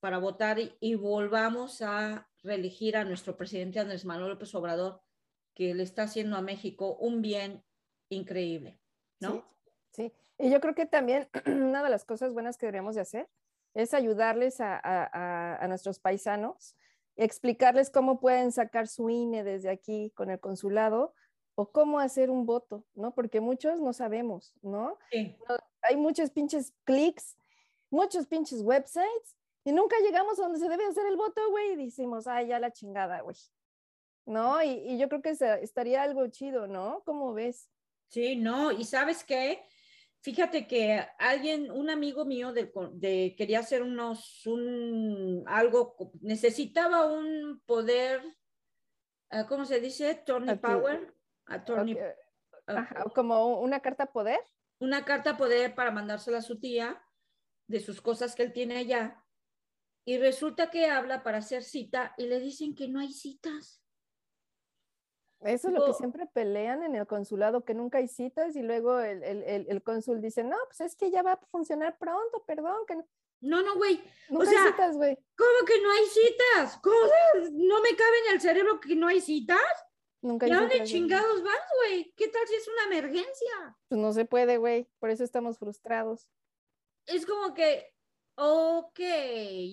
para 0.00 0.18
votar 0.18 0.58
y, 0.80 0.94
volvamos 0.94 1.82
a 1.82 2.28
reelegir 2.42 2.96
a 2.96 3.04
nuestro 3.04 3.36
presidente 3.36 3.78
Andrés 3.78 4.04
Manuel 4.04 4.30
López 4.30 4.54
Obrador, 4.54 5.02
que 5.54 5.74
le 5.74 5.82
está 5.82 6.04
haciendo 6.04 6.36
a 6.36 6.42
México 6.42 6.96
un 6.96 7.22
bien 7.22 7.64
increíble, 8.08 8.80
¿no? 9.20 9.46
Sí, 9.92 10.12
y 10.38 10.50
yo 10.50 10.60
creo 10.60 10.74
que 10.74 10.86
también 10.86 11.28
una 11.46 11.82
de 11.82 11.90
las 11.90 12.04
cosas 12.04 12.32
buenas 12.32 12.56
que 12.56 12.66
deberíamos 12.66 12.94
de 12.94 13.02
hacer 13.02 13.28
es 13.74 13.94
ayudarles 13.94 14.60
a, 14.60 14.80
a, 14.82 15.56
a 15.56 15.68
nuestros 15.68 15.98
paisanos, 15.98 16.76
explicarles 17.16 17.90
cómo 17.90 18.20
pueden 18.20 18.52
sacar 18.52 18.86
su 18.86 19.10
INE 19.10 19.42
desde 19.44 19.70
aquí 19.70 20.12
con 20.14 20.30
el 20.30 20.38
consulado 20.40 21.14
o 21.56 21.70
cómo 21.70 22.00
hacer 22.00 22.30
un 22.30 22.46
voto, 22.46 22.84
¿no? 22.94 23.14
Porque 23.14 23.40
muchos 23.40 23.80
no 23.80 23.92
sabemos, 23.92 24.54
¿no? 24.62 24.98
Sí. 25.10 25.36
Hay 25.82 25.96
muchos 25.96 26.30
pinches 26.30 26.72
clics, 26.84 27.36
muchos 27.90 28.26
pinches 28.26 28.62
websites 28.62 29.36
y 29.64 29.72
nunca 29.72 29.96
llegamos 30.00 30.38
a 30.38 30.42
donde 30.42 30.58
se 30.58 30.68
debe 30.68 30.86
hacer 30.86 31.06
el 31.06 31.16
voto, 31.16 31.40
güey, 31.50 31.72
y 31.72 31.86
decimos, 31.86 32.26
ay, 32.26 32.48
ya 32.48 32.58
la 32.58 32.72
chingada, 32.72 33.20
güey. 33.20 33.36
¿No? 34.26 34.62
Y, 34.62 34.70
y 34.70 34.98
yo 34.98 35.08
creo 35.08 35.22
que 35.22 35.30
estaría 35.30 36.02
algo 36.02 36.26
chido, 36.28 36.66
¿no? 36.66 37.02
¿Cómo 37.04 37.34
ves? 37.34 37.70
Sí, 38.08 38.36
no, 38.36 38.72
y 38.72 38.84
sabes 38.84 39.22
qué, 39.24 39.64
fíjate 40.24 40.66
que 40.66 41.06
alguien, 41.18 41.70
un 41.70 41.90
amigo 41.90 42.24
mío 42.24 42.52
de, 42.54 42.72
de, 42.94 43.34
quería 43.36 43.58
hacer 43.58 43.82
unos, 43.82 44.46
un, 44.46 45.44
algo, 45.46 46.12
necesitaba 46.22 47.04
un 47.04 47.62
poder, 47.66 48.22
ah, 49.30 49.46
¿cómo 49.46 49.66
se 49.66 49.80
dice? 49.80 50.08
Attorney 50.10 50.56
power. 50.56 51.14
Attorney, 51.44 51.98
ah, 52.66 53.04
como 53.14 53.60
una 53.60 53.80
carta 53.80 54.06
poder. 54.06 54.40
Una 54.78 55.04
carta 55.04 55.36
poder 55.36 55.74
para 55.74 55.90
mandársela 55.90 56.38
a 56.38 56.42
su 56.42 56.58
tía 56.58 57.04
de 57.68 57.80
sus 57.80 58.00
cosas 58.00 58.34
que 58.34 58.44
él 58.44 58.52
tiene 58.54 58.78
allá 58.78 59.22
y 60.06 60.16
resulta 60.18 60.70
que 60.70 60.86
habla 60.86 61.22
para 61.22 61.38
hacer 61.38 61.62
cita 61.62 62.14
y 62.16 62.26
le 62.26 62.40
dicen 62.40 62.74
que 62.74 62.88
no 62.88 63.00
hay 63.00 63.12
citas. 63.12 63.83
Eso 65.44 65.68
es 65.68 65.74
lo 65.74 65.86
que 65.86 65.92
siempre 65.92 66.26
pelean 66.26 66.82
en 66.82 66.94
el 66.94 67.06
consulado, 67.06 67.64
que 67.64 67.74
nunca 67.74 67.98
hay 67.98 68.08
citas 68.08 68.56
y 68.56 68.62
luego 68.62 69.00
el, 69.00 69.22
el, 69.22 69.66
el, 69.68 69.82
cónsul 69.82 70.20
dice, 70.20 70.42
no, 70.42 70.56
pues 70.66 70.80
es 70.80 70.96
que 70.96 71.10
ya 71.10 71.22
va 71.22 71.32
a 71.32 71.40
funcionar 71.50 71.98
pronto, 71.98 72.42
perdón. 72.46 72.86
Que 72.86 72.96
no. 72.96 73.06
No, 73.40 73.62
no, 73.62 73.76
güey. 73.76 74.02
O 74.30 74.44
sea, 74.44 74.64
hay 74.64 74.70
citas, 74.70 74.96
güey. 74.96 75.16
¿Cómo 75.36 75.66
que 75.66 75.80
no 75.82 75.92
hay 75.92 76.06
citas? 76.06 76.78
¿Cómo? 76.82 76.96
¿No 77.52 77.82
me 77.82 77.94
cabe 77.94 78.18
en 78.26 78.34
el 78.34 78.40
cerebro 78.40 78.80
que 78.80 78.96
no 78.96 79.06
hay 79.06 79.20
citas? 79.20 79.58
Nunca 80.22 80.46
hay 80.46 80.52
¿Y 80.52 80.54
dónde 80.54 80.82
chingados 80.84 81.42
vas, 81.42 81.68
güey? 81.78 82.14
¿Qué 82.16 82.28
tal 82.28 82.46
si 82.48 82.54
es 82.54 82.66
una 82.66 82.96
emergencia? 82.96 83.76
Pues 83.88 84.00
no 84.00 84.12
se 84.14 84.24
puede, 84.24 84.56
güey. 84.56 84.88
Por 84.98 85.10
eso 85.10 85.24
estamos 85.24 85.58
frustrados. 85.58 86.26
Es 87.06 87.26
como 87.26 87.52
que, 87.52 87.94
Ok, 88.36 88.98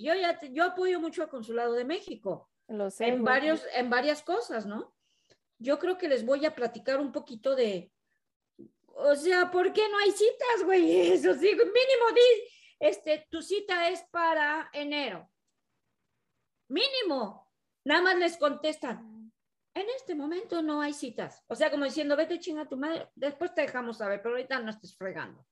yo 0.01 0.13
ya 0.13 0.39
yo 0.51 0.65
apoyo 0.65 0.99
mucho 0.99 1.23
al 1.23 1.29
Consulado 1.29 1.73
de 1.73 1.85
México. 1.85 2.51
Lo 2.67 2.91
sé. 2.91 3.07
En, 3.07 3.23
varios, 3.23 3.65
en 3.73 3.89
varias 3.89 4.21
cosas, 4.21 4.65
¿no? 4.65 4.93
Yo 5.61 5.77
creo 5.77 5.97
que 5.97 6.09
les 6.09 6.25
voy 6.25 6.45
a 6.45 6.55
platicar 6.55 6.99
un 6.99 7.11
poquito 7.11 7.55
de, 7.55 7.91
o 8.87 9.15
sea, 9.15 9.51
¿por 9.51 9.71
qué 9.71 9.87
no 9.89 9.97
hay 9.99 10.11
citas, 10.11 10.65
güey? 10.65 11.11
Eso 11.13 11.33
sí, 11.35 11.47
mínimo, 11.51 12.11
di, 12.15 12.49
este, 12.79 13.27
tu 13.29 13.41
cita 13.41 13.89
es 13.89 14.01
para 14.11 14.69
enero. 14.73 15.29
Mínimo. 16.67 17.47
Nada 17.83 18.01
más 18.01 18.15
les 18.17 18.37
contestan, 18.37 19.31
en 19.73 19.85
este 19.95 20.15
momento 20.15 20.61
no 20.61 20.81
hay 20.81 20.93
citas. 20.93 21.43
O 21.47 21.55
sea, 21.55 21.69
como 21.69 21.85
diciendo, 21.85 22.17
vete 22.17 22.39
chinga 22.39 22.67
tu 22.67 22.77
madre, 22.77 23.09
después 23.15 23.53
te 23.53 23.61
dejamos 23.61 23.97
saber, 23.97 24.21
pero 24.21 24.35
ahorita 24.35 24.59
no 24.59 24.71
estés 24.71 24.95
fregando. 24.95 25.45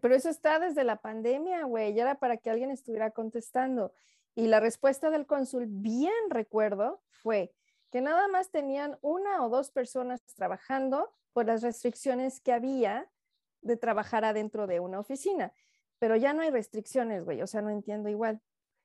Pero 0.00 0.14
eso 0.14 0.30
está 0.30 0.58
desde 0.58 0.84
la 0.84 1.00
pandemia, 1.00 1.64
güey, 1.64 1.94
ya 1.94 2.02
era 2.02 2.18
para 2.18 2.38
que 2.38 2.50
alguien 2.50 2.70
estuviera 2.70 3.10
contestando. 3.10 3.92
Y 4.34 4.46
la 4.46 4.60
respuesta 4.60 5.10
del 5.10 5.26
cónsul, 5.26 5.66
bien 5.68 6.30
recuerdo, 6.30 7.02
fue 7.10 7.54
que 7.92 8.00
nada 8.00 8.26
más 8.26 8.50
tenían 8.50 8.98
una 9.02 9.44
o 9.44 9.50
dos 9.50 9.70
personas 9.70 10.24
trabajando 10.34 11.14
por 11.34 11.44
las 11.44 11.62
restricciones 11.62 12.40
que 12.40 12.54
había 12.54 13.06
de 13.60 13.76
trabajar 13.76 14.24
adentro 14.24 14.66
de 14.66 14.80
una 14.80 14.98
oficina. 14.98 15.52
Pero 15.98 16.16
ya 16.16 16.32
no 16.32 16.40
hay 16.40 16.50
restricciones, 16.50 17.22
güey, 17.22 17.42
o 17.42 17.46
sea, 17.46 17.60
no 17.60 17.68
entiendo 17.68 18.08
igual. 18.08 18.40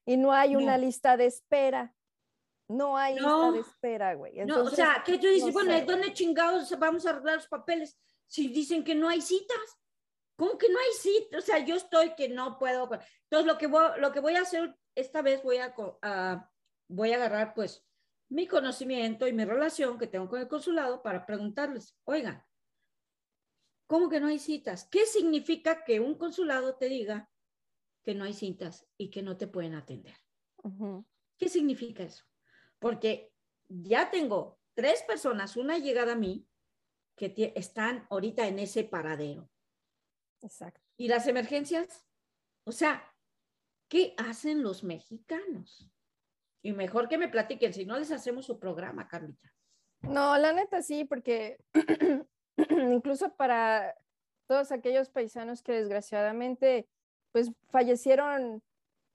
Y 0.05 0.17
no 0.17 0.33
hay 0.33 0.57
una 0.57 0.77
lista 0.77 1.15
de 1.15 1.25
espera. 1.25 1.95
No 2.67 2.97
hay 2.97 3.15
lista 3.15 3.51
de 3.51 3.59
espera, 3.59 4.13
güey. 4.13 4.45
no, 4.45 4.63
o 4.63 4.69
sea, 4.69 5.01
que 5.05 5.17
tú 5.17 5.27
dices, 5.27 5.53
bueno, 5.53 5.73
¿dónde 5.85 6.13
chingados 6.13 6.77
vamos 6.77 7.05
a 7.05 7.11
arreglar 7.11 7.35
los 7.37 7.47
papeles 7.47 7.97
si 8.27 8.49
dicen 8.49 8.83
que 8.83 8.93
no 8.93 9.07
hay 9.07 9.21
citas? 9.21 9.79
¿Cómo 10.35 10.57
que 10.57 10.67
no 10.69 10.77
hay 10.77 10.93
sitio? 10.99 11.39
O 11.39 11.41
sea, 11.41 11.59
yo 11.59 11.75
estoy 11.75 12.13
que 12.13 12.27
no 12.27 12.59
puedo. 12.59 12.89
Entonces, 13.23 13.47
lo 13.47 13.57
que 13.57 13.67
voy, 13.67 13.99
lo 13.99 14.11
que 14.11 14.19
voy 14.19 14.35
a 14.35 14.41
hacer 14.41 14.77
esta 14.95 15.21
vez, 15.21 15.41
voy 15.43 15.57
a, 15.57 15.73
voy 16.89 17.13
a 17.13 17.15
agarrar 17.15 17.53
pues 17.53 17.86
mi 18.29 18.47
conocimiento 18.47 19.27
y 19.27 19.33
mi 19.33 19.45
relación 19.45 19.97
que 19.97 20.07
tengo 20.07 20.27
con 20.27 20.41
el 20.41 20.47
consulado 20.47 21.01
para 21.01 21.25
preguntarles, 21.25 21.95
oigan, 22.03 22.43
¿cómo 23.87 24.09
que 24.09 24.19
no 24.19 24.27
hay 24.27 24.39
citas? 24.39 24.87
¿Qué 24.89 25.05
significa 25.05 25.83
que 25.83 25.99
un 25.99 26.17
consulado 26.17 26.75
te 26.75 26.89
diga 26.89 27.29
que 28.03 28.15
no 28.15 28.25
hay 28.25 28.33
citas 28.33 28.87
y 28.97 29.09
que 29.09 29.21
no 29.21 29.37
te 29.37 29.47
pueden 29.47 29.75
atender? 29.75 30.15
¿Qué 31.37 31.47
significa 31.47 32.03
eso? 32.03 32.25
Porque 32.79 33.31
ya 33.69 34.11
tengo 34.11 34.59
tres 34.73 35.03
personas, 35.03 35.55
una 35.55 35.77
llegada 35.77 36.13
a 36.13 36.17
mí, 36.17 36.47
que 37.15 37.53
están 37.55 38.05
ahorita 38.09 38.47
en 38.47 38.59
ese 38.59 38.83
paradero. 38.83 39.49
Exacto. 40.41 40.79
¿Y 40.97 41.07
las 41.07 41.25
emergencias? 41.27 42.05
O 42.63 42.71
sea, 42.71 43.11
¿qué 43.87 44.13
hacen 44.17 44.61
los 44.61 44.83
mexicanos? 44.83 45.89
Y 46.61 46.73
mejor 46.73 47.07
que 47.07 47.17
me 47.17 47.27
platiquen, 47.27 47.73
si 47.73 47.85
no 47.85 47.97
les 47.97 48.11
hacemos 48.11 48.45
su 48.45 48.59
programa, 48.59 49.07
Carlita. 49.07 49.53
No, 50.01 50.37
la 50.37 50.53
neta 50.53 50.81
sí, 50.81 51.05
porque 51.05 51.57
incluso 52.57 53.35
para 53.35 53.95
todos 54.47 54.71
aquellos 54.71 55.09
paisanos 55.09 55.61
que 55.61 55.73
desgraciadamente 55.73 56.87
pues 57.31 57.51
fallecieron 57.69 58.63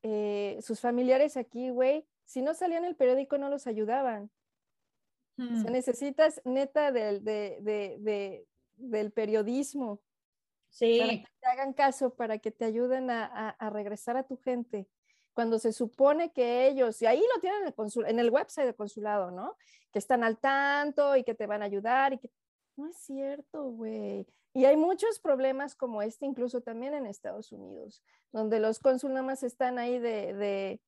eh, 0.03 0.59
sus 0.61 0.81
familiares 0.81 1.37
aquí, 1.37 1.71
güey, 1.71 2.07
si 2.25 2.43
no 2.43 2.55
salían 2.55 2.85
el 2.85 2.97
periódico 2.97 3.39
no 3.39 3.49
los 3.49 3.67
ayudaban. 3.67 4.31
O 5.39 5.57
sea, 5.57 5.71
hmm. 5.71 5.73
necesitas 5.73 6.41
neta 6.45 6.93
del, 6.93 7.25
del 7.25 9.13
periodismo 9.13 10.03
Sí. 10.73 10.99
Para 11.01 11.13
que 11.13 11.29
te 11.41 11.47
hagan 11.47 11.73
caso, 11.75 12.15
para 12.15 12.39
que 12.39 12.51
te 12.51 12.65
ayuden 12.65 13.11
a, 13.11 13.71
regresar 13.71 14.17
a 14.17 14.23
tu 14.23 14.39
gente. 14.39 14.89
Cuando 15.35 15.59
se 15.59 15.73
supone 15.73 16.33
que 16.33 16.67
ellos, 16.67 17.01
y 17.01 17.07
ahí 17.07 17.23
lo 17.35 17.41
tienen 17.41 17.63
en 17.63 17.75
el, 17.75 18.11
en 18.11 18.19
el 18.19 18.31
website 18.31 18.67
del 18.67 18.75
consulado, 18.75 19.31
¿no? 19.31 19.57
Que 19.91 19.99
están 19.99 20.25
al 20.25 20.39
tanto 20.39 21.17
y 21.17 21.25
que 21.25 21.35
te 21.35 21.47
van 21.47 21.63
a 21.63 21.67
ayudar 21.67 22.13
y 22.13 22.19
que... 22.19 22.31
No 22.77 22.89
es 22.89 22.97
cierto, 22.97 23.65
güey. 23.65 24.27
Y 24.55 24.67
hay 24.67 24.77
muchos 24.77 25.19
problemas 25.19 25.75
como 25.75 26.03
este, 26.03 26.27
incluso 26.27 26.61
también 26.61 26.95
en 26.95 27.07
Estados 27.07 27.53
Unidos, 27.53 28.03
donde 28.33 28.61
los 28.61 28.79
cónsules 28.79 29.15
nada 29.15 29.27
más 29.27 29.43
están 29.43 29.79
ahí 29.79 29.99
de, 29.99 30.79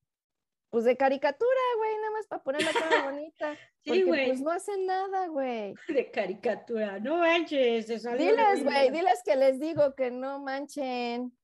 pues 0.69 0.83
de 0.83 0.97
caricatura, 0.97 1.61
güey, 1.77 1.95
nada 1.97 2.11
más 2.11 2.27
para 2.27 2.43
poner 2.43 2.63
la 2.63 2.73
cara 2.73 3.05
bonita. 3.11 3.57
sí, 3.83 4.03
güey. 4.03 4.27
Pues 4.27 4.41
no 4.41 4.51
hacen 4.51 4.85
nada, 4.85 5.27
güey. 5.27 5.73
De 5.87 6.11
caricatura, 6.11 6.99
no 6.99 7.17
manches. 7.17 7.87
diles, 7.87 8.63
güey, 8.63 8.91
diles 8.91 9.21
que 9.25 9.35
les 9.35 9.59
digo 9.59 9.95
que 9.95 10.11
no 10.11 10.39
manchen, 10.39 11.35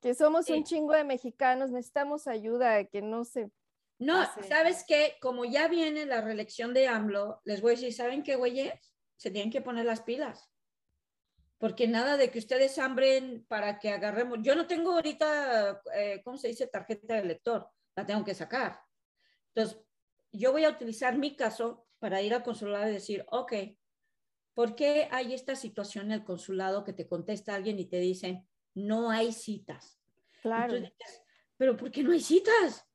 que 0.00 0.14
somos 0.14 0.48
un 0.48 0.64
chingo 0.64 0.92
de 0.92 1.04
mexicanos, 1.04 1.70
necesitamos 1.70 2.26
ayuda, 2.26 2.84
que 2.84 3.02
no 3.02 3.24
se. 3.24 3.50
No, 3.98 4.24
¿sabes 4.48 4.84
qué? 4.88 5.16
Como 5.20 5.44
ya 5.44 5.68
viene 5.68 6.06
la 6.06 6.22
reelección 6.22 6.72
de 6.72 6.88
AMLO, 6.88 7.42
les 7.44 7.60
voy 7.60 7.72
a 7.72 7.74
decir, 7.74 7.92
¿saben 7.92 8.22
qué, 8.22 8.36
güeyes? 8.36 8.72
Se 9.16 9.30
tienen 9.30 9.52
que 9.52 9.60
poner 9.60 9.84
las 9.84 10.00
pilas. 10.00 10.50
Porque 11.58 11.86
nada 11.86 12.16
de 12.16 12.30
que 12.30 12.38
ustedes 12.38 12.78
hambren 12.78 13.44
para 13.46 13.78
que 13.78 13.90
agarremos. 13.90 14.38
Yo 14.40 14.54
no 14.54 14.66
tengo 14.66 14.92
ahorita, 14.92 15.82
eh, 15.94 16.22
¿cómo 16.24 16.38
se 16.38 16.48
dice? 16.48 16.66
Tarjeta 16.66 17.16
de 17.16 17.24
lector 17.24 17.68
la 17.94 18.06
tengo 18.06 18.24
que 18.24 18.34
sacar. 18.34 18.80
Entonces, 19.54 19.78
yo 20.32 20.52
voy 20.52 20.64
a 20.64 20.70
utilizar 20.70 21.18
mi 21.18 21.36
caso 21.36 21.86
para 21.98 22.22
ir 22.22 22.32
al 22.32 22.42
consulado 22.42 22.88
y 22.88 22.94
decir, 22.94 23.26
ok, 23.30 23.52
¿por 24.54 24.74
qué 24.74 25.08
hay 25.10 25.34
esta 25.34 25.54
situación 25.54 26.06
en 26.06 26.12
el 26.12 26.24
consulado 26.24 26.84
que 26.84 26.94
te 26.94 27.06
contesta 27.06 27.54
alguien 27.54 27.78
y 27.78 27.84
te 27.84 27.98
dicen, 27.98 28.48
no 28.74 29.10
hay 29.10 29.32
citas? 29.32 30.00
Claro. 30.42 30.74
Entonces, 30.74 31.22
pero 31.56 31.76
¿por 31.76 31.90
qué 31.90 32.02
no 32.02 32.12
hay 32.12 32.20
citas? 32.20 32.86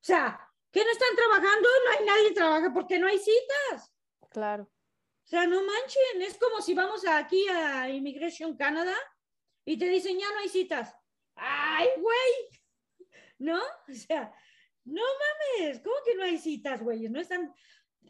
O 0.00 0.04
sea, 0.04 0.40
¿qué 0.70 0.84
no 0.84 0.90
están 0.90 1.16
trabajando? 1.16 1.68
No 1.84 1.90
hay 1.98 2.06
nadie 2.06 2.28
que 2.28 2.34
trabaja 2.34 2.72
porque 2.72 2.98
no 2.98 3.06
hay 3.06 3.18
citas. 3.18 3.92
Claro. 4.30 4.64
O 4.64 5.28
sea, 5.30 5.46
no 5.46 5.62
manchen, 5.62 6.22
es 6.22 6.38
como 6.38 6.60
si 6.60 6.74
vamos 6.74 7.06
aquí 7.06 7.46
a 7.48 7.88
Immigration 7.88 8.56
Canada 8.56 8.94
y 9.64 9.78
te 9.78 9.88
dicen, 9.88 10.18
ya 10.18 10.28
no 10.32 10.40
hay 10.40 10.48
citas. 10.48 10.94
¡Ay, 11.36 11.88
güey! 11.98 13.10
¿No? 13.38 13.60
O 13.88 13.94
sea, 13.94 14.34
no 14.84 15.02
mames, 15.02 15.80
¿cómo 15.80 15.96
que 16.04 16.14
no 16.16 16.24
hay 16.24 16.38
citas, 16.38 16.82
güey? 16.82 17.08
No 17.08 17.20
están, 17.20 17.52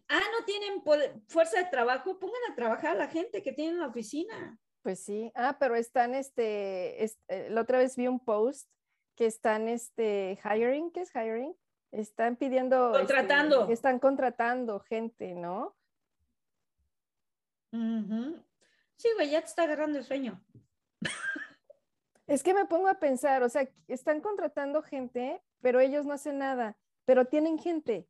ah, 0.08 0.22
no 0.38 0.44
tienen 0.44 0.82
fuerza 1.26 1.58
de 1.58 1.70
trabajo, 1.70 2.18
pongan 2.18 2.50
a 2.50 2.54
trabajar 2.54 2.92
a 2.96 2.98
la 2.98 3.08
gente 3.08 3.42
que 3.42 3.52
tiene 3.52 3.72
en 3.72 3.80
la 3.80 3.88
oficina. 3.88 4.58
Pues 4.82 5.00
sí, 5.00 5.30
ah, 5.34 5.56
pero 5.58 5.74
están, 5.74 6.14
este, 6.14 7.04
eh, 7.04 7.48
la 7.50 7.60
otra 7.60 7.78
vez 7.78 7.96
vi 7.96 8.06
un 8.06 8.18
post 8.18 8.68
que 9.14 9.26
están, 9.26 9.68
este, 9.68 10.38
hiring, 10.42 10.90
¿qué 10.90 11.02
es 11.02 11.14
hiring? 11.14 11.54
Están 11.90 12.36
pidiendo. 12.36 12.92
Este, 12.92 12.98
contratando. 12.98 13.68
están 13.68 13.98
contratando 13.98 14.80
gente, 14.80 15.34
¿no? 15.34 15.76
Sí, 17.72 19.08
güey, 19.14 19.30
ya 19.30 19.40
te 19.40 19.46
está 19.46 19.62
agarrando 19.64 19.98
el 19.98 20.04
sueño. 20.04 20.42
es 22.26 22.42
que 22.42 22.54
me 22.54 22.64
pongo 22.64 22.88
a 22.88 22.98
pensar, 22.98 23.42
o 23.42 23.48
sea, 23.48 23.68
están 23.88 24.20
contratando 24.20 24.82
gente, 24.82 25.42
pero 25.60 25.80
ellos 25.80 26.06
no 26.06 26.14
hacen 26.14 26.38
nada, 26.38 26.76
pero 27.04 27.26
tienen 27.26 27.58
gente. 27.58 28.08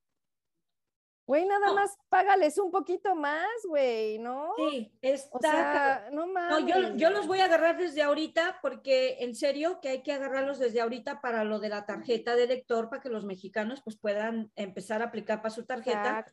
Güey, 1.30 1.46
nada 1.46 1.72
más 1.72 1.96
págales 2.08 2.58
un 2.58 2.72
poquito 2.72 3.14
más, 3.14 3.46
güey, 3.68 4.18
¿no? 4.18 4.52
Sí, 4.56 4.90
está. 5.00 6.10
no 6.10 6.26
mames. 6.26 6.66
yo, 6.66 6.96
yo, 6.96 7.10
los 7.10 7.28
voy 7.28 7.38
a 7.38 7.44
agarrar 7.44 7.78
desde 7.78 8.02
ahorita 8.02 8.58
porque 8.60 9.18
en 9.20 9.36
serio 9.36 9.78
que 9.80 9.90
hay 9.90 10.02
que 10.02 10.12
agarrarlos 10.12 10.58
desde 10.58 10.80
ahorita 10.80 11.20
para 11.20 11.44
lo 11.44 11.60
de 11.60 11.68
la 11.68 11.86
tarjeta 11.86 12.34
de 12.34 12.48
lector 12.48 12.90
para 12.90 13.00
que 13.00 13.10
los 13.10 13.24
mexicanos 13.24 13.80
pues 13.80 13.96
puedan 13.96 14.50
empezar 14.56 15.02
a 15.02 15.04
aplicar 15.04 15.40
para 15.40 15.54
su 15.54 15.64
tarjeta 15.64 16.26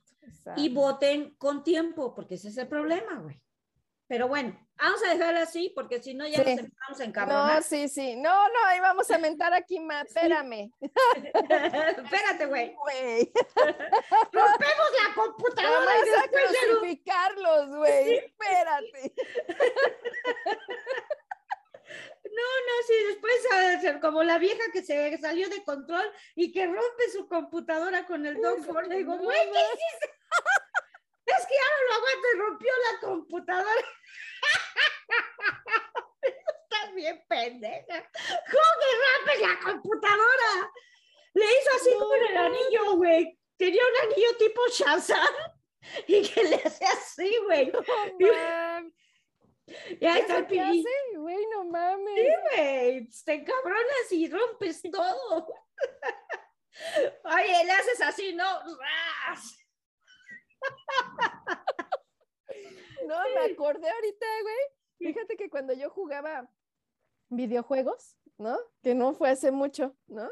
y 0.56 0.70
voten 0.70 1.36
con 1.38 1.64
tiempo, 1.64 2.16
porque 2.16 2.34
ese 2.34 2.48
es 2.48 2.58
el 2.58 2.68
problema, 2.68 3.20
güey. 3.20 3.40
Pero 4.08 4.30
bueno, 4.30 4.58
vamos 4.78 5.04
a 5.04 5.14
dejarlo 5.14 5.42
así 5.42 5.72
porque 5.76 6.02
si 6.02 6.14
no 6.14 6.26
ya 6.28 6.38
nos 6.38 6.48
empezamos 6.48 7.00
a 7.00 7.04
encabronar. 7.04 7.56
No, 7.56 7.62
sí, 7.62 7.90
sí. 7.90 8.16
No, 8.16 8.48
no, 8.48 8.66
ahí 8.66 8.80
vamos 8.80 9.12
a 9.12 9.18
mentar 9.18 9.54
aquí 9.54 9.80
más. 9.80 10.06
Espérame. 10.06 10.72
Espérate, 10.82 12.46
güey. 12.46 12.74
Rompemos 14.32 14.88
la 15.04 15.14
computadora 15.14 15.92
vamos 15.92 16.08
y 16.08 16.10
después 16.10 16.46
a 16.46 16.68
crucificarlos, 16.68 17.76
güey. 17.76 18.14
Espérate. 18.16 19.14
No, 22.38 22.44
no, 22.44 22.74
sí, 22.86 22.94
después 23.08 24.02
como 24.02 24.24
la 24.24 24.38
vieja 24.38 24.64
que 24.72 24.84
se 24.84 25.18
salió 25.18 25.50
de 25.50 25.64
control 25.64 26.06
y 26.36 26.52
que 26.52 26.66
rompe 26.66 27.10
su 27.12 27.28
computadora 27.28 28.06
con 28.06 28.26
el 28.26 28.40
Dog 28.42 28.60
Le 28.88 28.98
digo, 28.98 29.18
güey, 29.18 29.52
¿qué 29.52 29.60
hiciste? 29.60 30.14
Es 31.28 31.46
que 31.46 31.54
ya 31.54 31.68
no 31.70 31.84
lo 31.88 31.94
aguanto 31.96 32.28
y 32.34 32.40
rompió 32.40 32.74
la 32.92 33.00
computadora. 33.00 33.88
Estás 36.22 36.94
bien 36.96 37.24
pendeja. 37.28 38.10
¿Cómo 38.52 38.72
que 38.80 38.90
rompes 39.04 39.42
la 39.42 39.60
computadora? 39.60 40.72
Le 41.34 41.46
hizo 41.46 41.70
así 41.76 41.94
como 42.00 42.16
en 42.16 42.26
el 42.28 42.38
anillo, 42.38 42.96
güey. 42.96 43.40
Tenía 43.58 43.82
un 43.82 44.12
anillo 44.12 44.38
tipo 44.38 44.62
Shazam 44.68 45.36
y 46.08 46.28
que 46.28 46.44
le 46.44 46.56
hace 46.56 46.86
así, 46.86 47.38
güey. 47.46 47.72
No, 47.72 47.82
ya 50.00 50.18
está 50.20 50.38
el 50.38 50.48
¿Qué 50.48 50.84
güey? 51.16 51.46
No 51.52 51.66
mames. 51.66 52.16
Sí, 52.16 52.28
güey. 52.56 53.10
Te 53.26 53.34
encabronas 53.34 54.12
y 54.12 54.30
rompes 54.30 54.82
todo. 54.92 55.48
Oye, 57.24 57.66
le 57.66 57.72
haces 57.72 58.02
así, 58.02 58.34
¿no? 58.34 58.46
¡Ras! 58.46 59.58
No, 63.08 63.16
me 63.36 63.52
acordé 63.54 63.90
ahorita, 63.90 64.26
güey. 64.42 64.58
Fíjate 65.14 65.38
que 65.38 65.50
cuando 65.50 65.74
yo 65.74 65.90
jugaba 65.90 66.50
videojuegos, 67.30 68.18
¿no? 68.38 68.58
Que 68.82 68.96
no 68.96 69.14
fue 69.14 69.30
hace 69.30 69.52
mucho, 69.52 69.96
¿no? 70.08 70.30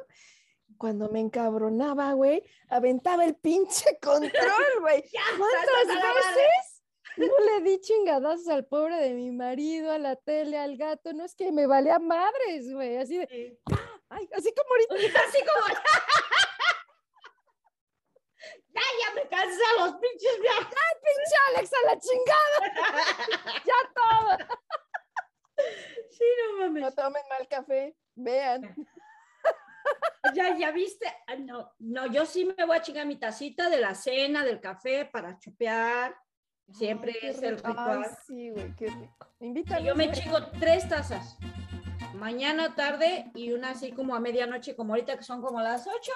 Cuando 0.78 1.10
me 1.10 1.20
encabronaba, 1.20 2.12
güey, 2.14 2.44
aventaba 2.70 3.24
el 3.24 3.36
pinche 3.36 3.98
control, 4.02 4.82
güey. 4.82 5.04
¿Cuántas 5.38 5.88
veces? 5.88 6.84
No 7.18 7.34
le 7.46 7.62
di 7.62 7.80
chingadazos 7.80 8.48
al 8.50 8.66
pobre 8.66 8.98
de 8.98 9.14
mi 9.14 9.32
marido, 9.32 9.92
a 9.92 9.98
la 9.98 10.18
tele, 10.18 10.58
al 10.58 10.76
gato. 10.76 11.14
No 11.14 11.24
es 11.24 11.34
que 11.34 11.52
me 11.54 11.66
valía 11.66 11.98
madres, 11.98 12.74
güey. 12.74 12.98
Así 12.98 13.18
de. 13.18 13.58
Ay, 14.10 14.28
así 14.34 14.54
como 14.54 14.70
ahorita. 14.70 15.20
Así 15.28 15.40
como. 15.40 15.80
Cansé 19.30 19.64
los 19.80 19.96
pinches 19.96 20.42
viajes. 20.42 20.68
¡Ay, 20.68 20.96
pinche 21.04 21.36
Alex, 21.50 21.72
a 21.74 21.86
la 21.86 22.00
chingada! 22.00 23.64
ya 23.66 23.80
todo. 23.94 24.58
Sí, 26.10 26.24
no 26.40 26.60
mames. 26.60 26.84
No 26.84 26.92
tomen 26.92 27.24
mal 27.30 27.48
café, 27.48 27.96
vean. 28.16 28.76
Ya, 30.34 30.58
ya 30.58 30.72
viste. 30.72 31.06
No, 31.40 31.72
no, 31.80 32.08
yo 32.08 32.26
sí 32.26 32.46
me 32.46 32.66
voy 32.66 32.78
a 32.78 32.82
chingar 32.82 33.06
mi 33.06 33.18
tacita 33.18 33.70
de 33.70 33.80
la 33.80 33.94
cena, 33.94 34.44
del 34.44 34.60
café 34.60 35.06
para 35.06 35.38
chupear. 35.40 36.16
Siempre 36.74 37.14
es 37.22 37.44
el 37.44 37.58
ritual. 37.58 38.04
Ay, 38.04 38.16
sí, 38.26 38.50
güey, 38.50 38.76
qué 38.76 38.88
rico. 38.88 39.28
Invítame. 39.40 39.84
Yo 39.84 39.96
me 39.96 40.12
chingo 40.12 40.48
tres 40.60 40.90
tazas 40.90 41.38
mañana, 42.16 42.76
tarde 42.76 43.32
y 43.36 43.52
una 43.54 43.72
así 43.72 43.92
como 43.92 44.16
a 44.16 44.20
medianoche, 44.20 44.76
como 44.76 44.94
ahorita 44.94 45.18
que 45.18 45.24
son 45.24 45.42
como 45.42 45.62
las 45.62 45.88
8. 45.88 46.12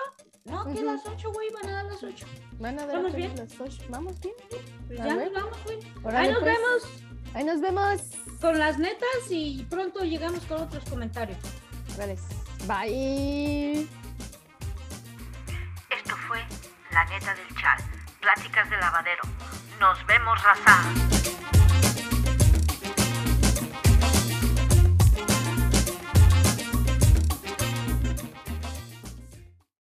No, 0.45 0.65
que 0.73 0.81
las 0.81 1.05
8, 1.05 1.31
güey, 1.31 1.49
van 1.51 1.69
a 1.69 1.73
dar 1.73 1.85
las 1.85 2.03
8. 2.03 2.25
Van 2.59 2.79
a 2.79 2.85
dar 2.85 2.95
¿Vamos 2.97 3.13
bien? 3.13 3.35
las 3.35 3.59
8. 3.59 3.83
Vamos 3.89 4.19
bien. 4.19 4.33
Pues 4.87 4.99
ya 4.99 5.13
nos 5.13 5.33
vamos, 5.33 5.63
güey. 5.63 5.79
Ahí 6.15 6.31
nos 6.31 6.39
pues. 6.39 6.57
vemos. 6.57 7.03
Ahí 7.33 7.43
nos 7.43 7.61
vemos. 7.61 8.01
Con 8.41 8.57
las 8.57 8.79
netas 8.79 9.29
y 9.29 9.65
pronto 9.69 9.99
llegamos 10.03 10.43
con 10.45 10.61
otros 10.61 10.83
comentarios. 10.89 11.37
Vale. 11.97 12.17
Bye. 12.65 13.87
Esto 15.89 16.15
fue 16.27 16.39
La 16.91 17.05
Neta 17.05 17.35
del 17.35 17.55
Chal. 17.55 17.83
Pláticas 18.21 18.69
de 18.69 18.77
lavadero. 18.77 19.21
Nos 19.79 20.05
vemos, 20.07 20.43
raza. 20.43 21.68